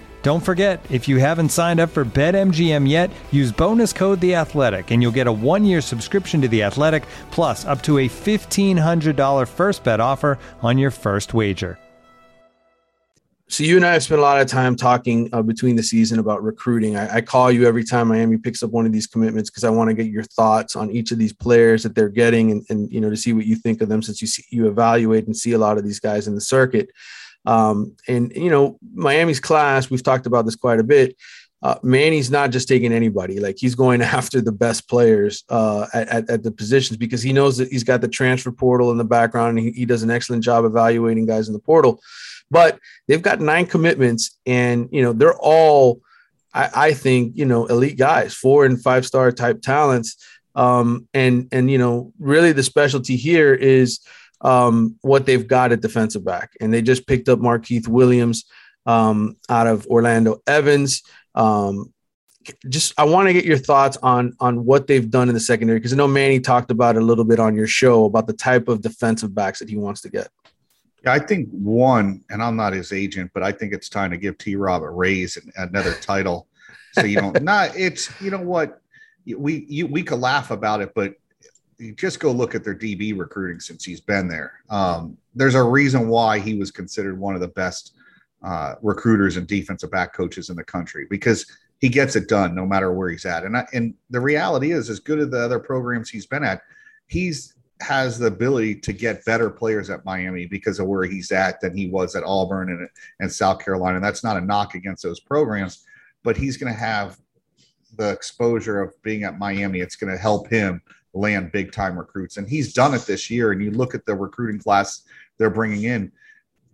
Don't 0.23 0.43
forget, 0.43 0.85
if 0.91 1.07
you 1.07 1.17
haven't 1.17 1.49
signed 1.49 1.79
up 1.79 1.89
for 1.89 2.05
BetMGM 2.05 2.87
yet, 2.87 3.09
use 3.31 3.51
bonus 3.51 3.91
code 3.91 4.19
The 4.19 4.35
Athletic, 4.35 4.91
and 4.91 5.01
you'll 5.01 5.11
get 5.11 5.25
a 5.25 5.31
one-year 5.31 5.81
subscription 5.81 6.41
to 6.41 6.47
The 6.47 6.61
Athletic, 6.61 7.05
plus 7.31 7.65
up 7.65 7.81
to 7.83 7.97
a 7.97 8.07
fifteen 8.07 8.77
hundred 8.77 9.15
dollar 9.15 9.47
first 9.47 9.83
bet 9.83 9.99
offer 9.99 10.37
on 10.61 10.77
your 10.77 10.91
first 10.91 11.33
wager. 11.33 11.79
So 13.47 13.63
you 13.63 13.75
and 13.75 13.85
I 13.85 13.93
have 13.93 14.03
spent 14.03 14.19
a 14.19 14.21
lot 14.21 14.39
of 14.39 14.47
time 14.47 14.75
talking 14.77 15.27
uh, 15.33 15.41
between 15.41 15.75
the 15.75 15.83
season 15.83 16.19
about 16.19 16.41
recruiting. 16.41 16.95
I, 16.95 17.15
I, 17.15 17.21
call 17.21 17.51
you 17.51 17.67
every 17.67 17.83
time 17.83 18.07
Miami 18.07 18.37
picks 18.37 18.63
up 18.63 18.71
one 18.71 18.85
of 18.85 18.93
these 18.93 19.07
commitments 19.07 19.49
because 19.49 19.65
I 19.65 19.69
want 19.69 19.89
to 19.89 19.93
get 19.93 20.05
your 20.05 20.23
thoughts 20.23 20.77
on 20.77 20.89
each 20.89 21.11
of 21.11 21.17
these 21.17 21.33
players 21.33 21.83
that 21.83 21.93
they're 21.93 22.07
getting, 22.07 22.51
and, 22.51 22.65
and 22.69 22.89
you 22.93 23.01
know 23.01 23.09
to 23.09 23.17
see 23.17 23.33
what 23.33 23.45
you 23.45 23.55
think 23.55 23.81
of 23.81 23.89
them 23.89 24.03
since 24.03 24.21
you 24.21 24.27
see, 24.27 24.45
you 24.51 24.67
evaluate 24.67 25.25
and 25.25 25.35
see 25.35 25.51
a 25.51 25.57
lot 25.57 25.77
of 25.77 25.83
these 25.83 25.99
guys 25.99 26.27
in 26.27 26.35
the 26.35 26.41
circuit. 26.41 26.91
Um, 27.45 27.95
and 28.07 28.31
you 28.35 28.49
know, 28.49 28.77
Miami's 28.93 29.39
class, 29.39 29.89
we've 29.89 30.03
talked 30.03 30.25
about 30.25 30.45
this 30.45 30.55
quite 30.55 30.79
a 30.79 30.83
bit. 30.83 31.15
Uh, 31.63 31.75
Manny's 31.83 32.31
not 32.31 32.49
just 32.49 32.67
taking 32.67 32.91
anybody; 32.91 33.39
like 33.39 33.57
he's 33.57 33.75
going 33.75 34.01
after 34.01 34.41
the 34.41 34.51
best 34.51 34.89
players 34.89 35.43
uh, 35.49 35.87
at, 35.93 36.29
at, 36.29 36.43
the 36.43 36.51
positions 36.51 36.97
because 36.97 37.21
he 37.21 37.33
knows 37.33 37.57
that 37.57 37.69
he's 37.69 37.83
got 37.83 38.01
the 38.01 38.07
transfer 38.07 38.51
portal 38.51 38.91
in 38.91 38.97
the 38.97 39.03
background, 39.03 39.57
and 39.57 39.67
he, 39.67 39.71
he 39.71 39.85
does 39.85 40.03
an 40.03 40.11
excellent 40.11 40.43
job 40.43 40.65
evaluating 40.65 41.25
guys 41.25 41.47
in 41.47 41.53
the 41.53 41.59
portal. 41.59 42.01
But 42.49 42.79
they've 43.07 43.21
got 43.21 43.39
nine 43.39 43.65
commitments, 43.65 44.37
and 44.45 44.89
you 44.91 45.01
know 45.01 45.13
they're 45.13 45.37
all, 45.37 46.01
I, 46.53 46.69
I 46.75 46.93
think, 46.93 47.37
you 47.37 47.45
know, 47.45 47.65
elite 47.67 47.97
guys, 47.97 48.33
four 48.33 48.65
and 48.65 48.81
five 48.81 49.05
star 49.05 49.31
type 49.31 49.61
talents. 49.61 50.17
Um, 50.53 51.07
and 51.13 51.47
and 51.51 51.71
you 51.71 51.77
know, 51.77 52.11
really 52.19 52.51
the 52.51 52.63
specialty 52.63 53.15
here 53.15 53.53
is 53.53 53.99
um, 54.41 54.97
what 55.01 55.25
they've 55.25 55.47
got 55.47 55.71
at 55.71 55.81
defensive 55.81 56.25
back. 56.25 56.51
And 56.59 56.73
they 56.73 56.81
just 56.81 57.07
picked 57.07 57.29
up 57.29 57.39
Markeith 57.39 57.87
Williams 57.87 58.45
um, 58.85 59.37
out 59.49 59.67
of 59.67 59.85
Orlando 59.87 60.41
Evans. 60.47 61.03
Um, 61.35 61.93
just 62.69 62.93
I 62.97 63.03
want 63.03 63.27
to 63.27 63.33
get 63.33 63.45
your 63.45 63.57
thoughts 63.57 63.97
on 63.97 64.35
on 64.39 64.65
what 64.65 64.87
they've 64.87 65.09
done 65.09 65.27
in 65.27 65.35
the 65.35 65.39
secondary 65.39 65.79
because 65.79 65.93
I 65.93 65.95
know 65.95 66.07
Manny 66.07 66.39
talked 66.39 66.71
about 66.71 66.95
it 66.95 67.01
a 67.01 67.05
little 67.05 67.23
bit 67.23 67.39
on 67.39 67.55
your 67.55 67.67
show 67.67 68.05
about 68.05 68.25
the 68.25 68.33
type 68.33 68.67
of 68.67 68.81
defensive 68.81 69.35
backs 69.35 69.59
that 69.59 69.69
he 69.69 69.77
wants 69.77 70.01
to 70.01 70.09
get. 70.09 70.27
Yeah, 71.03 71.13
I 71.13 71.19
think 71.19 71.49
one, 71.51 72.23
and 72.29 72.41
I'm 72.41 72.55
not 72.55 72.73
his 72.73 72.93
agent, 72.93 73.31
but 73.33 73.43
I 73.43 73.51
think 73.51 73.73
it's 73.73 73.89
time 73.89 74.11
to 74.11 74.17
give 74.17 74.37
T. 74.39 74.55
Rob 74.55 74.81
a 74.81 74.89
raise 74.89 75.37
and 75.37 75.51
another 75.55 75.93
title. 75.93 76.47
So 76.93 77.03
you 77.03 77.21
know, 77.21 77.31
not 77.41 77.75
it's 77.75 78.09
you 78.19 78.31
know 78.31 78.41
what 78.41 78.81
we 79.25 79.65
you, 79.69 79.85
we 79.85 80.01
could 80.01 80.19
laugh 80.19 80.49
about 80.49 80.81
it, 80.81 80.93
but 80.95 81.13
you 81.81 81.93
just 81.93 82.19
go 82.19 82.31
look 82.31 82.53
at 82.53 82.63
their 82.63 82.75
DB 82.75 83.17
recruiting 83.17 83.59
since 83.59 83.83
he's 83.83 83.99
been 83.99 84.27
there. 84.27 84.53
Um, 84.69 85.17
there's 85.33 85.55
a 85.55 85.63
reason 85.63 86.09
why 86.09 86.37
he 86.37 86.53
was 86.53 86.69
considered 86.69 87.19
one 87.19 87.33
of 87.33 87.41
the 87.41 87.47
best 87.47 87.95
uh, 88.43 88.75
recruiters 88.83 89.37
and 89.37 89.47
defensive 89.47 89.89
back 89.89 90.13
coaches 90.13 90.49
in 90.49 90.55
the 90.55 90.63
country 90.63 91.07
because 91.09 91.45
he 91.79 91.89
gets 91.89 92.15
it 92.15 92.27
done 92.27 92.53
no 92.53 92.67
matter 92.67 92.93
where 92.93 93.09
he's 93.09 93.25
at. 93.25 93.43
And 93.43 93.57
I, 93.57 93.65
and 93.73 93.95
the 94.11 94.19
reality 94.19 94.71
is, 94.71 94.89
as 94.89 94.99
good 94.99 95.19
as 95.19 95.29
the 95.29 95.43
other 95.43 95.59
programs 95.59 96.09
he's 96.09 96.27
been 96.27 96.43
at, 96.43 96.61
he's 97.07 97.55
has 97.81 98.19
the 98.19 98.27
ability 98.27 98.75
to 98.75 98.93
get 98.93 99.25
better 99.25 99.49
players 99.49 99.89
at 99.89 100.05
Miami 100.05 100.45
because 100.45 100.79
of 100.79 100.85
where 100.85 101.05
he's 101.05 101.31
at 101.31 101.59
than 101.61 101.75
he 101.75 101.87
was 101.87 102.15
at 102.15 102.23
Auburn 102.23 102.69
and, 102.69 102.87
and 103.19 103.31
South 103.31 103.57
Carolina. 103.57 103.95
And 103.95 104.05
that's 104.05 104.23
not 104.23 104.37
a 104.37 104.41
knock 104.41 104.75
against 104.75 105.01
those 105.01 105.19
programs, 105.19 105.83
but 106.23 106.37
he's 106.37 106.57
going 106.57 106.71
to 106.71 106.79
have 106.79 107.17
the 107.97 108.11
exposure 108.11 108.79
of 108.79 108.93
being 109.01 109.23
at 109.23 109.39
Miami. 109.39 109.79
It's 109.79 109.95
going 109.95 110.13
to 110.13 110.21
help 110.21 110.47
him 110.47 110.79
land 111.13 111.51
big 111.51 111.71
time 111.71 111.97
recruits. 111.97 112.37
And 112.37 112.47
he's 112.47 112.73
done 112.73 112.93
it 112.93 113.01
this 113.01 113.29
year. 113.29 113.51
And 113.51 113.61
you 113.61 113.71
look 113.71 113.95
at 113.95 114.05
the 114.05 114.15
recruiting 114.15 114.59
class 114.59 115.03
they're 115.37 115.49
bringing 115.49 115.83
in, 115.83 116.11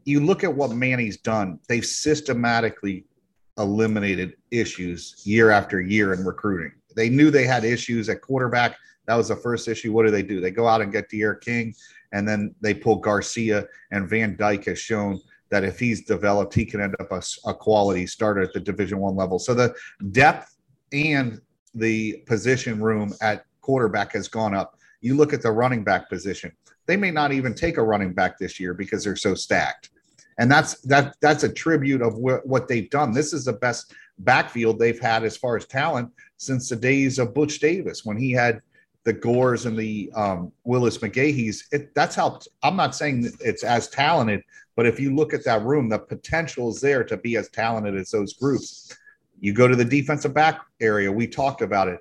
you 0.05 0.19
look 0.19 0.43
at 0.43 0.53
what 0.53 0.71
Manny's 0.71 1.17
done, 1.17 1.59
they've 1.67 1.85
systematically 1.85 3.05
eliminated 3.57 4.33
issues 4.51 5.21
year 5.25 5.51
after 5.51 5.81
year 5.81 6.13
in 6.13 6.23
recruiting. 6.23 6.71
They 6.95 7.09
knew 7.09 7.31
they 7.31 7.45
had 7.45 7.63
issues 7.63 8.09
at 8.09 8.21
quarterback. 8.21 8.77
That 9.07 9.15
was 9.15 9.29
the 9.29 9.35
first 9.35 9.67
issue. 9.67 9.91
What 9.93 10.05
do 10.05 10.11
they 10.11 10.23
do? 10.23 10.41
They 10.41 10.51
go 10.51 10.67
out 10.67 10.81
and 10.81 10.91
get 10.91 11.09
D'Eriq 11.09 11.41
King, 11.41 11.73
and 12.11 12.27
then 12.27 12.53
they 12.61 12.73
pull 12.73 12.97
Garcia, 12.97 13.67
and 13.91 14.09
Van 14.09 14.35
Dyke 14.35 14.65
has 14.65 14.79
shown 14.79 15.19
that 15.49 15.63
if 15.63 15.79
he's 15.79 16.03
developed, 16.03 16.53
he 16.53 16.65
can 16.65 16.81
end 16.81 16.95
up 16.99 17.11
a, 17.11 17.21
a 17.45 17.53
quality 17.53 18.05
starter 18.05 18.41
at 18.41 18.53
the 18.53 18.59
Division 18.59 18.99
One 18.99 19.15
level. 19.15 19.39
So 19.39 19.53
the 19.53 19.73
depth 20.11 20.57
and 20.91 21.41
the 21.73 22.23
position 22.25 22.81
room 22.81 23.13
at 23.21 23.45
quarterback 23.67 24.13
has 24.13 24.29
gone 24.29 24.55
up. 24.55 24.79
You 25.01 25.15
look 25.15 25.33
at 25.33 25.41
the 25.41 25.51
running 25.51 25.83
back 25.83 26.07
position; 26.07 26.53
they 26.85 26.95
may 26.95 27.11
not 27.11 27.33
even 27.33 27.53
take 27.53 27.75
a 27.77 27.83
running 27.83 28.13
back 28.13 28.39
this 28.39 28.61
year 28.61 28.73
because 28.73 29.03
they're 29.03 29.17
so 29.17 29.35
stacked. 29.35 29.89
And 30.39 30.49
that's 30.49 30.79
that 30.81 31.17
that's 31.19 31.43
a 31.43 31.51
tribute 31.51 32.01
of 32.01 32.15
what, 32.15 32.47
what 32.47 32.69
they've 32.69 32.89
done. 32.89 33.11
This 33.11 33.33
is 33.33 33.43
the 33.43 33.53
best 33.53 33.93
backfield 34.19 34.79
they've 34.79 34.99
had 34.99 35.25
as 35.25 35.35
far 35.35 35.57
as 35.57 35.65
talent 35.65 36.09
since 36.37 36.69
the 36.69 36.77
days 36.77 37.19
of 37.19 37.33
Butch 37.33 37.59
Davis 37.59 38.05
when 38.05 38.17
he 38.17 38.31
had 38.31 38.61
the 39.03 39.13
Gores 39.13 39.65
and 39.65 39.77
the 39.77 40.11
um, 40.15 40.51
Willis 40.63 40.99
McGahees. 40.99 41.63
It, 41.73 41.93
that's 41.93 42.15
how 42.15 42.39
I'm 42.63 42.77
not 42.77 42.95
saying 42.95 43.29
it's 43.41 43.63
as 43.63 43.89
talented, 43.89 44.43
but 44.77 44.85
if 44.85 44.97
you 44.97 45.13
look 45.13 45.33
at 45.33 45.43
that 45.43 45.63
room, 45.63 45.89
the 45.89 45.99
potential 45.99 46.69
is 46.69 46.79
there 46.79 47.03
to 47.03 47.17
be 47.17 47.35
as 47.35 47.49
talented 47.49 47.95
as 47.95 48.11
those 48.11 48.33
groups. 48.33 48.97
You 49.39 49.53
go 49.53 49.67
to 49.67 49.75
the 49.75 49.85
defensive 49.85 50.33
back 50.33 50.61
area, 50.79 51.11
we 51.11 51.27
talked 51.27 51.61
about 51.61 51.89
it 51.89 51.99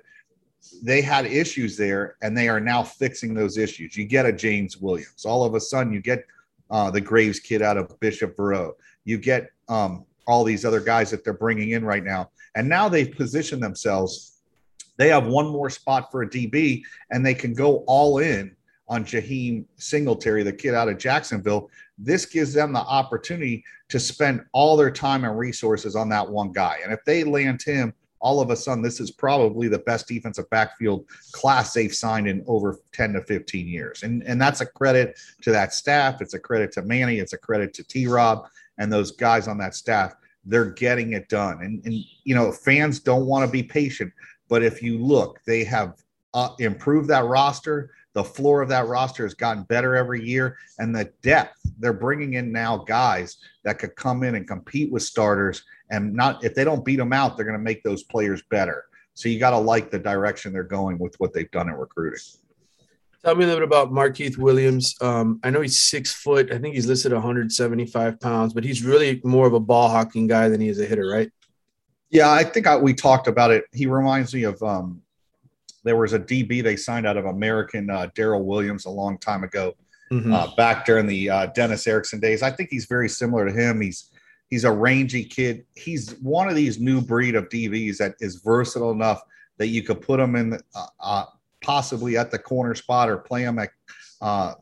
they 0.83 1.01
had 1.01 1.25
issues 1.25 1.77
there 1.77 2.17
and 2.21 2.37
they 2.37 2.49
are 2.49 2.59
now 2.59 2.83
fixing 2.83 3.33
those 3.33 3.57
issues. 3.57 3.95
You 3.95 4.05
get 4.05 4.25
a 4.25 4.33
James 4.33 4.77
Williams. 4.77 5.25
All 5.25 5.43
of 5.43 5.55
a 5.55 5.59
sudden, 5.59 5.93
you 5.93 6.01
get 6.01 6.25
uh, 6.69 6.91
the 6.91 7.01
Graves 7.01 7.39
kid 7.39 7.61
out 7.61 7.77
of 7.77 7.99
Bishop 7.99 8.35
Verot. 8.35 8.73
You 9.05 9.17
get 9.17 9.49
um, 9.69 10.05
all 10.27 10.43
these 10.43 10.65
other 10.65 10.81
guys 10.81 11.09
that 11.11 11.23
they're 11.23 11.33
bringing 11.33 11.71
in 11.71 11.85
right 11.85 12.03
now. 12.03 12.31
And 12.55 12.67
now 12.67 12.89
they've 12.89 13.11
positioned 13.11 13.63
themselves. 13.63 14.41
They 14.97 15.09
have 15.09 15.27
one 15.27 15.47
more 15.47 15.69
spot 15.69 16.11
for 16.11 16.23
a 16.23 16.29
DB 16.29 16.81
and 17.11 17.25
they 17.25 17.33
can 17.33 17.53
go 17.53 17.83
all 17.87 18.17
in 18.17 18.55
on 18.89 19.05
Jaheim 19.05 19.65
Singletary, 19.75 20.43
the 20.43 20.53
kid 20.53 20.73
out 20.73 20.89
of 20.89 20.97
Jacksonville. 20.97 21.69
This 21.97 22.25
gives 22.25 22.53
them 22.53 22.73
the 22.73 22.79
opportunity 22.79 23.63
to 23.89 23.99
spend 23.99 24.43
all 24.53 24.77
their 24.77 24.91
time 24.91 25.23
and 25.23 25.37
resources 25.37 25.95
on 25.95 26.09
that 26.09 26.27
one 26.27 26.51
guy. 26.51 26.79
And 26.83 26.91
if 26.91 26.99
they 27.05 27.23
land 27.23 27.61
him 27.61 27.93
all 28.19 28.41
of 28.41 28.49
a 28.49 28.55
sudden 28.55 28.81
this 28.81 28.99
is 28.99 29.11
probably 29.11 29.67
the 29.67 29.79
best 29.79 30.07
defensive 30.07 30.49
backfield 30.49 31.05
class 31.31 31.73
they've 31.73 31.93
signed 31.93 32.27
in 32.27 32.43
over 32.47 32.79
10 32.93 33.13
to 33.13 33.21
15 33.21 33.67
years. 33.67 34.03
And, 34.03 34.23
and 34.23 34.41
that's 34.41 34.61
a 34.61 34.65
credit 34.65 35.19
to 35.41 35.51
that 35.51 35.73
staff. 35.73 36.21
It's 36.21 36.33
a 36.33 36.39
credit 36.39 36.71
to 36.73 36.81
Manny. 36.81 37.19
It's 37.19 37.33
a 37.33 37.37
credit 37.37 37.73
to 37.75 37.83
T 37.83 38.07
Rob 38.07 38.47
and 38.77 38.91
those 38.91 39.11
guys 39.11 39.47
on 39.47 39.57
that 39.59 39.75
staff. 39.75 40.15
They're 40.45 40.71
getting 40.71 41.13
it 41.13 41.29
done. 41.29 41.61
And, 41.61 41.83
and 41.85 41.93
you 42.23 42.35
know, 42.35 42.51
fans 42.51 42.99
don't 42.99 43.25
want 43.25 43.45
to 43.45 43.51
be 43.51 43.63
patient. 43.63 44.13
But 44.49 44.63
if 44.63 44.81
you 44.81 44.97
look, 44.97 45.41
they 45.45 45.63
have 45.65 46.01
uh, 46.33 46.49
improved 46.59 47.09
that 47.09 47.25
roster. 47.25 47.91
The 48.17 48.23
floor 48.23 48.63
of 48.63 48.69
that 48.69 48.87
roster 48.87 49.21
has 49.21 49.35
gotten 49.35 49.61
better 49.65 49.95
every 49.95 50.25
year. 50.25 50.57
And 50.79 50.95
the 50.95 51.13
depth, 51.21 51.59
they're 51.77 51.93
bringing 51.93 52.33
in 52.33 52.51
now 52.51 52.77
guys 52.77 53.37
that 53.63 53.77
could 53.77 53.95
come 53.95 54.23
in 54.23 54.33
and 54.33 54.47
compete 54.47 54.91
with 54.91 55.03
starters 55.03 55.61
and 55.91 56.15
not 56.15 56.43
if 56.43 56.55
they 56.55 56.63
don't 56.63 56.83
beat 56.83 56.95
them 56.95 57.13
out, 57.13 57.37
they're 57.37 57.45
going 57.45 57.59
to 57.59 57.63
make 57.63 57.83
those 57.83 58.01
players 58.01 58.41
better. 58.49 58.85
So 59.13 59.29
you 59.29 59.37
got 59.37 59.51
to 59.51 59.59
like 59.59 59.91
the 59.91 59.99
direction 59.99 60.51
they're 60.51 60.63
going 60.63 60.97
with 60.97 61.13
what 61.19 61.31
they've 61.31 61.51
done 61.51 61.69
in 61.69 61.75
recruiting. 61.75 62.19
Tell 63.23 63.35
me 63.35 63.43
a 63.43 63.47
little 63.49 63.59
bit 63.59 63.67
about 63.67 63.91
Markeith 63.91 64.39
Williams. 64.39 64.95
Um, 64.99 65.39
I 65.43 65.51
know 65.51 65.61
he's 65.61 65.79
six 65.79 66.11
foot. 66.11 66.51
I 66.51 66.57
think 66.57 66.73
he's 66.73 66.87
listed 66.87 67.13
175 67.13 68.19
pounds, 68.19 68.51
but 68.51 68.63
he's 68.63 68.83
really 68.83 69.21
more 69.23 69.45
of 69.45 69.53
a 69.53 69.59
ball 69.59 69.89
hawking 69.89 70.25
guy 70.25 70.49
than 70.49 70.59
he 70.59 70.69
is 70.69 70.79
a 70.79 70.87
hitter, 70.87 71.07
right? 71.07 71.29
Yeah, 72.09 72.31
I 72.31 72.43
think 72.43 72.65
I, 72.65 72.77
we 72.77 72.95
talked 72.95 73.27
about 73.27 73.51
it. 73.51 73.65
He 73.73 73.85
reminds 73.85 74.33
me 74.33 74.41
of 74.41 74.59
um, 74.63 75.03
there 75.87 75.97
was 75.97 76.13
a 76.13 76.19
DB 76.19 76.63
they 76.63 76.75
signed 76.75 77.07
out 77.07 77.17
of 77.17 77.25
American, 77.25 77.89
uh, 77.89 78.07
Daryl 78.15 78.43
Williams, 78.43 78.85
a 78.85 78.89
long 78.89 79.17
time 79.17 79.43
ago, 79.43 79.73
mm-hmm. 80.11 80.33
uh, 80.33 80.53
back 80.55 80.85
during 80.85 81.07
the 81.07 81.29
uh, 81.29 81.45
Dennis 81.47 81.87
Erickson 81.87 82.19
days. 82.19 82.43
I 82.43 82.51
think 82.51 82.69
he's 82.69 82.85
very 82.85 83.09
similar 83.09 83.45
to 83.45 83.53
him. 83.53 83.81
He's 83.81 84.11
He's 84.49 84.63
a 84.63 84.71
rangy 84.71 85.25
kid. 85.25 85.65
He's 85.75 86.11
one 86.21 86.47
of 86.47 86.55
these 86.55 86.79
new 86.79 87.01
breed 87.01 87.35
of 87.35 87.49
DBs 87.49 87.97
that 87.97 88.15
is 88.19 88.37
versatile 88.37 88.91
enough 88.91 89.21
that 89.57 89.67
you 89.67 89.83
could 89.83 90.01
put 90.01 90.19
him 90.19 90.35
in 90.35 90.53
uh, 90.53 90.85
uh, 90.99 91.25
possibly 91.61 92.17
at 92.17 92.31
the 92.31 92.39
corner 92.39 92.73
spot 92.73 93.09
or 93.09 93.17
play 93.17 93.41
him 93.41 93.59
at 93.59 93.69
uh, 94.21 94.53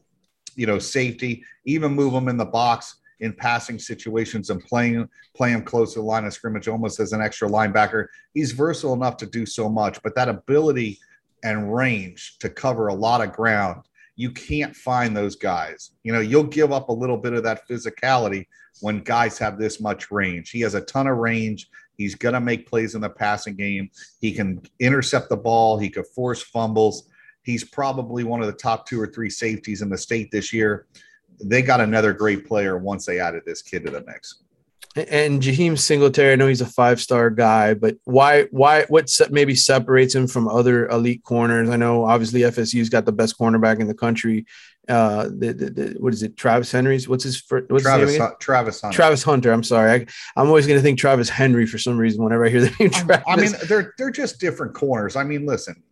you 0.56 0.66
know 0.66 0.80
safety, 0.80 1.44
even 1.66 1.94
move 1.94 2.14
him 2.14 2.28
in 2.28 2.38
the 2.38 2.46
box 2.46 2.96
in 3.20 3.32
passing 3.32 3.78
situations 3.78 4.50
and 4.50 4.64
playing 4.66 5.08
play 5.36 5.52
him 5.52 5.62
close 5.62 5.94
to 5.94 6.00
the 6.00 6.06
line 6.06 6.26
of 6.26 6.34
scrimmage 6.34 6.68
almost 6.68 7.00
as 7.00 7.14
an 7.14 7.22
extra 7.22 7.48
linebacker. 7.48 8.08
He's 8.34 8.54
versatile 8.54 8.94
enough 8.94 9.18
to 9.18 9.28
do 9.28 9.46
so 9.46 9.70
much, 9.70 10.02
but 10.02 10.16
that 10.16 10.30
ability 10.30 10.98
and 11.46 11.74
range 11.74 12.38
to 12.40 12.50
cover 12.50 12.88
a 12.88 12.94
lot 12.94 13.22
of 13.22 13.32
ground. 13.32 13.84
You 14.18 14.32
can't 14.32 14.76
find 14.76 15.16
those 15.16 15.36
guys. 15.36 15.92
You 16.04 16.12
know, 16.12 16.20
you'll 16.20 16.44
give 16.44 16.72
up 16.72 16.90
a 16.90 16.94
little 16.94 17.18
bit 17.18 17.34
of 17.34 17.44
that 17.44 17.68
physicality 17.70 18.48
when 18.82 19.00
guys 19.02 19.38
have 19.38 19.58
this 19.58 19.80
much 19.80 20.12
range. 20.12 20.50
He 20.50 20.62
has 20.62 20.74
a 20.74 20.82
ton 20.82 21.08
of 21.08 21.18
range. 21.18 21.70
He's 21.98 22.16
going 22.16 22.34
to 22.34 22.40
make 22.40 22.68
plays 22.68 22.96
in 22.96 23.02
the 23.02 23.10
passing 23.10 23.56
game. 23.56 23.90
He 24.20 24.34
can 24.34 24.62
intercept 24.80 25.30
the 25.30 25.38
ball. 25.38 25.78
He 25.78 25.90
could 25.90 26.08
force 26.08 26.42
fumbles. 26.42 27.08
He's 27.44 27.64
probably 27.64 28.24
one 28.24 28.42
of 28.42 28.48
the 28.48 28.54
top 28.54 28.88
two 28.88 29.00
or 29.00 29.08
three 29.08 29.30
safeties 29.30 29.82
in 29.82 29.90
the 29.90 29.98
state 29.98 30.32
this 30.32 30.52
year. 30.52 30.88
They 31.44 31.62
got 31.62 31.80
another 31.80 32.12
great 32.12 32.48
player 32.48 32.78
once 32.78 33.06
they 33.06 33.20
added 33.20 33.44
this 33.46 33.62
kid 33.62 33.86
to 33.86 33.92
the 33.92 34.04
mix. 34.06 34.42
And 34.96 35.42
Jaheim 35.42 35.78
Singletary, 35.78 36.32
I 36.32 36.36
know 36.36 36.48
he's 36.48 36.62
a 36.62 36.66
five 36.66 37.02
star 37.02 37.30
guy, 37.30 37.74
but 37.74 37.98
why? 38.06 38.44
Why? 38.52 38.84
What 38.84 39.12
maybe 39.30 39.54
separates 39.54 40.16
him 40.16 40.26
from 40.26 40.48
other 40.48 40.88
elite 40.88 41.24
corners? 41.24 41.70
I 41.70 41.76
know 41.76 42.06
obviously 42.06 42.42
FSU's 42.42 42.88
got 42.88 43.06
the 43.06 43.12
best 43.12 43.38
cornerback 43.38 43.82
in 43.82 43.88
the 43.88 43.94
country. 43.94 44.46
Uh, 44.88 45.26
the, 45.26 45.52
the, 45.52 45.70
the 45.70 45.96
what 46.00 46.14
is 46.14 46.24
it? 46.24 46.38
Travis 46.38 46.72
Henry's. 46.72 47.10
What's 47.10 47.26
his? 47.26 47.44
What's 47.50 47.84
Travis 47.84 48.12
his 48.12 48.20
name 48.20 48.28
Hun- 48.28 48.36
Travis 48.40 48.80
Hunter. 48.80 48.96
Travis 48.96 49.24
Hunter. 49.24 49.52
I'm 49.52 49.64
sorry. 49.64 50.08
I, 50.38 50.42
am 50.42 50.48
always 50.48 50.66
going 50.66 50.80
to 50.80 50.84
think 50.84 50.98
Travis 50.98 51.28
Henry 51.28 51.66
for 51.66 51.78
some 51.78 51.98
reason 51.98 52.24
whenever 52.24 52.46
I 52.46 52.50
hear 52.50 52.62
the 52.62 52.76
name 52.80 52.92
Travis. 52.92 53.26
I 53.28 53.36
mean, 53.36 53.52
they're 53.68 53.94
they're 53.98 54.12
just 54.12 54.40
different 54.40 54.74
corners. 54.76 55.18
I 55.18 55.26
mean, 55.26 55.46
listen, 55.46 55.84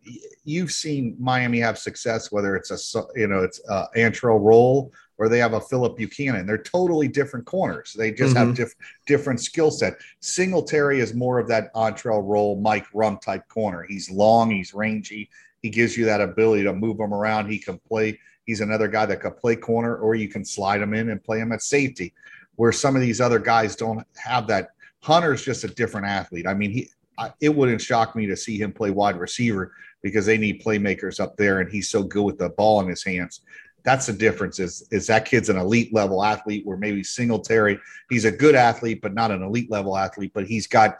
you've 0.44 0.70
seen 0.70 1.14
Miami 1.18 1.60
have 1.60 1.78
success, 1.78 2.32
whether 2.32 2.56
it's 2.56 2.70
a 2.70 3.02
you 3.16 3.26
know 3.26 3.42
it's 3.42 3.60
a 3.68 3.86
Antrel 3.96 4.40
Rolle 4.40 4.92
or 5.18 5.28
they 5.28 5.38
have 5.38 5.52
a 5.54 5.60
Phillip 5.60 5.96
Buchanan. 5.96 6.46
They're 6.46 6.58
totally 6.58 7.08
different 7.08 7.46
corners. 7.46 7.94
They 7.96 8.10
just 8.10 8.34
Mhm. 8.34 8.38
have 8.38 8.54
diff- 8.56 8.74
different 9.06 9.40
skill 9.40 9.70
set. 9.70 9.94
Singletary 10.20 11.00
is 11.00 11.14
more 11.14 11.38
of 11.38 11.48
that 11.48 11.72
Antrel 11.74 12.22
Rolle, 12.26 12.56
Mike 12.60 12.86
Rumph 12.94 13.20
type 13.20 13.46
corner. 13.48 13.84
He's 13.88 14.10
long, 14.10 14.50
he's 14.50 14.74
rangy. 14.74 15.30
He 15.62 15.70
gives 15.70 15.96
you 15.96 16.04
that 16.06 16.20
ability 16.20 16.64
to 16.64 16.72
move 16.74 16.98
him 16.98 17.14
around. 17.14 17.48
He 17.50 17.58
can 17.58 17.78
play. 17.78 18.18
He's 18.44 18.60
another 18.60 18.88
guy 18.88 19.06
that 19.06 19.20
could 19.20 19.36
play 19.38 19.56
corner, 19.56 19.96
or 19.96 20.14
you 20.14 20.28
can 20.28 20.44
slide 20.44 20.82
him 20.82 20.92
in 20.92 21.08
and 21.10 21.22
play 21.22 21.38
him 21.38 21.52
at 21.52 21.62
safety. 21.62 22.12
Where 22.56 22.72
some 22.72 22.94
of 22.94 23.02
these 23.02 23.20
other 23.20 23.38
guys 23.38 23.74
don't 23.74 24.06
have 24.16 24.46
that. 24.48 24.70
Hunter's 25.02 25.42
just 25.44 25.64
a 25.64 25.68
different 25.68 26.06
athlete. 26.06 26.46
I 26.46 26.54
mean, 26.54 26.70
he. 26.70 26.90
I, 27.16 27.32
it 27.40 27.54
wouldn't 27.54 27.80
shock 27.80 28.16
me 28.16 28.26
to 28.26 28.36
see 28.36 28.58
him 28.60 28.72
play 28.72 28.90
wide 28.90 29.16
receiver 29.16 29.72
because 30.02 30.26
they 30.26 30.36
need 30.36 30.62
playmakers 30.62 31.20
up 31.20 31.36
there, 31.36 31.60
and 31.60 31.70
he's 31.70 31.88
so 31.88 32.02
good 32.02 32.24
with 32.24 32.38
the 32.38 32.48
ball 32.50 32.80
in 32.80 32.88
his 32.88 33.04
hands 33.04 33.40
that's 33.84 34.06
the 34.06 34.12
difference 34.12 34.58
is 34.58 34.88
is 34.90 35.06
that 35.06 35.26
kid's 35.26 35.50
an 35.50 35.58
elite 35.58 35.92
level 35.94 36.24
athlete. 36.24 36.66
Where 36.66 36.76
maybe 36.76 37.04
singletary 37.04 37.78
he's 38.10 38.24
a 38.24 38.32
good 38.32 38.54
athlete 38.54 39.00
but 39.02 39.14
not 39.14 39.30
an 39.30 39.42
elite 39.42 39.70
level 39.70 39.96
athlete 39.96 40.32
but 40.34 40.46
he's 40.46 40.66
got 40.66 40.96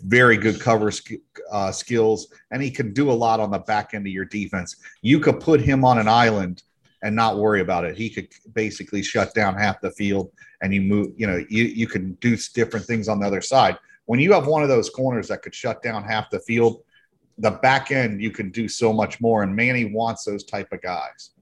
very 0.00 0.36
good 0.36 0.60
cover 0.60 0.90
uh, 1.52 1.70
skills 1.70 2.28
and 2.50 2.62
he 2.62 2.70
can 2.70 2.92
do 2.92 3.10
a 3.10 3.12
lot 3.12 3.40
on 3.40 3.50
the 3.50 3.58
back 3.58 3.94
end 3.94 4.06
of 4.06 4.12
your 4.12 4.24
defense. 4.24 4.76
You 5.02 5.20
could 5.20 5.40
put 5.40 5.60
him 5.60 5.84
on 5.84 5.98
an 5.98 6.08
island 6.08 6.62
and 7.02 7.14
not 7.14 7.38
worry 7.38 7.60
about 7.60 7.84
it. 7.84 7.96
He 7.96 8.10
could 8.10 8.28
basically 8.54 9.02
shut 9.02 9.34
down 9.34 9.56
half 9.56 9.80
the 9.80 9.90
field 9.92 10.30
and 10.62 10.74
you 10.74 10.80
move 10.80 11.12
you 11.16 11.26
know 11.26 11.44
you, 11.48 11.64
you 11.64 11.86
can 11.86 12.14
do 12.14 12.36
different 12.54 12.86
things 12.86 13.08
on 13.08 13.20
the 13.20 13.26
other 13.26 13.42
side. 13.42 13.78
When 14.06 14.20
you 14.20 14.32
have 14.32 14.46
one 14.46 14.62
of 14.62 14.68
those 14.68 14.90
corners 14.90 15.28
that 15.28 15.42
could 15.42 15.54
shut 15.54 15.82
down 15.82 16.04
half 16.04 16.30
the 16.30 16.40
field 16.40 16.82
the 17.38 17.50
back 17.50 17.90
end 17.90 18.22
you 18.22 18.30
can 18.30 18.48
do 18.50 18.68
so 18.68 18.92
much 18.92 19.20
more 19.20 19.42
and 19.42 19.54
manny 19.54 19.86
wants 19.86 20.24
those 20.24 20.44
type 20.44 20.72
of 20.72 20.80
guys 20.82 21.33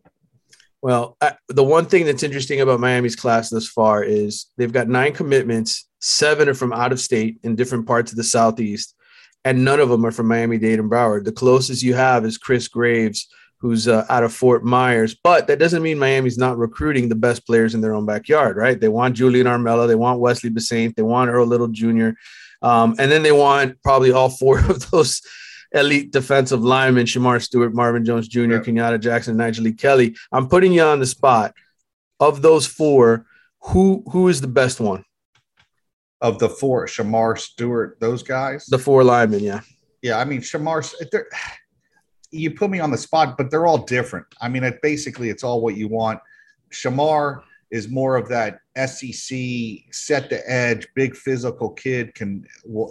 Well, 0.82 1.16
I, 1.20 1.34
the 1.48 1.62
one 1.62 1.86
thing 1.86 2.04
that's 2.04 2.24
interesting 2.24 2.60
about 2.60 2.80
Miami's 2.80 3.14
class 3.14 3.50
thus 3.50 3.68
far 3.68 4.02
is 4.02 4.46
they've 4.56 4.72
got 4.72 4.88
nine 4.88 5.12
commitments. 5.12 5.88
Seven 6.00 6.48
are 6.48 6.54
from 6.54 6.72
out 6.72 6.90
of 6.90 6.98
state 6.98 7.38
in 7.44 7.54
different 7.54 7.86
parts 7.86 8.10
of 8.10 8.16
the 8.16 8.24
Southeast, 8.24 8.96
and 9.44 9.64
none 9.64 9.78
of 9.78 9.88
them 9.88 10.04
are 10.04 10.10
from 10.10 10.26
Miami 10.26 10.58
Dade 10.58 10.80
and 10.80 10.90
Broward. 10.90 11.24
The 11.24 11.30
closest 11.30 11.84
you 11.84 11.94
have 11.94 12.24
is 12.24 12.36
Chris 12.36 12.66
Graves, 12.66 13.28
who's 13.58 13.86
uh, 13.86 14.04
out 14.08 14.24
of 14.24 14.34
Fort 14.34 14.64
Myers. 14.64 15.14
But 15.14 15.46
that 15.46 15.60
doesn't 15.60 15.84
mean 15.84 16.00
Miami's 16.00 16.36
not 16.36 16.58
recruiting 16.58 17.08
the 17.08 17.14
best 17.14 17.46
players 17.46 17.76
in 17.76 17.80
their 17.80 17.94
own 17.94 18.04
backyard, 18.04 18.56
right? 18.56 18.80
They 18.80 18.88
want 18.88 19.14
Julian 19.14 19.46
Armella, 19.46 19.86
they 19.86 19.94
want 19.94 20.18
Wesley 20.18 20.50
Bissainthe, 20.50 20.96
they 20.96 21.02
want 21.02 21.30
Earl 21.30 21.46
Little 21.46 21.68
Jr., 21.68 22.10
um, 22.60 22.94
and 22.98 23.10
then 23.10 23.22
they 23.22 23.32
want 23.32 23.80
probably 23.82 24.10
all 24.10 24.30
four 24.30 24.58
of 24.68 24.90
those 24.90 25.22
elite 25.74 26.12
defensive 26.12 26.62
linemen, 26.62 27.06
Shemar 27.06 27.40
Stewart, 27.42 27.74
Marvin 27.74 28.04
Jones 28.04 28.28
Jr., 28.28 28.40
Yeah. 28.40 28.58
Kenyatta 28.60 29.00
Jackson, 29.00 29.36
Nyjalik 29.36 29.78
Kelly. 29.78 30.14
I'm 30.30 30.48
putting 30.48 30.72
you 30.72 30.82
on 30.82 31.00
the 31.00 31.06
spot. 31.06 31.54
Of 32.20 32.40
those 32.42 32.66
four, 32.66 33.26
who 33.60 34.04
who 34.12 34.28
is 34.28 34.40
the 34.40 34.48
best 34.48 34.80
one? 34.80 35.04
of 36.20 36.38
the 36.38 36.48
four, 36.48 36.86
Shemar 36.86 37.36
Stewart, 37.36 37.98
those 37.98 38.22
guys. 38.22 38.64
The 38.66 38.78
four 38.78 39.02
linemen, 39.02 39.40
yeah. 39.40 39.60
yeah, 40.02 40.18
I 40.18 40.24
mean 40.24 40.40
Shemar. 40.40 40.88
You 42.30 42.52
put 42.52 42.70
me 42.70 42.78
on 42.78 42.92
the 42.92 42.96
spot, 42.96 43.36
but 43.36 43.50
they're 43.50 43.66
all 43.66 43.78
different. 43.78 44.26
I 44.40 44.48
mean, 44.48 44.62
it 44.64 44.80
basically 44.82 45.28
it's 45.30 45.42
all 45.44 45.60
what 45.60 45.76
you 45.76 45.88
want. 45.88 46.20
Shemar 46.70 47.42
is 47.72 47.88
more 47.88 48.16
of 48.16 48.28
that 48.28 48.60
SEC 48.76 49.36
set 49.90 50.30
the 50.30 50.42
edge, 50.46 50.86
big 50.94 51.16
physical 51.16 51.70
kid 51.70 52.14
can 52.14 52.46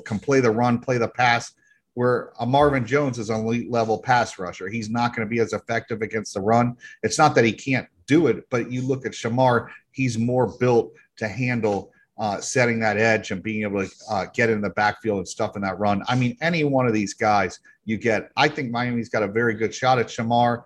can 0.05 0.19
play 0.19 0.41
the 0.41 0.51
run, 0.51 0.79
play 0.79 0.97
the 0.97 1.07
pass. 1.07 1.53
Where 1.93 2.31
a 2.39 2.45
Marvin 2.45 2.85
Jones 2.85 3.19
is 3.19 3.29
an 3.29 3.41
elite 3.41 3.69
level 3.69 3.99
pass 3.99 4.39
rusher, 4.39 4.69
he's 4.69 4.89
not 4.89 5.15
going 5.15 5.27
to 5.27 5.29
be 5.29 5.39
as 5.39 5.53
effective 5.53 6.01
against 6.01 6.33
the 6.33 6.41
run. 6.41 6.77
It's 7.03 7.17
not 7.17 7.35
that 7.35 7.43
he 7.43 7.51
can't 7.51 7.87
do 8.07 8.27
it, 8.27 8.49
but 8.49 8.71
you 8.71 8.81
look 8.81 9.05
at 9.05 9.11
Shemar, 9.11 9.67
he's 9.91 10.17
more 10.17 10.47
built 10.59 10.93
to 11.17 11.27
handle 11.27 11.91
uh, 12.17 12.39
setting 12.39 12.79
that 12.79 12.97
edge 12.97 13.31
and 13.31 13.41
being 13.41 13.63
able 13.63 13.85
to 13.85 13.91
uh, 14.09 14.25
get 14.33 14.49
in 14.49 14.61
the 14.61 14.69
backfield 14.69 15.17
and 15.17 15.27
stuff 15.27 15.55
in 15.55 15.61
that 15.63 15.79
run. 15.79 16.03
I 16.07 16.15
mean, 16.15 16.37
any 16.41 16.63
one 16.63 16.87
of 16.87 16.93
these 16.93 17.13
guys 17.13 17.59
you 17.85 17.97
get, 17.97 18.31
I 18.37 18.47
think 18.47 18.71
Miami's 18.71 19.09
got 19.09 19.23
a 19.23 19.27
very 19.27 19.55
good 19.55 19.73
shot 19.73 19.97
at 19.97 20.07
Shemar 20.07 20.63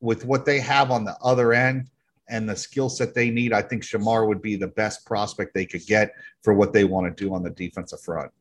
with 0.00 0.24
what 0.24 0.44
they 0.44 0.58
have 0.60 0.90
on 0.90 1.04
the 1.04 1.16
other 1.22 1.52
end 1.52 1.90
and 2.28 2.48
the 2.48 2.56
skill 2.56 2.88
set 2.88 3.14
they 3.14 3.30
need. 3.30 3.52
I 3.52 3.62
think 3.62 3.82
Shemar 3.82 4.26
would 4.26 4.42
be 4.42 4.56
the 4.56 4.68
best 4.68 5.04
prospect 5.04 5.54
they 5.54 5.66
could 5.66 5.86
get 5.86 6.14
for 6.42 6.54
what 6.54 6.72
they 6.72 6.84
want 6.84 7.14
to 7.14 7.24
do 7.24 7.34
on 7.34 7.42
the 7.42 7.50
defensive 7.50 8.00
front. 8.00 8.32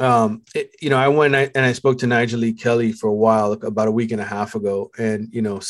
Um, 0.00 0.42
it- 0.54 0.74
you 0.80 0.90
know, 0.90 0.96
I 0.96 1.08
went 1.08 1.34
I- 1.34 1.50
and 1.54 1.64
I 1.64 1.72
spoke 1.72 1.98
to 1.98 2.06
Nyjalik 2.06 2.60
Kelly 2.60 2.92
for 2.92 3.08
a 3.08 3.14
while, 3.14 3.50
like 3.50 3.64
about 3.64 3.88
a 3.88 3.92
week 3.92 4.12
and 4.12 4.20
a 4.20 4.24
half 4.24 4.54
ago, 4.54 4.90
and 4.98 5.28
you 5.32 5.42
know, 5.42 5.60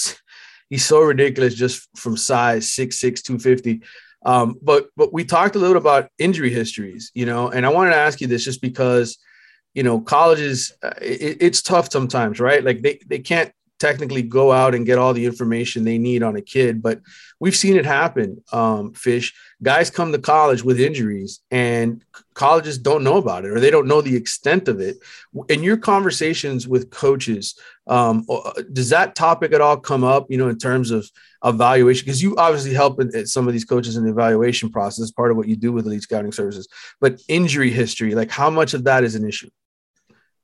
he's 0.71 0.85
so 0.87 1.01
ridiculous 1.03 1.55
just 1.55 1.89
from 1.97 2.17
size, 2.17 2.73
6'6", 2.73 3.23
250. 3.23 3.83
Um, 4.25 4.57
but 4.63 4.87
but 4.97 5.13
we 5.13 5.25
talked 5.25 5.57
a 5.57 5.59
little 5.59 5.77
about 5.77 6.09
injury 6.19 6.51
histories, 6.51 7.11
you 7.15 7.27
know, 7.27 7.49
and 7.51 7.67
I 7.67 7.71
wanted 7.71 7.91
to 7.91 7.97
ask 7.97 8.21
you 8.21 8.29
this 8.29 8.45
just 8.45 8.63
because, 8.63 9.19
you 9.75 9.83
know, 9.83 10.01
colleges, 10.01 10.73
uh, 10.83 10.93
it, 11.03 11.39
it's 11.41 11.61
tough 11.63 11.91
sometimes, 11.91 12.39
right? 12.39 12.63
Like 12.63 12.83
they 12.83 13.01
they 13.09 13.19
can't 13.19 13.51
technically 13.81 14.23
go 14.23 14.53
out 14.53 14.77
and 14.77 14.87
get 14.87 14.97
all 14.97 15.13
the 15.13 15.27
information 15.27 15.83
they 15.83 15.99
need 15.99 16.23
on 16.23 16.37
a 16.37 16.41
kid, 16.41 16.81
but 16.81 17.01
we've 17.41 17.57
seen 17.57 17.75
it 17.77 17.85
happen. 17.85 18.41
Um, 18.53 18.93
Fish 18.95 19.35
guys 19.63 19.91
come 19.91 20.13
to 20.13 20.19
college 20.19 20.65
with 20.65 20.81
injuries 20.81 21.41
and 21.51 22.05
colleges 22.35 22.79
don't 22.79 23.05
know 23.05 23.17
about 23.17 23.45
it 23.45 23.51
or 23.51 23.61
they 23.61 23.71
don't 23.71 23.87
know 23.87 24.01
the 24.01 24.17
extent 24.17 24.67
of 24.67 24.81
it. 24.81 24.97
In 25.49 25.63
your 25.63 25.77
conversations 25.77 26.67
with 26.67 26.91
coaches, 26.91 27.59
um, 27.87 28.27
uh, 28.29 28.53
does 28.73 28.89
that 28.91 29.15
topic 29.15 29.53
at 29.53 29.61
all 29.61 29.77
come 29.77 30.03
up, 30.03 30.31
you 30.31 30.37
know, 30.37 30.49
in 30.49 30.59
terms 30.59 30.91
of 30.91 31.09
evaluation? 31.45 32.05
Because 32.05 32.23
you 32.23 32.37
obviously 32.37 32.75
help 32.75 33.01
in, 33.01 33.27
some 33.27 33.47
of 33.47 33.53
these 33.53 33.65
coaches 33.65 33.97
in 33.97 34.05
the 34.05 34.11
evaluation 34.11 34.71
process, 34.71 35.11
part 35.11 35.31
of 35.31 35.37
what 35.37 35.49
you 35.49 35.57
do 35.57 35.73
with 35.73 35.87
elite 35.87 36.03
scouting 36.03 36.33
services, 36.33 36.69
but 37.01 37.21
injury 37.29 37.71
history, 37.71 38.15
like 38.15 38.31
how 38.31 38.51
much 38.51 38.75
of 38.75 38.85
that 38.85 39.05
is 39.05 39.15
an 39.15 39.27
issue? 39.27 39.51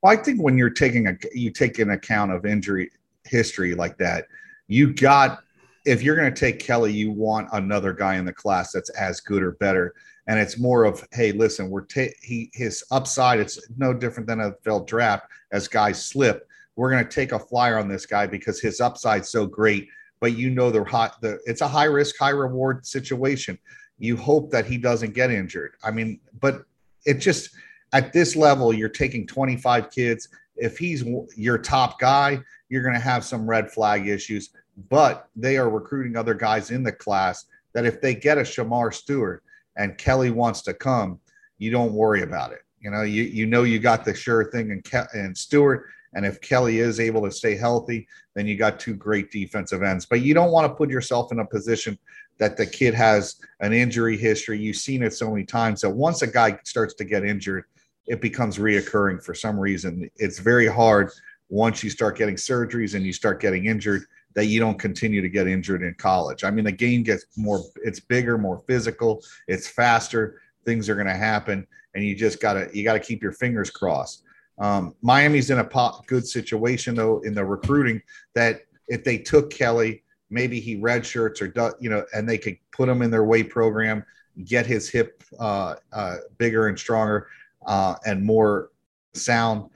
Well, 0.02 0.12
I 0.12 0.22
think 0.22 0.40
when 0.40 0.56
you're 0.56 0.70
taking 0.70 1.08
a 1.08 1.16
you 1.34 1.50
take 1.50 1.80
an 1.80 1.90
account 1.90 2.30
of 2.30 2.46
injury 2.46 2.90
history 3.24 3.74
like 3.74 3.98
that, 3.98 4.26
you 4.68 4.92
got 4.92 5.42
if 5.88 6.02
you're 6.02 6.16
going 6.16 6.32
to 6.32 6.38
take 6.38 6.58
Kelly, 6.58 6.92
you 6.92 7.10
want 7.10 7.48
another 7.52 7.94
guy 7.94 8.16
in 8.16 8.26
the 8.26 8.32
class 8.32 8.72
that's 8.72 8.90
as 8.90 9.20
good 9.20 9.42
or 9.42 9.52
better. 9.52 9.94
And 10.26 10.38
it's 10.38 10.58
more 10.58 10.84
of, 10.84 11.06
hey, 11.12 11.32
listen, 11.32 11.70
we're 11.70 11.86
ta- 11.86 12.14
he 12.20 12.50
his 12.52 12.84
upside. 12.90 13.40
It's 13.40 13.58
no 13.78 13.94
different 13.94 14.26
than 14.26 14.40
a 14.40 14.52
felt 14.62 14.86
draft 14.86 15.26
as 15.50 15.66
guys 15.66 16.04
slip. 16.04 16.46
We're 16.76 16.90
going 16.90 17.04
to 17.04 17.10
take 17.10 17.32
a 17.32 17.38
flyer 17.38 17.78
on 17.78 17.88
this 17.88 18.04
guy 18.04 18.26
because 18.26 18.60
his 18.60 18.82
upside's 18.82 19.30
so 19.30 19.46
great. 19.46 19.88
But 20.20 20.36
you 20.36 20.50
know 20.50 20.70
they're 20.70 20.84
hot. 20.84 21.22
The 21.22 21.38
it's 21.46 21.62
a 21.62 21.68
high 21.68 21.84
risk, 21.84 22.18
high 22.18 22.30
reward 22.30 22.84
situation. 22.84 23.58
You 23.98 24.16
hope 24.16 24.50
that 24.50 24.66
he 24.66 24.76
doesn't 24.76 25.14
get 25.14 25.30
injured. 25.30 25.72
I 25.82 25.90
mean, 25.90 26.20
but 26.38 26.64
it 27.06 27.14
just 27.14 27.50
at 27.94 28.12
this 28.12 28.36
level, 28.36 28.74
you're 28.74 28.90
taking 28.90 29.26
25 29.26 29.90
kids. 29.90 30.28
If 30.56 30.76
he's 30.76 31.04
your 31.36 31.56
top 31.56 31.98
guy, 31.98 32.40
you're 32.68 32.82
going 32.82 32.94
to 32.94 33.00
have 33.00 33.24
some 33.24 33.48
red 33.48 33.70
flag 33.70 34.06
issues. 34.06 34.50
But 34.88 35.28
they 35.34 35.56
are 35.56 35.68
recruiting 35.68 36.16
other 36.16 36.34
guys 36.34 36.70
in 36.70 36.82
the 36.82 36.92
class 36.92 37.46
that 37.74 37.84
if 37.84 38.00
they 38.00 38.14
get 38.14 38.38
a 38.38 38.42
Shemar 38.42 38.94
Stewart 38.94 39.42
and 39.76 39.98
Kelly 39.98 40.30
wants 40.30 40.62
to 40.62 40.74
come, 40.74 41.20
you 41.58 41.70
don't 41.70 41.92
worry 41.92 42.22
about 42.22 42.52
it. 42.52 42.60
You 42.80 42.90
know, 42.90 43.02
you 43.02 43.24
you 43.24 43.46
know 43.46 43.64
you 43.64 43.78
got 43.78 44.04
the 44.04 44.14
sure 44.14 44.50
thing 44.50 44.70
and 44.70 45.06
and 45.12 45.36
Stewart. 45.36 45.86
And 46.14 46.24
if 46.24 46.40
Kelly 46.40 46.78
is 46.78 47.00
able 47.00 47.22
to 47.22 47.30
stay 47.30 47.54
healthy, 47.54 48.08
then 48.34 48.46
you 48.46 48.56
got 48.56 48.80
two 48.80 48.94
great 48.94 49.30
defensive 49.30 49.82
ends. 49.82 50.06
But 50.06 50.22
you 50.22 50.32
don't 50.32 50.52
want 50.52 50.66
to 50.66 50.74
put 50.74 50.88
yourself 50.88 51.32
in 51.32 51.40
a 51.40 51.44
position 51.44 51.98
that 52.38 52.56
the 52.56 52.64
kid 52.64 52.94
has 52.94 53.36
an 53.60 53.72
injury 53.72 54.16
history. 54.16 54.58
You've 54.58 54.76
seen 54.76 55.02
it 55.02 55.12
so 55.12 55.30
many 55.30 55.44
times 55.44 55.82
that 55.82 55.90
once 55.90 56.22
a 56.22 56.26
guy 56.26 56.58
starts 56.64 56.94
to 56.94 57.04
get 57.04 57.24
injured, 57.24 57.64
it 58.06 58.20
becomes 58.20 58.58
reoccurring 58.58 59.22
for 59.22 59.34
some 59.34 59.58
reason. 59.58 60.10
It's 60.16 60.38
very 60.38 60.66
hard 60.66 61.10
once 61.50 61.82
you 61.82 61.90
start 61.90 62.16
getting 62.16 62.36
surgeries 62.36 62.94
and 62.94 63.04
you 63.04 63.12
start 63.12 63.40
getting 63.40 63.66
injured, 63.66 64.04
that 64.38 64.46
you 64.46 64.60
don't 64.60 64.78
continue 64.78 65.20
to 65.20 65.28
get 65.28 65.48
injured 65.48 65.82
in 65.82 65.92
college. 65.94 66.44
I 66.44 66.52
mean, 66.52 66.64
the 66.64 66.70
game 66.70 67.02
gets 67.02 67.26
more, 67.36 67.60
it's 67.82 67.98
bigger, 67.98 68.38
more 68.38 68.62
physical, 68.68 69.20
it's 69.48 69.66
faster. 69.66 70.40
Things 70.64 70.88
are 70.88 70.94
going 70.94 71.08
to 71.08 71.12
happen, 71.12 71.66
and 71.94 72.04
you 72.04 72.14
just 72.14 72.40
gotta 72.40 72.68
you 72.72 72.84
gotta 72.84 73.00
keep 73.00 73.20
your 73.20 73.32
fingers 73.32 73.68
crossed. 73.68 74.22
Um, 74.60 74.94
Miami's 75.02 75.50
in 75.50 75.58
a 75.58 75.92
good 76.06 76.24
situation 76.24 76.94
though 76.94 77.18
in 77.24 77.34
the 77.34 77.44
recruiting 77.44 78.00
that 78.36 78.60
if 78.86 79.02
they 79.02 79.18
took 79.18 79.50
Kelly, 79.50 80.04
maybe 80.30 80.60
he 80.60 80.76
red 80.76 81.04
shirts 81.04 81.42
or 81.42 81.52
you 81.80 81.90
know, 81.90 82.04
and 82.14 82.28
they 82.28 82.38
could 82.38 82.58
put 82.70 82.88
him 82.88 83.02
in 83.02 83.10
their 83.10 83.24
weight 83.24 83.50
program, 83.50 84.04
get 84.44 84.66
his 84.66 84.88
hip 84.88 85.24
uh, 85.40 85.74
uh, 85.92 86.18
bigger 86.36 86.68
and 86.68 86.78
stronger 86.78 87.26
uh, 87.66 87.96
and 88.06 88.24
more 88.24 88.70
sound, 89.14 89.68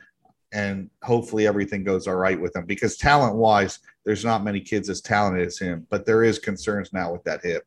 and 0.53 0.89
hopefully 1.03 1.49
everything 1.49 1.83
goes 1.83 2.07
all 2.07 2.15
right 2.15 2.41
with 2.41 2.55
him 2.55 2.65
because 2.65 2.97
talent 2.97 3.35
wise, 3.35 3.81
there's 4.05 4.24
not 4.24 4.44
many 4.44 4.61
kids 4.61 4.88
as 4.88 5.00
talented 5.00 5.46
as 5.46 5.59
him, 5.59 5.86
but 5.90 6.07
there 6.07 6.24
is 6.24 6.38
concerns 6.38 6.92
now 6.92 7.12
with 7.12 7.24
that 7.24 7.44
hip. 7.44 7.64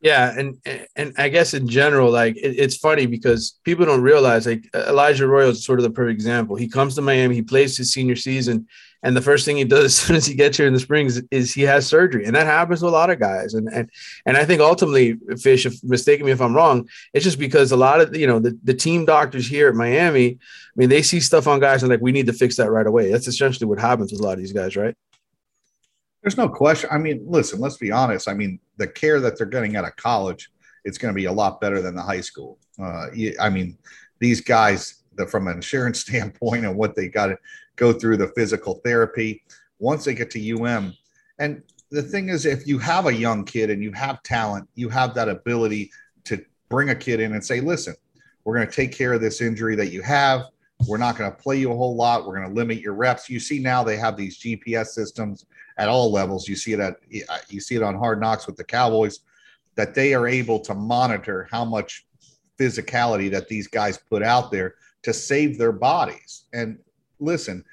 Yeah, 0.00 0.32
and 0.36 0.58
and 0.94 1.12
I 1.18 1.28
guess 1.28 1.54
in 1.54 1.68
general, 1.68 2.10
like 2.10 2.36
it, 2.36 2.56
it's 2.58 2.76
funny 2.76 3.06
because 3.06 3.58
people 3.64 3.84
don't 3.84 4.02
realize 4.02 4.46
like 4.46 4.68
Elijah 4.74 5.26
Royal 5.26 5.50
is 5.50 5.64
sort 5.64 5.78
of 5.78 5.82
the 5.82 5.90
perfect 5.90 6.14
example. 6.14 6.56
He 6.56 6.68
comes 6.68 6.94
to 6.94 7.02
Miami, 7.02 7.34
he 7.34 7.42
plays 7.42 7.76
his 7.76 7.92
senior 7.92 8.16
season, 8.16 8.68
and 9.02 9.16
the 9.16 9.22
first 9.22 9.44
thing 9.44 9.56
he 9.56 9.64
does 9.64 9.84
as 9.86 9.94
soon 9.94 10.16
as 10.16 10.26
he 10.26 10.34
gets 10.34 10.56
here 10.56 10.66
in 10.66 10.72
the 10.72 10.80
spring 10.80 11.06
is, 11.06 11.22
is 11.30 11.54
he 11.54 11.62
has 11.62 11.86
surgery, 11.86 12.24
and 12.24 12.34
that 12.36 12.46
happens 12.46 12.80
to 12.80 12.86
a 12.86 12.88
lot 12.88 13.10
of 13.10 13.18
guys. 13.18 13.54
And 13.54 13.68
and 13.72 13.90
and 14.24 14.36
I 14.36 14.44
think 14.44 14.60
ultimately, 14.60 15.18
Fish, 15.40 15.66
if 15.66 15.82
mistaken 15.82 16.26
me 16.26 16.32
if 16.32 16.40
I'm 16.40 16.54
wrong, 16.54 16.88
it's 17.12 17.24
just 17.24 17.38
because 17.38 17.72
a 17.72 17.76
lot 17.76 18.00
of 18.00 18.16
you 18.16 18.26
know 18.26 18.38
the, 18.38 18.58
the 18.64 18.74
team 18.74 19.04
doctors 19.04 19.46
here 19.46 19.68
at 19.68 19.74
Miami, 19.74 20.32
I 20.32 20.38
mean, 20.76 20.88
they 20.88 21.02
see 21.02 21.20
stuff 21.20 21.46
on 21.46 21.60
guys 21.60 21.82
and 21.82 21.90
like 21.90 22.00
we 22.00 22.12
need 22.12 22.26
to 22.26 22.32
fix 22.32 22.56
that 22.56 22.70
right 22.70 22.86
away. 22.86 23.10
That's 23.10 23.28
essentially 23.28 23.66
what 23.66 23.78
happens 23.78 24.12
with 24.12 24.20
a 24.20 24.24
lot 24.24 24.34
of 24.34 24.38
these 24.38 24.52
guys, 24.52 24.76
right? 24.76 24.94
There's 26.22 26.36
no 26.36 26.48
question. 26.48 26.90
I 26.92 26.98
mean, 26.98 27.24
listen, 27.26 27.60
let's 27.60 27.76
be 27.76 27.92
honest. 27.92 28.28
I 28.28 28.34
mean, 28.34 28.58
the 28.76 28.86
care 28.86 29.20
that 29.20 29.38
they're 29.38 29.46
getting 29.46 29.76
out 29.76 29.84
of 29.84 29.94
college, 29.96 30.50
it's 30.84 30.98
going 30.98 31.12
to 31.12 31.16
be 31.16 31.26
a 31.26 31.32
lot 31.32 31.60
better 31.60 31.80
than 31.80 31.94
the 31.94 32.02
high 32.02 32.20
school. 32.20 32.58
Uh, 32.80 33.06
I 33.40 33.48
mean, 33.48 33.78
these 34.18 34.40
guys, 34.40 35.02
the, 35.14 35.26
from 35.26 35.48
an 35.48 35.56
insurance 35.56 36.00
standpoint 36.06 36.64
and 36.64 36.76
what 36.76 36.94
they 36.94 37.08
got 37.08 37.26
to 37.26 37.38
go 37.76 37.92
through 37.92 38.16
the 38.16 38.28
physical 38.28 38.80
therapy, 38.84 39.42
once 39.78 40.04
they 40.04 40.14
get 40.14 40.30
to 40.30 40.64
UM, 40.64 40.94
and 41.38 41.62
the 41.90 42.02
thing 42.02 42.28
is, 42.28 42.46
if 42.46 42.66
you 42.66 42.78
have 42.78 43.06
a 43.06 43.14
young 43.14 43.44
kid 43.44 43.70
and 43.70 43.82
you 43.82 43.92
have 43.92 44.22
talent, 44.22 44.68
you 44.74 44.88
have 44.88 45.14
that 45.14 45.28
ability 45.28 45.90
to 46.24 46.44
bring 46.68 46.90
a 46.90 46.94
kid 46.94 47.20
in 47.20 47.34
and 47.34 47.44
say, 47.44 47.60
listen, 47.60 47.94
we're 48.44 48.56
going 48.56 48.66
to 48.66 48.72
take 48.72 48.92
care 48.92 49.12
of 49.12 49.20
this 49.20 49.40
injury 49.40 49.76
that 49.76 49.92
you 49.92 50.02
have. 50.02 50.46
We're 50.86 50.98
not 50.98 51.16
going 51.16 51.30
to 51.30 51.36
play 51.36 51.56
you 51.56 51.72
a 51.72 51.76
whole 51.76 51.96
lot. 51.96 52.26
We're 52.26 52.36
going 52.36 52.48
to 52.48 52.54
limit 52.54 52.80
your 52.80 52.94
reps. 52.94 53.30
You 53.30 53.40
see 53.40 53.58
now 53.58 53.82
they 53.82 53.96
have 53.96 54.16
these 54.16 54.38
GPS 54.38 54.88
systems 54.88 55.46
at 55.78 55.88
all 55.88 56.12
levels. 56.12 56.48
You 56.48 56.56
see 56.56 56.72
it 56.72 56.80
at 56.80 56.96
you 57.48 57.60
see 57.60 57.76
it 57.76 57.82
on 57.82 57.94
Hard 57.94 58.20
Knocks 58.20 58.46
with 58.46 58.56
the 58.56 58.64
Cowboys 58.64 59.20
that 59.74 59.94
they 59.94 60.14
are 60.14 60.26
able 60.26 60.58
to 60.60 60.74
monitor 60.74 61.48
how 61.50 61.64
much 61.64 62.06
physicality 62.58 63.30
that 63.30 63.48
these 63.48 63.68
guys 63.68 63.98
put 63.98 64.22
out 64.22 64.50
there 64.50 64.74
to 65.02 65.12
save 65.12 65.58
their 65.58 65.72
bodies. 65.72 66.44
And 66.52 66.78
listen, 67.20 67.64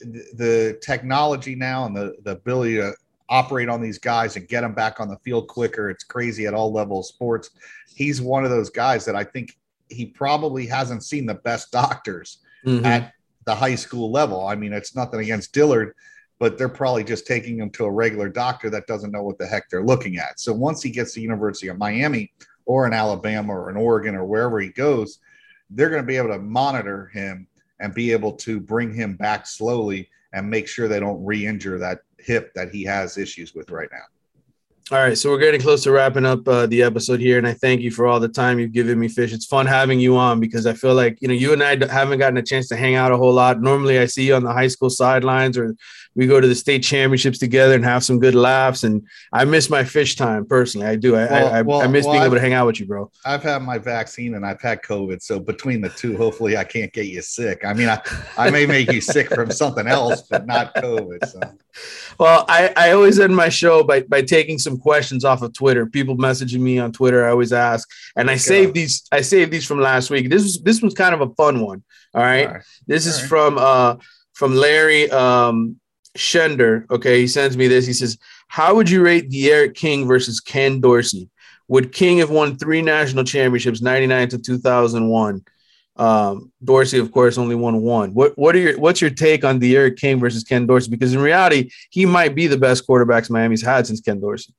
the 0.00 0.78
technology 0.82 1.54
now 1.54 1.86
and 1.86 1.96
the, 1.96 2.16
the 2.22 2.32
ability 2.32 2.76
to 2.76 2.94
operate 3.28 3.68
on 3.68 3.80
these 3.80 3.98
guys 3.98 4.36
and 4.36 4.48
get 4.48 4.62
them 4.62 4.74
back 4.74 5.00
on 5.00 5.08
the 5.08 5.16
field 5.18 5.48
quicker. 5.48 5.90
It's 5.90 6.04
crazy 6.04 6.46
at 6.46 6.54
all 6.54 6.72
levels 6.72 7.08
of 7.08 7.14
sports. 7.14 7.50
He's 7.94 8.20
one 8.20 8.44
of 8.44 8.50
those 8.50 8.70
guys 8.70 9.04
that 9.04 9.14
I 9.14 9.24
think 9.24 9.56
he 9.90 10.06
probably 10.06 10.66
hasn't 10.66 11.04
seen 11.04 11.26
the 11.26 11.34
best 11.34 11.70
doctors 11.72 12.38
mm-hmm. 12.64 12.84
at 12.84 13.12
the 13.44 13.54
high 13.54 13.74
school 13.74 14.10
level. 14.10 14.46
I 14.46 14.54
mean, 14.54 14.72
it's 14.72 14.94
nothing 14.94 15.20
against 15.20 15.52
Dillard, 15.52 15.94
but 16.38 16.56
they're 16.56 16.68
probably 16.68 17.04
just 17.04 17.26
taking 17.26 17.58
him 17.58 17.70
to 17.70 17.84
a 17.84 17.90
regular 17.90 18.28
doctor 18.28 18.70
that 18.70 18.86
doesn't 18.86 19.10
know 19.10 19.22
what 19.22 19.38
the 19.38 19.46
heck 19.46 19.68
they're 19.68 19.84
looking 19.84 20.16
at. 20.16 20.40
So 20.40 20.52
once 20.52 20.82
he 20.82 20.90
gets 20.90 21.14
to 21.14 21.20
University 21.20 21.68
of 21.68 21.78
Miami 21.78 22.32
or 22.66 22.86
in 22.86 22.92
Alabama 22.92 23.52
or 23.52 23.70
in 23.70 23.76
Oregon 23.76 24.14
or 24.14 24.24
wherever 24.24 24.60
he 24.60 24.70
goes, 24.70 25.18
they're 25.70 25.90
going 25.90 26.02
to 26.02 26.06
be 26.06 26.16
able 26.16 26.30
to 26.30 26.38
monitor 26.38 27.10
him 27.12 27.46
and 27.80 27.94
be 27.94 28.12
able 28.12 28.32
to 28.32 28.60
bring 28.60 28.92
him 28.92 29.16
back 29.16 29.46
slowly 29.46 30.08
and 30.32 30.48
make 30.48 30.68
sure 30.68 30.86
they 30.86 31.00
don't 31.00 31.24
re-injure 31.24 31.78
that 31.78 32.00
hip 32.18 32.52
that 32.54 32.70
he 32.70 32.84
has 32.84 33.18
issues 33.18 33.54
with 33.54 33.70
right 33.70 33.88
now. 33.90 34.04
All 34.92 34.98
right, 34.98 35.16
so 35.16 35.30
we're 35.30 35.38
getting 35.38 35.60
close 35.60 35.84
to 35.84 35.92
wrapping 35.92 36.26
up 36.26 36.48
uh, 36.48 36.66
the 36.66 36.82
episode 36.82 37.20
here, 37.20 37.38
and 37.38 37.46
I 37.46 37.52
thank 37.52 37.80
you 37.80 37.92
for 37.92 38.08
all 38.08 38.18
the 38.18 38.28
time 38.28 38.58
you've 38.58 38.72
given 38.72 38.98
me, 38.98 39.06
Fish. 39.06 39.32
It's 39.32 39.46
fun 39.46 39.66
having 39.66 40.00
you 40.00 40.16
on 40.16 40.40
because 40.40 40.66
I 40.66 40.72
feel 40.72 40.94
like 40.94 41.16
you 41.20 41.28
know 41.28 41.34
you 41.34 41.52
and 41.52 41.62
I 41.62 41.76
haven't 41.86 42.18
gotten 42.18 42.38
a 42.38 42.42
chance 42.42 42.66
to 42.70 42.76
hang 42.76 42.96
out 42.96 43.12
a 43.12 43.16
whole 43.16 43.32
lot. 43.32 43.60
Normally, 43.60 44.00
I 44.00 44.06
see 44.06 44.26
you 44.26 44.34
on 44.34 44.42
the 44.42 44.52
high 44.52 44.66
school 44.66 44.90
sidelines 44.90 45.56
or 45.56 45.76
we 46.14 46.26
go 46.26 46.40
to 46.40 46.48
the 46.48 46.54
state 46.54 46.82
championships 46.82 47.38
together 47.38 47.74
and 47.74 47.84
have 47.84 48.02
some 48.02 48.18
good 48.18 48.34
laughs. 48.34 48.82
And 48.82 49.06
I 49.32 49.44
miss 49.44 49.70
my 49.70 49.84
fish 49.84 50.16
time 50.16 50.44
personally. 50.44 50.86
I 50.86 50.96
do. 50.96 51.14
I 51.14 51.26
well, 51.26 51.54
I, 51.54 51.62
well, 51.62 51.80
I, 51.82 51.86
miss 51.86 52.04
well, 52.04 52.14
being 52.14 52.22
I've, 52.22 52.26
able 52.26 52.36
to 52.36 52.40
hang 52.40 52.52
out 52.52 52.66
with 52.66 52.80
you, 52.80 52.86
bro. 52.86 53.10
I've 53.24 53.42
had 53.42 53.62
my 53.62 53.78
vaccine 53.78 54.34
and 54.34 54.44
I've 54.44 54.60
had 54.60 54.82
COVID. 54.82 55.22
So 55.22 55.38
between 55.38 55.80
the 55.80 55.88
two, 55.90 56.16
hopefully 56.16 56.56
I 56.56 56.64
can't 56.64 56.92
get 56.92 57.06
you 57.06 57.22
sick. 57.22 57.64
I 57.64 57.72
mean, 57.74 57.88
I, 57.88 58.00
I 58.36 58.50
may 58.50 58.66
make 58.66 58.90
you 58.90 59.00
sick 59.00 59.28
from 59.28 59.50
something 59.50 59.86
else, 59.86 60.22
but 60.22 60.46
not 60.46 60.74
COVID. 60.74 61.26
So. 61.28 61.40
Well, 62.18 62.44
I, 62.48 62.72
I 62.76 62.92
always 62.92 63.20
end 63.20 63.34
my 63.34 63.48
show 63.48 63.84
by, 63.84 64.02
by 64.02 64.22
taking 64.22 64.58
some 64.58 64.78
questions 64.78 65.24
off 65.24 65.42
of 65.42 65.52
Twitter. 65.52 65.86
People 65.86 66.16
messaging 66.16 66.60
me 66.60 66.78
on 66.78 66.92
Twitter. 66.92 67.24
I 67.24 67.30
always 67.30 67.52
ask, 67.52 67.88
and 68.16 68.30
I 68.30 68.36
save 68.36 68.74
these. 68.74 69.06
I 69.12 69.20
saved 69.20 69.52
these 69.52 69.66
from 69.66 69.80
last 69.80 70.10
week. 70.10 70.28
This 70.28 70.42
was 70.42 70.60
this 70.62 70.82
was 70.82 70.94
kind 70.94 71.14
of 71.14 71.20
a 71.20 71.32
fun 71.34 71.60
one. 71.60 71.82
All 72.14 72.22
right. 72.22 72.46
All 72.46 72.54
right. 72.54 72.62
This 72.86 73.06
all 73.06 73.12
is 73.12 73.20
right. 73.20 73.28
from 73.28 73.58
uh 73.58 73.96
from 74.34 74.54
Larry 74.54 75.10
um 75.10 75.80
Shender, 76.16 76.90
okay, 76.90 77.20
he 77.20 77.26
sends 77.28 77.56
me 77.56 77.68
this. 77.68 77.86
He 77.86 77.92
says, 77.92 78.18
How 78.48 78.74
would 78.74 78.90
you 78.90 79.02
rate 79.02 79.30
D'Eriq 79.30 79.74
King 79.74 80.06
versus 80.06 80.40
Ken 80.40 80.80
Dorsey? 80.80 81.28
Would 81.68 81.92
King 81.92 82.18
have 82.18 82.30
won 82.30 82.56
three 82.56 82.82
national 82.82 83.24
championships, 83.24 83.80
99 83.80 84.30
to 84.30 84.38
2001? 84.38 85.44
Um, 85.96 86.50
Dorsey, 86.64 86.98
of 86.98 87.12
course, 87.12 87.38
only 87.38 87.54
won 87.54 87.82
one. 87.82 88.14
What 88.14 88.36
what 88.38 88.56
are 88.56 88.58
your 88.58 88.78
what's 88.78 89.00
your 89.00 89.10
take 89.10 89.44
on 89.44 89.58
D'Eriq 89.58 89.96
King 89.96 90.18
versus 90.18 90.42
Ken 90.42 90.66
Dorsey? 90.66 90.90
Because 90.90 91.14
in 91.14 91.20
reality, 91.20 91.70
he 91.90 92.06
might 92.06 92.34
be 92.34 92.46
the 92.46 92.56
best 92.56 92.86
quarterbacks 92.88 93.30
Miami's 93.30 93.62
had 93.62 93.86
since 93.86 94.00
Ken 94.00 94.18
Dorsey. 94.18 94.54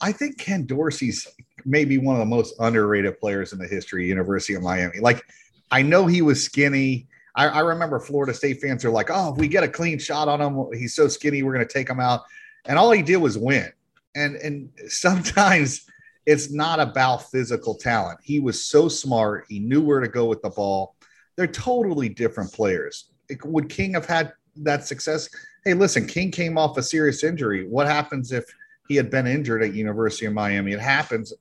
I 0.00 0.12
think 0.12 0.38
Ken 0.38 0.66
Dorsey's 0.66 1.26
maybe 1.64 1.98
one 1.98 2.14
of 2.14 2.20
the 2.20 2.26
most 2.26 2.54
underrated 2.58 3.18
players 3.20 3.52
in 3.52 3.58
the 3.58 3.66
history 3.66 4.04
of 4.04 4.08
University 4.08 4.54
of 4.54 4.62
Miami. 4.62 4.98
Like, 5.00 5.22
I 5.70 5.82
know 5.82 6.06
he 6.06 6.22
was 6.22 6.42
skinny 6.42 7.06
I, 7.34 7.46
I, 7.48 7.60
remember 7.60 7.98
Florida 8.00 8.34
State 8.34 8.60
fans 8.60 8.84
are 8.84 8.90
like, 8.90 9.08
"Oh, 9.10 9.32
if 9.32 9.38
we 9.38 9.48
get 9.48 9.64
a 9.64 9.68
clean 9.68 9.98
shot 9.98 10.28
on 10.28 10.40
him, 10.40 10.66
he's 10.78 10.94
so 10.94 11.08
skinny, 11.08 11.42
we're 11.42 11.54
going 11.54 11.66
to 11.66 11.72
take 11.72 11.88
him 11.88 12.00
out." 12.00 12.22
And 12.66 12.78
all 12.78 12.90
he 12.90 13.02
did 13.02 13.16
was 13.16 13.38
win. 13.38 13.70
And 14.14 14.36
and 14.36 14.70
sometimes 14.88 15.86
it's 16.26 16.52
not 16.52 16.80
about 16.80 17.30
physical 17.30 17.74
talent. 17.74 18.20
He 18.22 18.40
was 18.40 18.64
so 18.64 18.88
smart. 18.88 19.46
He 19.48 19.58
knew 19.58 19.82
where 19.82 20.00
to 20.00 20.08
go 20.08 20.26
with 20.26 20.42
the 20.42 20.50
ball. 20.50 20.94
They're 21.36 21.46
totally 21.46 22.08
different 22.08 22.52
players. 22.52 23.06
Would 23.44 23.68
King 23.68 23.94
have 23.94 24.06
had 24.06 24.32
that 24.56 24.86
success? 24.86 25.28
Hey, 25.64 25.74
listen, 25.74 26.06
King 26.06 26.30
came 26.30 26.58
off 26.58 26.76
a 26.76 26.82
serious 26.82 27.24
injury. 27.24 27.66
What 27.66 27.86
happens 27.86 28.32
if 28.32 28.44
he 28.88 28.96
had 28.96 29.10
been 29.10 29.26
injured 29.26 29.62
at 29.62 29.74
University 29.74 30.26
of 30.26 30.32
Miami? 30.32 30.72
It 30.72 30.80
happens. 30.80 31.32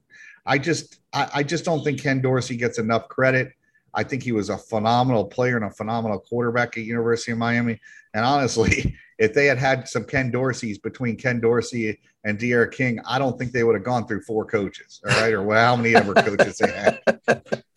I 0.45 0.57
just 0.57 0.99
I, 1.13 1.29
I 1.35 1.43
just 1.43 1.65
don't 1.65 1.83
think 1.83 2.01
Ken 2.01 2.21
Dorsey 2.21 2.55
gets 2.55 2.79
enough 2.79 3.07
credit. 3.09 3.53
I 3.93 4.03
think 4.03 4.23
he 4.23 4.31
was 4.31 4.49
a 4.49 4.57
phenomenal 4.57 5.25
player 5.25 5.55
and 5.55 5.65
a 5.65 5.71
phenomenal 5.71 6.19
quarterback 6.19 6.77
at 6.77 6.83
University 6.83 7.31
of 7.31 7.37
Miami. 7.37 7.79
And 8.13 8.25
honestly, 8.25 8.95
if 9.19 9.33
they 9.33 9.45
had 9.45 9.57
had 9.57 9.87
some 9.87 10.05
Ken 10.05 10.31
Dorseys 10.31 10.81
between 10.81 11.15
Ken 11.15 11.39
Dorsey 11.39 11.99
and 12.23 12.37
D'Eriq 12.37 12.71
King, 12.71 12.99
I 13.07 13.19
don't 13.19 13.37
think 13.37 13.51
they 13.51 13.63
would 13.63 13.75
have 13.75 13.83
gone 13.83 14.07
through 14.07 14.21
four 14.21 14.45
coaches, 14.45 15.01
all 15.07 15.21
right, 15.21 15.33
or 15.33 15.55
how 15.55 15.75
many 15.75 15.95
ever 15.95 16.13
coaches 16.13 16.57
they 16.57 16.71
had. 16.71 17.63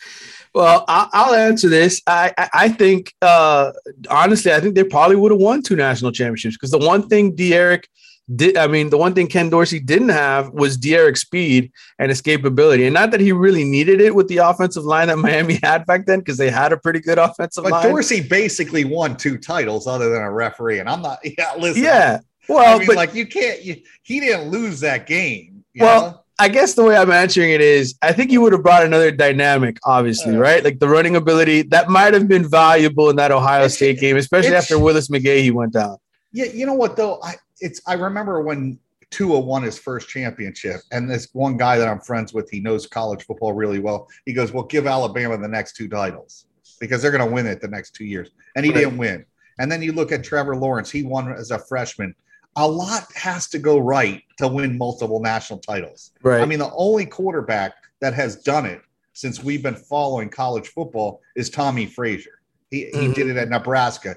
Well, 0.55 0.85
I'll 0.87 1.33
answer 1.33 1.71
this. 1.71 2.03
I 2.07 2.31
I 2.53 2.69
think 2.69 3.15
uh, 3.23 3.73
honestly, 4.11 4.53
I 4.53 4.61
think 4.61 4.75
they 4.75 4.85
probably 4.85 5.17
would 5.17 5.33
have 5.33 5.41
won 5.41 5.63
two 5.63 5.77
national 5.77 6.13
championships 6.13 6.57
because 6.57 6.71
the 6.71 6.77
one 6.77 7.09
thing 7.09 7.35
D'Eriq– 7.35 7.85
did 8.35 8.57
I 8.57 8.67
mean 8.67 8.91
the 8.91 8.99
one 8.99 9.15
thing 9.15 9.27
Ken 9.27 9.51
Dorsey 9.51 9.81
didn't 9.81 10.11
have 10.11 10.51
was 10.51 10.77
D'Eriq 10.77 11.19
speed 11.19 11.73
and 11.99 12.11
escapability, 12.11 12.85
and 12.85 12.95
not 12.95 13.11
that 13.11 13.21
he 13.21 13.33
really 13.33 13.65
needed 13.65 14.01
it 14.01 14.15
with 14.15 14.29
the 14.29 14.39
offensive 14.39 14.85
line 14.85 15.09
that 15.09 15.17
Miami 15.19 15.59
had 15.63 15.87
back 15.87 16.07
then 16.07 16.21
because 16.21 16.37
they 16.37 16.51
had 16.51 16.73
a 16.73 16.77
pretty 16.77 17.01
good 17.01 17.19
offensive 17.19 17.65
but 17.65 17.73
line. 17.73 17.89
Dorsey 17.89 18.21
basically 18.21 18.85
won 18.85 19.17
two 19.17 19.39
titles 19.39 19.87
other 19.87 20.11
than 20.11 20.23
a 20.23 20.31
referee, 20.31 20.79
and 20.79 20.89
I'm 20.89 21.03
not. 21.03 21.19
Yeah, 21.39 21.55
listen. 21.59 21.83
Yeah, 21.83 22.21
well, 22.49 22.77
I 22.77 22.79
mean, 22.79 22.87
but 22.87 22.97
like 22.97 23.15
you 23.15 23.27
can't. 23.27 23.63
You, 23.63 23.77
he 24.03 24.21
didn't 24.21 24.51
lose 24.51 24.81
that 24.81 25.07
game. 25.07 25.65
well. 25.79 26.03
Know? 26.03 26.19
I 26.39 26.49
guess 26.49 26.75
the 26.75 26.83
way 26.83 26.97
I'm 26.97 27.13
answering 27.13 27.51
it 27.53 27.61
is, 27.61 27.95
I 28.03 28.13
think 28.13 28.33
you 28.33 28.41
would 28.41 28.53
have 28.53 28.65
brought 28.65 28.85
another 28.85 29.13
dynamic, 29.13 29.79
obviously, 29.85 30.35
uh, 30.35 30.41
right? 30.41 30.65
Like 30.65 30.81
the 30.81 30.89
running 30.89 31.15
ability 31.15 31.63
that 31.65 31.89
might 31.89 32.15
have 32.15 32.27
been 32.27 32.49
valuable 32.49 33.11
in 33.11 33.17
that 33.17 33.31
Ohio 33.31 33.69
State 33.69 34.01
game, 34.01 34.17
especially 34.17 34.57
after 34.57 34.77
Willis 34.77 35.09
McGahee 35.09 35.53
went 35.53 35.73
down. 35.73 35.99
Yeah, 36.33 36.47
you 36.47 36.67
know 36.67 36.75
what 36.75 36.97
though, 36.97 37.21
I 37.23 37.37
it's 37.63 37.81
I 37.87 37.95
remember 37.95 38.43
when 38.43 38.79
Tua 39.11 39.39
won 39.39 39.63
his 39.63 39.79
first 39.79 40.09
championship, 40.09 40.81
and 40.91 41.09
this 41.09 41.29
one 41.33 41.57
guy 41.57 41.79
that 41.79 41.89
I'm 41.89 42.01
friends 42.01 42.33
with, 42.35 42.51
he 42.51 42.61
knows 42.61 42.87
college 42.87 43.25
football 43.25 43.53
really 43.53 43.79
well. 43.79 44.09
He 44.27 44.33
goes, 44.33 44.53
"Well, 44.53 44.65
give 44.65 44.87
Alabama 44.87 45.39
the 45.39 45.49
next 45.49 45.77
two 45.77 45.89
titles 45.89 46.47
because 46.81 47.01
they're 47.01 47.11
going 47.11 47.27
to 47.27 47.33
win 47.33 47.47
it 47.47 47.61
the 47.61 47.69
next 47.69 47.95
two 47.95 48.05
years," 48.05 48.31
and 48.57 48.67
he 48.67 48.73
right. 48.73 48.81
didn't 48.81 48.99
win. 48.99 49.25
And 49.59 49.71
then 49.71 49.83
you 49.83 49.93
look 49.93 50.13
at 50.13 50.25
Trevor 50.25 50.57
Lawrence, 50.57 50.91
he 50.91 51.03
won 51.03 51.33
as 51.33 51.51
a 51.51 51.59
freshman. 51.59 52.15
A 52.57 52.67
lot 52.67 53.05
has 53.15 53.49
to 53.51 53.59
go 53.59 53.79
right 53.79 54.23
to 54.39 54.49
win 54.49 54.77
multiple 54.77 55.21
national 55.21 55.61
titles. 55.61 56.13
Right. 56.23 56.43
I 56.43 56.47
mean, 56.47 56.59
the 56.59 56.73
only 56.75 57.07
quarterback 57.07 57.75
that 58.01 58.13
has 58.15 58.37
done 58.37 58.67
it 58.67 58.81
since 59.15 59.43
we've 59.43 59.63
been 59.63 59.77
following 59.77 60.29
college 60.29 60.69
football 60.69 61.21
is 61.37 61.49
Tommie 61.49 61.87
Frazier. 61.87 62.41
He, 62.71 62.87
he 62.87 63.09
Mhm. 63.09 63.15
did 63.15 63.27
it 63.29 63.37
at 63.37 63.49
Nebraska. 63.51 64.17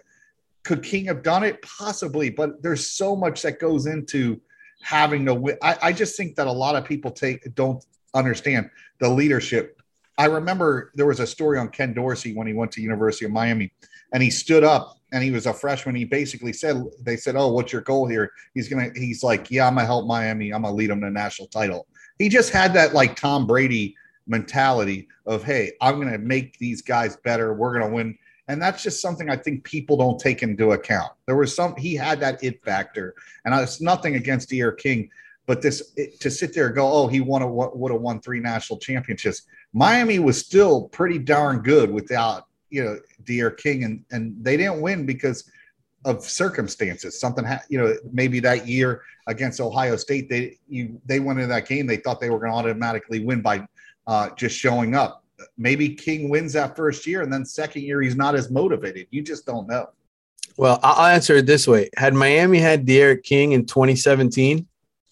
Could 0.65 0.83
King 0.83 1.05
have 1.05 1.23
done 1.23 1.43
it? 1.43 1.61
Possibly, 1.61 2.29
but 2.29 2.61
there's 2.61 2.89
so 2.89 3.15
much 3.15 3.43
that 3.43 3.59
goes 3.59 3.85
into 3.85 4.41
having 4.81 5.25
to 5.27 5.33
win. 5.33 5.57
I, 5.61 5.77
I 5.81 5.93
just 5.93 6.17
think 6.17 6.35
that 6.35 6.47
a 6.47 6.51
lot 6.51 6.75
of 6.75 6.83
people 6.83 7.11
take 7.11 7.53
don't 7.55 7.85
understand 8.13 8.69
the 8.99 9.07
leadership. 9.07 9.81
I 10.17 10.25
remember 10.25 10.91
there 10.95 11.05
was 11.05 11.19
a 11.19 11.27
story 11.27 11.59
on 11.59 11.69
Ken 11.69 11.93
Dorsey 11.93 12.33
when 12.33 12.47
he 12.47 12.53
went 12.53 12.71
to 12.73 12.81
University 12.81 13.25
of 13.25 13.31
Miami, 13.31 13.71
and 14.11 14.23
he 14.23 14.31
stood 14.31 14.63
up 14.63 14.97
and 15.11 15.23
he 15.23 15.29
was 15.29 15.45
a 15.45 15.53
freshman. 15.53 15.95
He 15.95 16.03
basically 16.03 16.51
said, 16.51 16.83
"They 17.01 17.15
said, 17.15 17.35
oh, 17.35 17.49
what's 17.49 17.71
your 17.71 17.81
goal 17.81 18.07
here?" 18.07 18.31
He's 18.55 18.67
gonna. 18.67 18.89
He's 18.95 19.23
like, 19.23 19.51
"Yeah, 19.51 19.67
I'm 19.67 19.75
gonna 19.75 19.85
help 19.85 20.07
Miami. 20.07 20.51
I'm 20.51 20.63
gonna 20.63 20.75
lead 20.75 20.89
them 20.89 21.01
to 21.01 21.11
national 21.11 21.47
title." 21.49 21.87
He 22.17 22.27
just 22.27 22.51
had 22.51 22.73
that 22.73 22.93
like 22.93 23.15
Tom 23.15 23.45
Brady 23.45 23.95
mentality 24.25 25.07
of, 25.27 25.43
"Hey, 25.43 25.73
I'm 25.79 26.01
gonna 26.01 26.17
make 26.17 26.57
these 26.57 26.81
guys 26.81 27.17
better. 27.17 27.53
We're 27.53 27.79
gonna 27.79 27.93
win." 27.93 28.17
And 28.47 28.61
that's 28.61 28.83
just 28.83 29.01
something 29.01 29.29
I 29.29 29.37
think 29.37 29.63
people 29.63 29.97
don't 29.97 30.19
take 30.19 30.43
into 30.43 30.71
account. 30.71 31.11
There 31.25 31.35
was 31.35 31.55
some 31.55 31.75
he 31.75 31.95
had 31.95 32.19
that 32.19 32.43
it 32.43 32.63
factor, 32.63 33.15
and 33.43 33.55
it's 33.55 33.81
nothing 33.81 34.15
against 34.15 34.49
D'Eriq 34.49 34.77
King, 34.77 35.09
but 35.47 35.61
this 35.61 35.93
it, 35.95 36.19
to 36.19 36.29
sit 36.29 36.53
there 36.53 36.67
and 36.67 36.75
go, 36.75 36.91
oh, 36.91 37.07
he 37.07 37.21
won 37.21 37.41
a 37.41 37.47
would 37.47 37.91
have 37.91 38.01
won 38.01 38.19
three 38.19 38.39
national 38.39 38.79
championships. 38.79 39.43
Miami 39.73 40.19
was 40.19 40.37
still 40.37 40.87
pretty 40.89 41.17
darn 41.17 41.61
good 41.61 41.89
without 41.89 42.45
you 42.69 42.83
know 42.83 42.99
D'Eriq 43.23 43.57
King, 43.57 43.83
and 43.83 44.05
and 44.11 44.35
they 44.43 44.57
didn't 44.57 44.81
win 44.81 45.05
because 45.05 45.49
of 46.05 46.23
circumstances. 46.23 47.19
Something 47.19 47.45
ha- 47.45 47.63
you 47.67 47.79
know 47.79 47.95
maybe 48.11 48.39
that 48.41 48.67
year 48.67 49.01
against 49.27 49.59
Ohio 49.59 49.95
State, 49.95 50.29
they 50.29 50.57
you 50.67 51.01
they 51.05 51.19
went 51.19 51.39
into 51.39 51.47
that 51.47 51.67
game. 51.67 51.87
They 51.87 51.97
thought 51.97 52.19
they 52.19 52.29
were 52.29 52.39
going 52.39 52.51
to 52.51 52.57
automatically 52.57 53.25
win 53.25 53.41
by 53.41 53.67
uh, 54.07 54.29
just 54.37 54.55
showing 54.57 54.95
up. 54.95 55.24
Maybe 55.57 55.89
King 55.89 56.29
wins 56.29 56.53
that 56.53 56.75
first 56.75 57.05
year, 57.07 57.21
and 57.21 57.31
then 57.31 57.45
second 57.45 57.83
year 57.83 58.01
he's 58.01 58.15
not 58.15 58.35
as 58.35 58.49
motivated. 58.49 59.07
You 59.11 59.21
just 59.21 59.45
don't 59.45 59.67
know. 59.67 59.89
Well, 60.57 60.79
I'll 60.83 61.13
answer 61.13 61.35
it 61.35 61.45
this 61.45 61.67
way. 61.67 61.89
Had 61.97 62.13
Miami 62.13 62.59
had 62.59 62.85
D'Eriq 62.85 63.23
King 63.23 63.51
in 63.51 63.65
2017, 63.65 64.65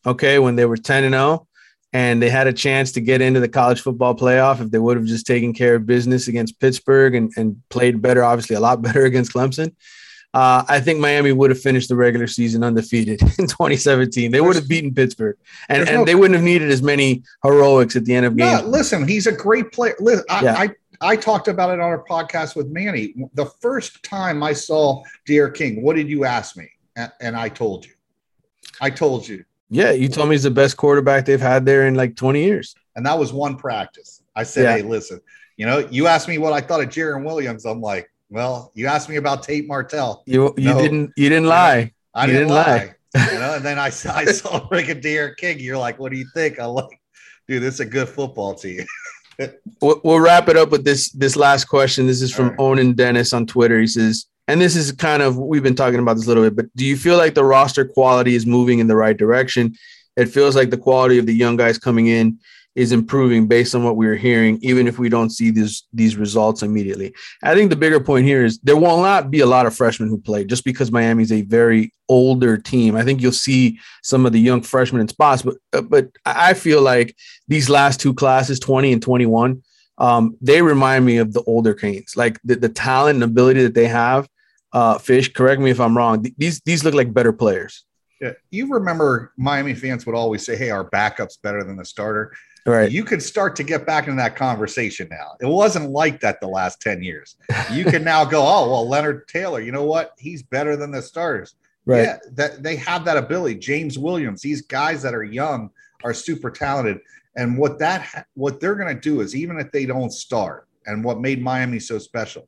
okay, 0.06 0.40
when 0.40 0.56
they 0.56 0.66
were 0.66 0.78
10 0.78 1.04
and 1.04 1.14
0, 1.14 1.48
and 1.92 2.22
they 2.22 2.30
had 2.30 2.48
a 2.48 2.54
chance 2.54 2.92
to 2.94 3.02
get 3.02 3.22
into 3.22 3.40
the 3.40 3.48
college 3.48 3.82
football 3.82 4.16
playoff, 4.16 4.62
if 4.62 4.72
they 4.72 4.80
would 4.80 4.98
have 4.98 5.06
just 5.06 5.28
taken 5.28 5.54
care 5.54 5.76
of 5.76 5.86
business 5.86 6.28
against 6.28 6.60
Pittsburgh 6.60 7.16
and, 7.16 7.32
and 7.36 7.62
played 7.70 8.02
better, 8.02 8.24
obviously 8.24 8.56
a 8.56 8.60
lot 8.60 8.82
better 8.82 9.06
against 9.06 9.34
Clemson, 9.34 9.76
uh, 10.34 10.64
I 10.68 10.80
think 10.80 11.00
Miami 11.00 11.32
would 11.32 11.50
have 11.52 11.60
finished 11.62 11.90
the 11.90 11.96
regular 11.96 12.28
season 12.28 12.64
undefeated 12.64 13.22
in 13.40 13.48
2017. 13.48 14.32
They 14.32 14.42
would 14.42 14.56
have 14.56 14.68
beaten 14.68 14.94
Pittsburgh, 14.94 15.38
and, 15.70 15.88
and 15.88 16.00
no- 16.00 16.06
they 16.06 16.16
wouldn't 16.16 16.36
have 16.36 16.44
needed 16.44 16.72
as 16.72 16.82
many 16.82 17.24
heroics 17.44 17.96
at 17.96 18.06
the 18.06 18.16
end 18.16 18.26
of 18.26 18.36
No, 18.36 18.58
games. 18.58 18.68
listen, 18.70 19.08
he's 19.08 19.28
a 19.28 19.32
great 19.32 19.72
player. 19.72 19.96
Listen, 20.00 20.26
I, 20.30 20.42
Yeah. 20.44 20.56
I 20.58 20.70
I 21.02 21.16
talked 21.18 21.50
about 21.50 21.70
it 21.72 21.82
on 21.82 21.82
our 21.82 22.04
podcast 22.06 22.56
with 22.56 22.68
Manny. 22.70 23.14
The 23.34 23.48
first 23.60 24.04
time 24.04 24.42
I 24.42 24.54
saw 24.54 25.04
D'Eriq 25.28 25.54
King, 25.56 25.82
what 25.84 25.98
did 25.98 26.08
you 26.08 26.24
ask 26.24 26.56
me? 26.56 26.70
And, 26.96 27.12
and 27.20 27.36
I 27.36 27.50
told 27.50 27.86
you. 27.86 27.92
I 28.80 28.90
told 28.90 29.28
you. 29.28 29.44
Yeah, 29.70 29.92
you 29.92 30.08
told 30.08 30.30
me 30.30 30.36
he's 30.36 30.44
the 30.44 30.52
best 30.52 30.78
quarterback 30.78 31.26
they've 31.26 31.42
had 31.42 31.66
there 31.66 31.88
in 31.88 31.96
like 31.96 32.16
20 32.16 32.42
years. 32.44 32.76
And 32.96 33.06
that 33.06 33.18
was 33.20 33.34
one 33.34 33.58
practice. 33.58 34.22
I 34.36 34.44
said, 34.44 34.64
Yeah. 34.64 34.76
hey, 34.78 34.82
listen, 34.84 35.20
you 35.58 35.66
know, 35.66 35.80
you 35.92 36.08
asked 36.08 36.28
me 36.30 36.38
what 36.38 36.54
I 36.54 36.62
thought 36.62 36.80
of 36.82 36.88
Jarren 36.90 37.26
Williams. 37.26 37.66
I'm 37.66 37.82
like, 37.82 38.10
well, 38.34 38.72
you 38.74 38.88
asked 38.88 39.10
me 39.10 39.18
about 39.18 39.44
Tate 39.44 39.68
Martell. 39.68 40.24
You 40.26 40.54
you 40.58 40.70
No. 40.74 40.82
didn't 40.82 41.12
you 41.16 41.30
didn't 41.30 41.46
lie. 41.48 41.92
I 42.14 42.26
didn't, 42.26 42.42
didn't 42.50 42.54
lie. 42.56 42.94
lie. 43.16 43.32
you 43.32 43.40
know, 43.40 43.54
and 43.56 43.64
then 43.66 43.78
I, 43.80 43.90
saw- 43.90 44.16
I 44.16 44.26
saw 44.26 44.68
Brigadier 44.70 45.36
King. 45.36 45.60
You're 45.60 45.78
like, 45.78 46.00
what 46.00 46.12
do 46.12 46.18
you 46.18 46.26
think? 46.34 46.60
I'm 46.60 46.70
like, 46.72 47.00
dude, 47.48 47.62
this 47.62 47.76
is 47.76 47.80
a 47.80 47.86
good 47.86 48.10
football 48.10 48.56
team. 48.56 48.86
we'll, 49.82 50.02
we'll 50.04 50.20
wrap 50.20 50.50
it 50.50 50.58
up 50.58 50.70
with 50.72 50.84
this 50.84 51.12
this 51.12 51.36
last 51.36 51.66
question. 51.66 52.08
This 52.08 52.22
is 52.22 52.34
from 52.34 52.50
right. 52.50 52.60
Onan 52.60 52.94
Dennis 52.94 53.34
on 53.34 53.46
Twitter. 53.46 53.80
He 53.80 53.88
says, 53.88 54.26
and 54.48 54.60
this 54.60 54.76
is 54.76 54.92
kind 54.92 55.22
of 55.22 55.38
we've 55.38 55.64
been 55.64 55.76
talking 55.76 56.00
about 56.00 56.16
this 56.16 56.26
a 56.26 56.28
little 56.28 56.44
bit, 56.44 56.56
but 56.56 56.66
do 56.76 56.86
you 56.86 56.98
feel 56.98 57.18
like 57.18 57.34
the 57.36 57.46
roster 57.46 57.86
quality 57.86 58.36
is 58.36 58.46
moving 58.46 58.80
in 58.80 58.88
the 58.88 58.96
right 58.96 59.16
direction? 59.18 59.76
It 60.18 60.28
feels 60.28 60.56
like 60.56 60.70
the 60.70 60.78
quality 60.78 61.18
of 61.18 61.26
the 61.26 61.34
young 61.34 61.56
guys 61.58 61.78
coming 61.80 62.08
in 62.08 62.40
is 62.76 62.92
improving 62.92 63.48
based 63.48 63.76
on 63.76 63.84
what 63.84 63.98
we're 63.98 64.16
hearing, 64.16 64.58
even 64.62 64.88
if 64.88 64.98
we 64.98 65.10
don't 65.10 65.30
see 65.30 65.52
these 65.52 65.84
these 65.94 66.16
results 66.16 66.64
immediately. 66.64 67.14
I 67.44 67.54
think 67.54 67.70
the 67.70 67.76
bigger 67.76 68.00
point 68.00 68.26
here 68.26 68.44
is 68.44 68.60
there 68.60 68.78
will 68.78 69.02
not 69.02 69.30
be 69.30 69.42
a 69.42 69.46
lot 69.46 69.66
of 69.66 69.76
freshmen 69.76 70.10
who 70.10 70.20
play 70.20 70.44
just 70.44 70.66
because 70.66 70.92
Miami's 70.92 71.32
a 71.32 71.44
very 71.44 71.94
older 72.10 72.58
team. 72.58 72.96
I 72.96 73.04
think 73.04 73.22
you'll 73.22 73.32
see 73.32 73.80
some 74.02 74.26
of 74.26 74.32
the 74.32 74.40
young 74.40 74.62
freshmen 74.62 75.02
in 75.02 75.08
spots, 75.08 75.44
but 75.44 75.58
uh, 75.72 75.82
but 75.82 76.10
I 76.26 76.54
feel 76.54 76.82
like 76.82 77.16
these 77.48 77.70
last 77.70 78.00
two 78.00 78.14
classes, 78.14 78.60
20 78.60 78.94
and 78.94 79.02
21, 79.02 79.62
um, 80.00 80.36
they 80.42 80.62
remind 80.62 81.06
me 81.06 81.18
of 81.18 81.34
the 81.34 81.44
older 81.44 81.74
Canes, 81.74 82.18
like 82.18 82.40
the, 82.44 82.56
the 82.56 82.70
talent 82.70 83.16
and 83.16 83.24
ability 83.24 83.64
that 83.64 83.76
they 83.76 83.88
have. 83.88 84.28
Uh, 84.72 84.98
Fish, 84.98 85.32
correct 85.32 85.62
me 85.62 85.70
if 85.70 85.80
I'm 85.80 85.96
wrong. 85.96 86.24
Th- 86.24 86.34
These 86.38 86.62
these 86.62 86.84
look 86.84 86.96
like 86.96 87.14
better 87.14 87.34
players. 87.34 87.86
Yeah. 88.20 88.32
You 88.52 88.74
remember 88.74 89.34
Miami 89.38 89.76
fans 89.76 90.06
would 90.06 90.16
always 90.16 90.46
say, 90.46 90.56
hey, 90.56 90.70
our 90.70 90.86
backup's 90.86 91.38
better 91.38 91.64
than 91.64 91.76
the 91.76 91.84
starter. 91.84 92.34
Right. 92.66 92.90
You 92.92 93.04
can 93.04 93.20
start 93.20 93.56
to 93.58 93.64
get 93.64 93.86
back 93.86 94.08
into 94.08 94.18
that 94.18 94.36
conversation 94.38 95.10
now. 95.12 95.36
It 95.42 95.48
wasn't 95.48 95.92
like 95.92 96.22
that 96.22 96.40
the 96.40 96.48
last 96.48 96.82
10 96.82 97.04
years. 97.04 97.36
You 97.72 97.84
can 97.84 98.04
now 98.04 98.24
go, 98.24 98.42
oh, 98.42 98.70
well, 98.70 98.88
Leonard 98.88 99.28
Taylor, 99.28 99.60
you 99.60 99.74
know 99.74 99.84
what? 99.84 100.14
He's 100.18 100.44
better 100.44 100.78
than 100.78 100.92
the 100.92 101.02
starters. 101.02 101.56
Right. 101.86 102.04
Yeah, 102.04 102.18
that 102.36 102.64
they 102.64 102.78
have 102.78 103.04
that 103.06 103.18
ability. 103.18 103.56
James 103.56 104.00
Williams, 104.00 104.42
these 104.42 104.62
guys 104.62 105.02
that 105.02 105.14
are 105.14 105.24
young 105.24 105.70
are 106.06 106.14
super 106.14 106.50
talented. 106.50 107.00
And 107.36 107.58
what 107.58 107.80
that 107.80 108.28
what 108.36 108.62
they're 108.62 108.76
going 108.76 108.96
to 108.96 109.02
do 109.02 109.20
is 109.20 109.36
even 109.36 109.60
if 109.60 109.72
they 109.72 109.86
don't 109.86 110.12
start, 110.12 110.68
and 110.86 111.04
what 111.04 111.20
made 111.20 111.42
Miami 111.42 111.80
so 111.80 111.98
special 111.98 112.48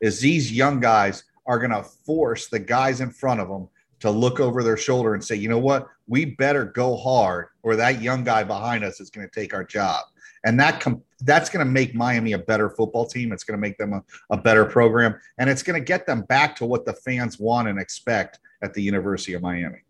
is 0.00 0.20
these 0.20 0.52
young 0.52 0.78
guys 0.78 1.24
are 1.46 1.58
going 1.58 1.70
to 1.70 1.82
force 1.82 2.48
the 2.48 2.58
guys 2.58 3.00
in 3.00 3.10
front 3.10 3.40
of 3.40 3.48
them 3.48 3.68
to 4.00 4.10
look 4.10 4.38
over 4.38 4.62
their 4.62 4.76
shoulder 4.76 5.14
and 5.14 5.24
say, 5.24 5.34
you 5.34 5.48
know 5.48 5.58
what, 5.58 5.88
we 6.06 6.24
better 6.24 6.64
go 6.64 6.96
hard, 6.96 7.48
or 7.68 7.76
that 7.76 8.00
young 8.00 8.24
guy 8.24 8.42
behind 8.42 8.82
us 8.82 8.98
is 8.98 9.10
going 9.10 9.28
to 9.28 9.40
take 9.40 9.52
our 9.52 9.62
job. 9.62 10.02
And 10.46 10.58
that 10.58 10.80
com- 10.80 11.02
that's 11.20 11.50
going 11.50 11.66
to 11.66 11.70
make 11.70 11.94
Miami 11.94 12.32
a 12.32 12.38
better 12.38 12.70
football 12.70 13.04
team. 13.04 13.30
It's 13.30 13.44
going 13.44 13.58
to 13.58 13.60
make 13.60 13.76
them 13.76 13.92
a, 13.92 14.02
a 14.30 14.38
better 14.38 14.64
program, 14.64 15.20
and 15.36 15.50
it's 15.50 15.62
going 15.62 15.78
to 15.78 15.84
get 15.84 16.06
them 16.06 16.22
back 16.22 16.56
to 16.56 16.64
what 16.64 16.86
the 16.86 16.94
fans 16.94 17.38
want 17.38 17.68
and 17.68 17.78
expect 17.78 18.38
at 18.62 18.72
the 18.72 18.80
University 18.80 19.34
of 19.34 19.42
Miami. 19.42 19.80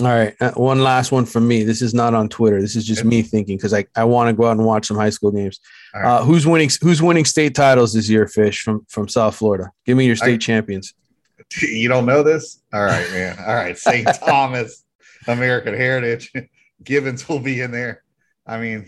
All 0.00 0.06
right. 0.06 0.34
Uh, 0.40 0.52
one 0.52 0.82
last 0.82 1.12
one 1.12 1.26
from 1.26 1.46
me. 1.46 1.64
This 1.64 1.82
is 1.82 1.92
not 1.92 2.14
on 2.14 2.30
Twitter. 2.30 2.62
This 2.62 2.76
is 2.76 2.86
just 2.86 3.04
me 3.04 3.20
thinking 3.20 3.58
because 3.58 3.74
I, 3.74 3.84
I 3.94 4.04
want 4.04 4.28
to 4.28 4.32
go 4.32 4.46
out 4.46 4.56
and 4.56 4.64
watch 4.64 4.86
some 4.86 4.96
high 4.96 5.10
school 5.10 5.32
games. 5.32 5.60
Right. 5.92 6.06
Uh, 6.06 6.24
who's 6.24 6.46
winning 6.46 6.70
who's 6.80 7.02
winning 7.02 7.26
state 7.26 7.54
titles 7.54 7.92
this 7.92 8.08
year, 8.08 8.26
Fish, 8.26 8.62
from, 8.62 8.86
from 8.88 9.08
South 9.08 9.36
Florida? 9.36 9.70
Give 9.84 9.98
me 9.98 10.06
your 10.06 10.16
state 10.16 10.34
I- 10.34 10.38
champions. 10.38 10.94
You 11.62 11.88
don't 11.88 12.04
know 12.04 12.22
this? 12.22 12.62
All 12.74 12.84
right, 12.84 13.10
man. 13.10 13.38
All 13.38 13.54
right. 13.54 13.78
St. 13.78 14.06
Thomas, 14.26 14.84
American 15.26 15.72
Heritage, 15.72 16.30
Gibbons 16.84 17.28
will 17.28 17.40
be 17.40 17.60
in 17.60 17.70
there. 17.70 18.02
I 18.46 18.58
mean, 18.58 18.86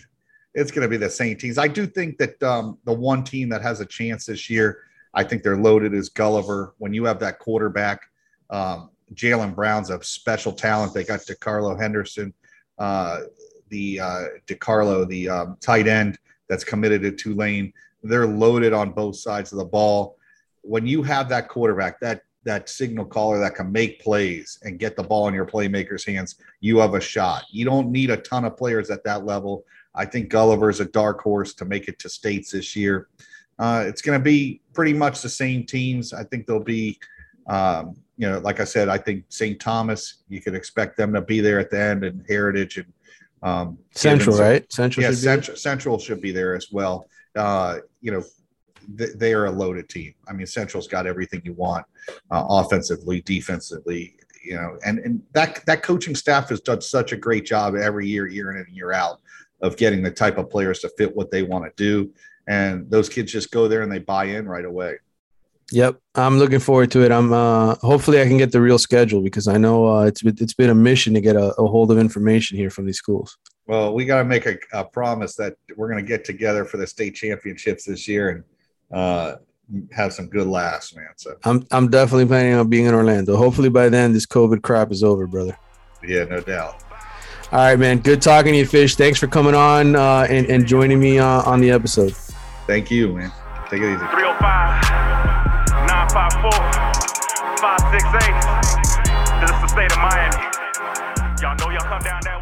it's 0.55 0.70
going 0.70 0.82
to 0.82 0.88
be 0.88 0.97
the 0.97 1.11
same 1.11 1.36
teams. 1.36 1.59
I 1.59 1.68
do 1.68 1.86
think 1.86 2.18
that 2.18 2.43
um, 2.43 2.78
the 2.84 2.93
one 2.93 3.22
team 3.22 3.49
that 3.51 3.62
has 3.62 3.80
a 3.80 3.86
chance 3.86 4.26
this 4.26 4.51
year, 4.51 4.78
I 5.14 5.22
think 5.22 5.43
they're 5.43 5.57
loaded 5.57 5.95
is 5.95 6.09
Gulliver. 6.09 6.74
When 6.78 6.93
you 6.93 7.05
have 7.05 7.20
that 7.20 7.38
quarterback, 7.38 8.03
um, 8.49 8.91
Jalen 9.14 9.55
Brown's 9.55 9.91
a 9.91 10.03
special 10.03 10.53
talent. 10.53 10.95
They 10.95 11.05
got 11.05 11.20
DeCarlo 11.20 11.78
Henderson, 11.80 12.32
uh, 12.78 13.20
the 13.68 14.01
uh, 14.01 14.24
DeCarlo, 14.47 15.07
the 15.07 15.28
um, 15.28 15.57
tight 15.61 15.86
end 15.86 16.18
that's 16.49 16.64
committed 16.64 17.03
to 17.03 17.12
Tulane. 17.12 17.72
They're 18.03 18.26
loaded 18.26 18.72
on 18.72 18.91
both 18.91 19.16
sides 19.16 19.53
of 19.53 19.59
the 19.59 19.64
ball. 19.64 20.16
When 20.62 20.86
you 20.86 21.03
have 21.03 21.28
that 21.28 21.49
quarterback, 21.49 22.01
that 22.01 22.22
that 22.45 22.68
signal 22.68 23.05
caller 23.05 23.38
that 23.38 23.55
can 23.55 23.70
make 23.70 24.01
plays 24.01 24.59
and 24.62 24.78
get 24.78 24.97
the 24.97 25.03
ball 25.03 25.28
in 25.28 25.34
your 25.34 25.47
playmakers' 25.47 26.07
hands, 26.07 26.36
you 26.61 26.78
have 26.78 26.95
a 26.95 27.01
shot. 27.01 27.45
You 27.51 27.64
don't 27.64 27.91
need 27.91 28.11
a 28.11 28.16
ton 28.16 28.45
of 28.45 28.57
players 28.57 28.91
at 28.91 29.05
that 29.05 29.24
level. 29.26 29.64
I 29.95 30.07
think 30.07 30.28
Gulliver's 30.28 30.80
a 30.80 30.86
dark 30.86 31.20
horse 31.20 31.53
to 31.55 31.64
make 31.64 31.88
it 31.88 31.99
to 32.01 32.09
states 32.09 32.53
this 32.53 32.74
year. 32.74 33.09
Uh, 33.59 33.84
it's 33.86 34.01
going 34.01 34.18
to 34.18 34.22
be 34.22 34.62
pretty 34.72 34.95
much 34.95 35.20
the 35.20 35.28
same 35.28 35.64
teams. 35.66 36.14
I 36.14 36.24
think 36.24 36.47
there'll 36.47 36.64
be, 36.64 36.99
um, 37.47 37.95
you 38.16 38.30
know, 38.30 38.38
like 38.38 38.61
I 38.61 38.64
said, 38.64 38.88
I 38.88 38.97
think 38.97 39.24
St. 39.28 39.61
Thomas, 39.61 40.22
you 40.28 40.41
could 40.41 40.55
expect 40.55 40.97
them 40.97 41.12
to 41.12 41.20
be 41.20 41.41
there 41.41 41.59
at 41.59 41.70
the 41.70 41.78
end, 41.78 42.05
and 42.05 42.24
Heritage 42.26 42.78
and 42.78 42.93
um, 43.43 43.78
Central, 43.91 44.36
Gibbons. 44.36 44.41
right? 44.41 44.72
Central. 44.72 45.05
Yeah, 45.05 45.11
should 45.11 45.20
be 45.20 45.24
there? 45.24 45.34
Central, 45.34 45.57
Central 45.57 45.99
should 45.99 46.20
be 46.22 46.32
there 46.32 46.55
as 46.55 46.68
well. 46.72 47.07
Uh, 47.36 47.78
you 48.01 48.12
know, 48.12 48.22
they 48.89 49.33
are 49.33 49.47
a 49.47 49.51
loaded 49.51 49.89
team. 49.89 50.14
I 50.28 50.33
mean, 50.33 50.47
Central's 50.47 50.89
got 50.89 51.07
everything 51.07 51.43
you 51.45 51.53
want, 51.53 51.87
uh, 52.31 52.45
offensively, 52.49 53.20
defensively. 53.22 54.16
You 54.45 54.55
know, 54.55 54.78
and 54.85 54.99
and 55.01 55.22
that 55.33 55.64
that 55.66 55.83
coaching 55.83 56.14
staff 56.14 56.49
has 56.49 56.61
done 56.61 56.81
such 56.81 57.12
a 57.12 57.16
great 57.16 57.45
job 57.45 57.76
every 57.76 58.09
year, 58.09 58.26
year 58.26 58.51
in 58.51 58.57
and 58.57 58.68
year 58.68 58.93
out, 58.93 59.20
of 59.62 59.76
getting 59.76 60.03
the 60.03 60.11
type 60.11 60.39
of 60.39 60.49
players 60.49 60.81
to 60.81 60.89
fit 60.97 61.14
what 61.14 61.31
they 61.31 61.43
want 61.43 61.64
to 61.64 61.72
do. 61.76 62.11
And 62.47 62.91
those 62.91 63.09
kids 63.09 63.33
just 63.33 63.51
go 63.51 63.68
there 63.68 63.83
and 63.83 63.93
they 63.93 63.99
buy 63.99 64.24
in 64.24 64.49
right 64.49 64.64
away. 64.64 64.97
Yep, 65.72 66.01
I'm 66.16 66.39
looking 66.39 66.59
forward 66.59 66.91
to 66.93 67.05
it. 67.05 67.12
I'm 67.12 67.33
uh, 67.33 67.76
hopefully 67.76 68.20
I 68.20 68.26
can 68.26 68.39
get 68.39 68.51
the 68.51 68.61
real 68.61 68.78
schedule 68.78 69.22
because 69.22 69.47
I 69.47 69.57
know 69.57 69.87
uh, 69.87 70.05
it's 70.05 70.22
been, 70.22 70.37
it's 70.41 70.55
been 70.55 70.70
a 70.70 70.74
mission 70.74 71.14
to 71.14 71.20
get 71.20 71.37
a, 71.37 71.55
a 71.55 71.66
hold 71.66 71.93
of 71.93 71.99
information 71.99 72.57
here 72.57 72.70
from 72.70 72.87
these 72.87 72.97
schools. 72.97 73.39
Well, 73.66 73.95
we 73.95 74.05
got 74.05 74.18
to 74.18 74.24
make 74.24 74.47
a, 74.47 74.57
a 74.72 74.85
promise 74.85 75.37
that 75.37 75.55
we're 75.76 75.89
going 75.89 76.05
to 76.05 76.09
get 76.09 76.24
together 76.24 76.64
for 76.64 76.76
the 76.76 76.89
state 76.89 77.14
championships 77.14 77.85
this 77.85 78.09
year 78.09 78.31
and 78.31 78.45
uh, 78.93 79.36
have 79.93 80.12
some 80.12 80.26
good 80.26 80.47
laughs, 80.47 80.95
man. 80.95 81.09
So 81.16 81.36
I'm 81.45 81.66
I'm 81.70 81.88
definitely 81.88 82.26
planning 82.26 82.55
on 82.55 82.68
being 82.68 82.86
in 82.86 82.95
Orlando. 82.95 83.36
Hopefully 83.36 83.68
by 83.68 83.88
then 83.88 84.12
this 84.12 84.26
COVID 84.26 84.62
crap 84.62 84.91
is 84.91 85.03
over, 85.03 85.26
brother. 85.26 85.57
yeah, 86.07 86.24
no 86.24 86.41
doubt. 86.41 86.82
All 87.53 87.59
right, 87.59 87.78
man. 87.78 87.99
Good 87.99 88.22
talking 88.22 88.53
to 88.53 88.59
you, 88.59 88.66
Fish. 88.66 88.95
Thanks 88.95 89.18
for 89.18 89.26
coming 89.26 89.55
on 89.57 89.97
uh, 89.97 90.26
and, 90.30 90.47
and 90.47 90.66
joining 90.66 91.01
me 91.01 91.18
uh, 91.18 91.43
on 91.43 91.61
the 91.61 91.70
episode. 91.72 92.14
Thank 92.68 92.93
you, 92.93 93.12
man. 93.16 93.32
Take 93.68 93.82
it 93.82 93.91
easy. 93.91 94.07
305 94.07 94.38
954 95.91 96.51
568. 97.59 99.41
This 99.43 99.51
is 99.51 99.61
the 99.62 99.68
state 99.68 99.91
of 99.91 99.99
Miami. 99.99 100.36
Y'all 101.43 101.57
know 101.57 101.70
y'all 101.70 101.88
come 101.91 102.03
down 102.03 102.20
that 102.22 102.36
way. 102.36 102.39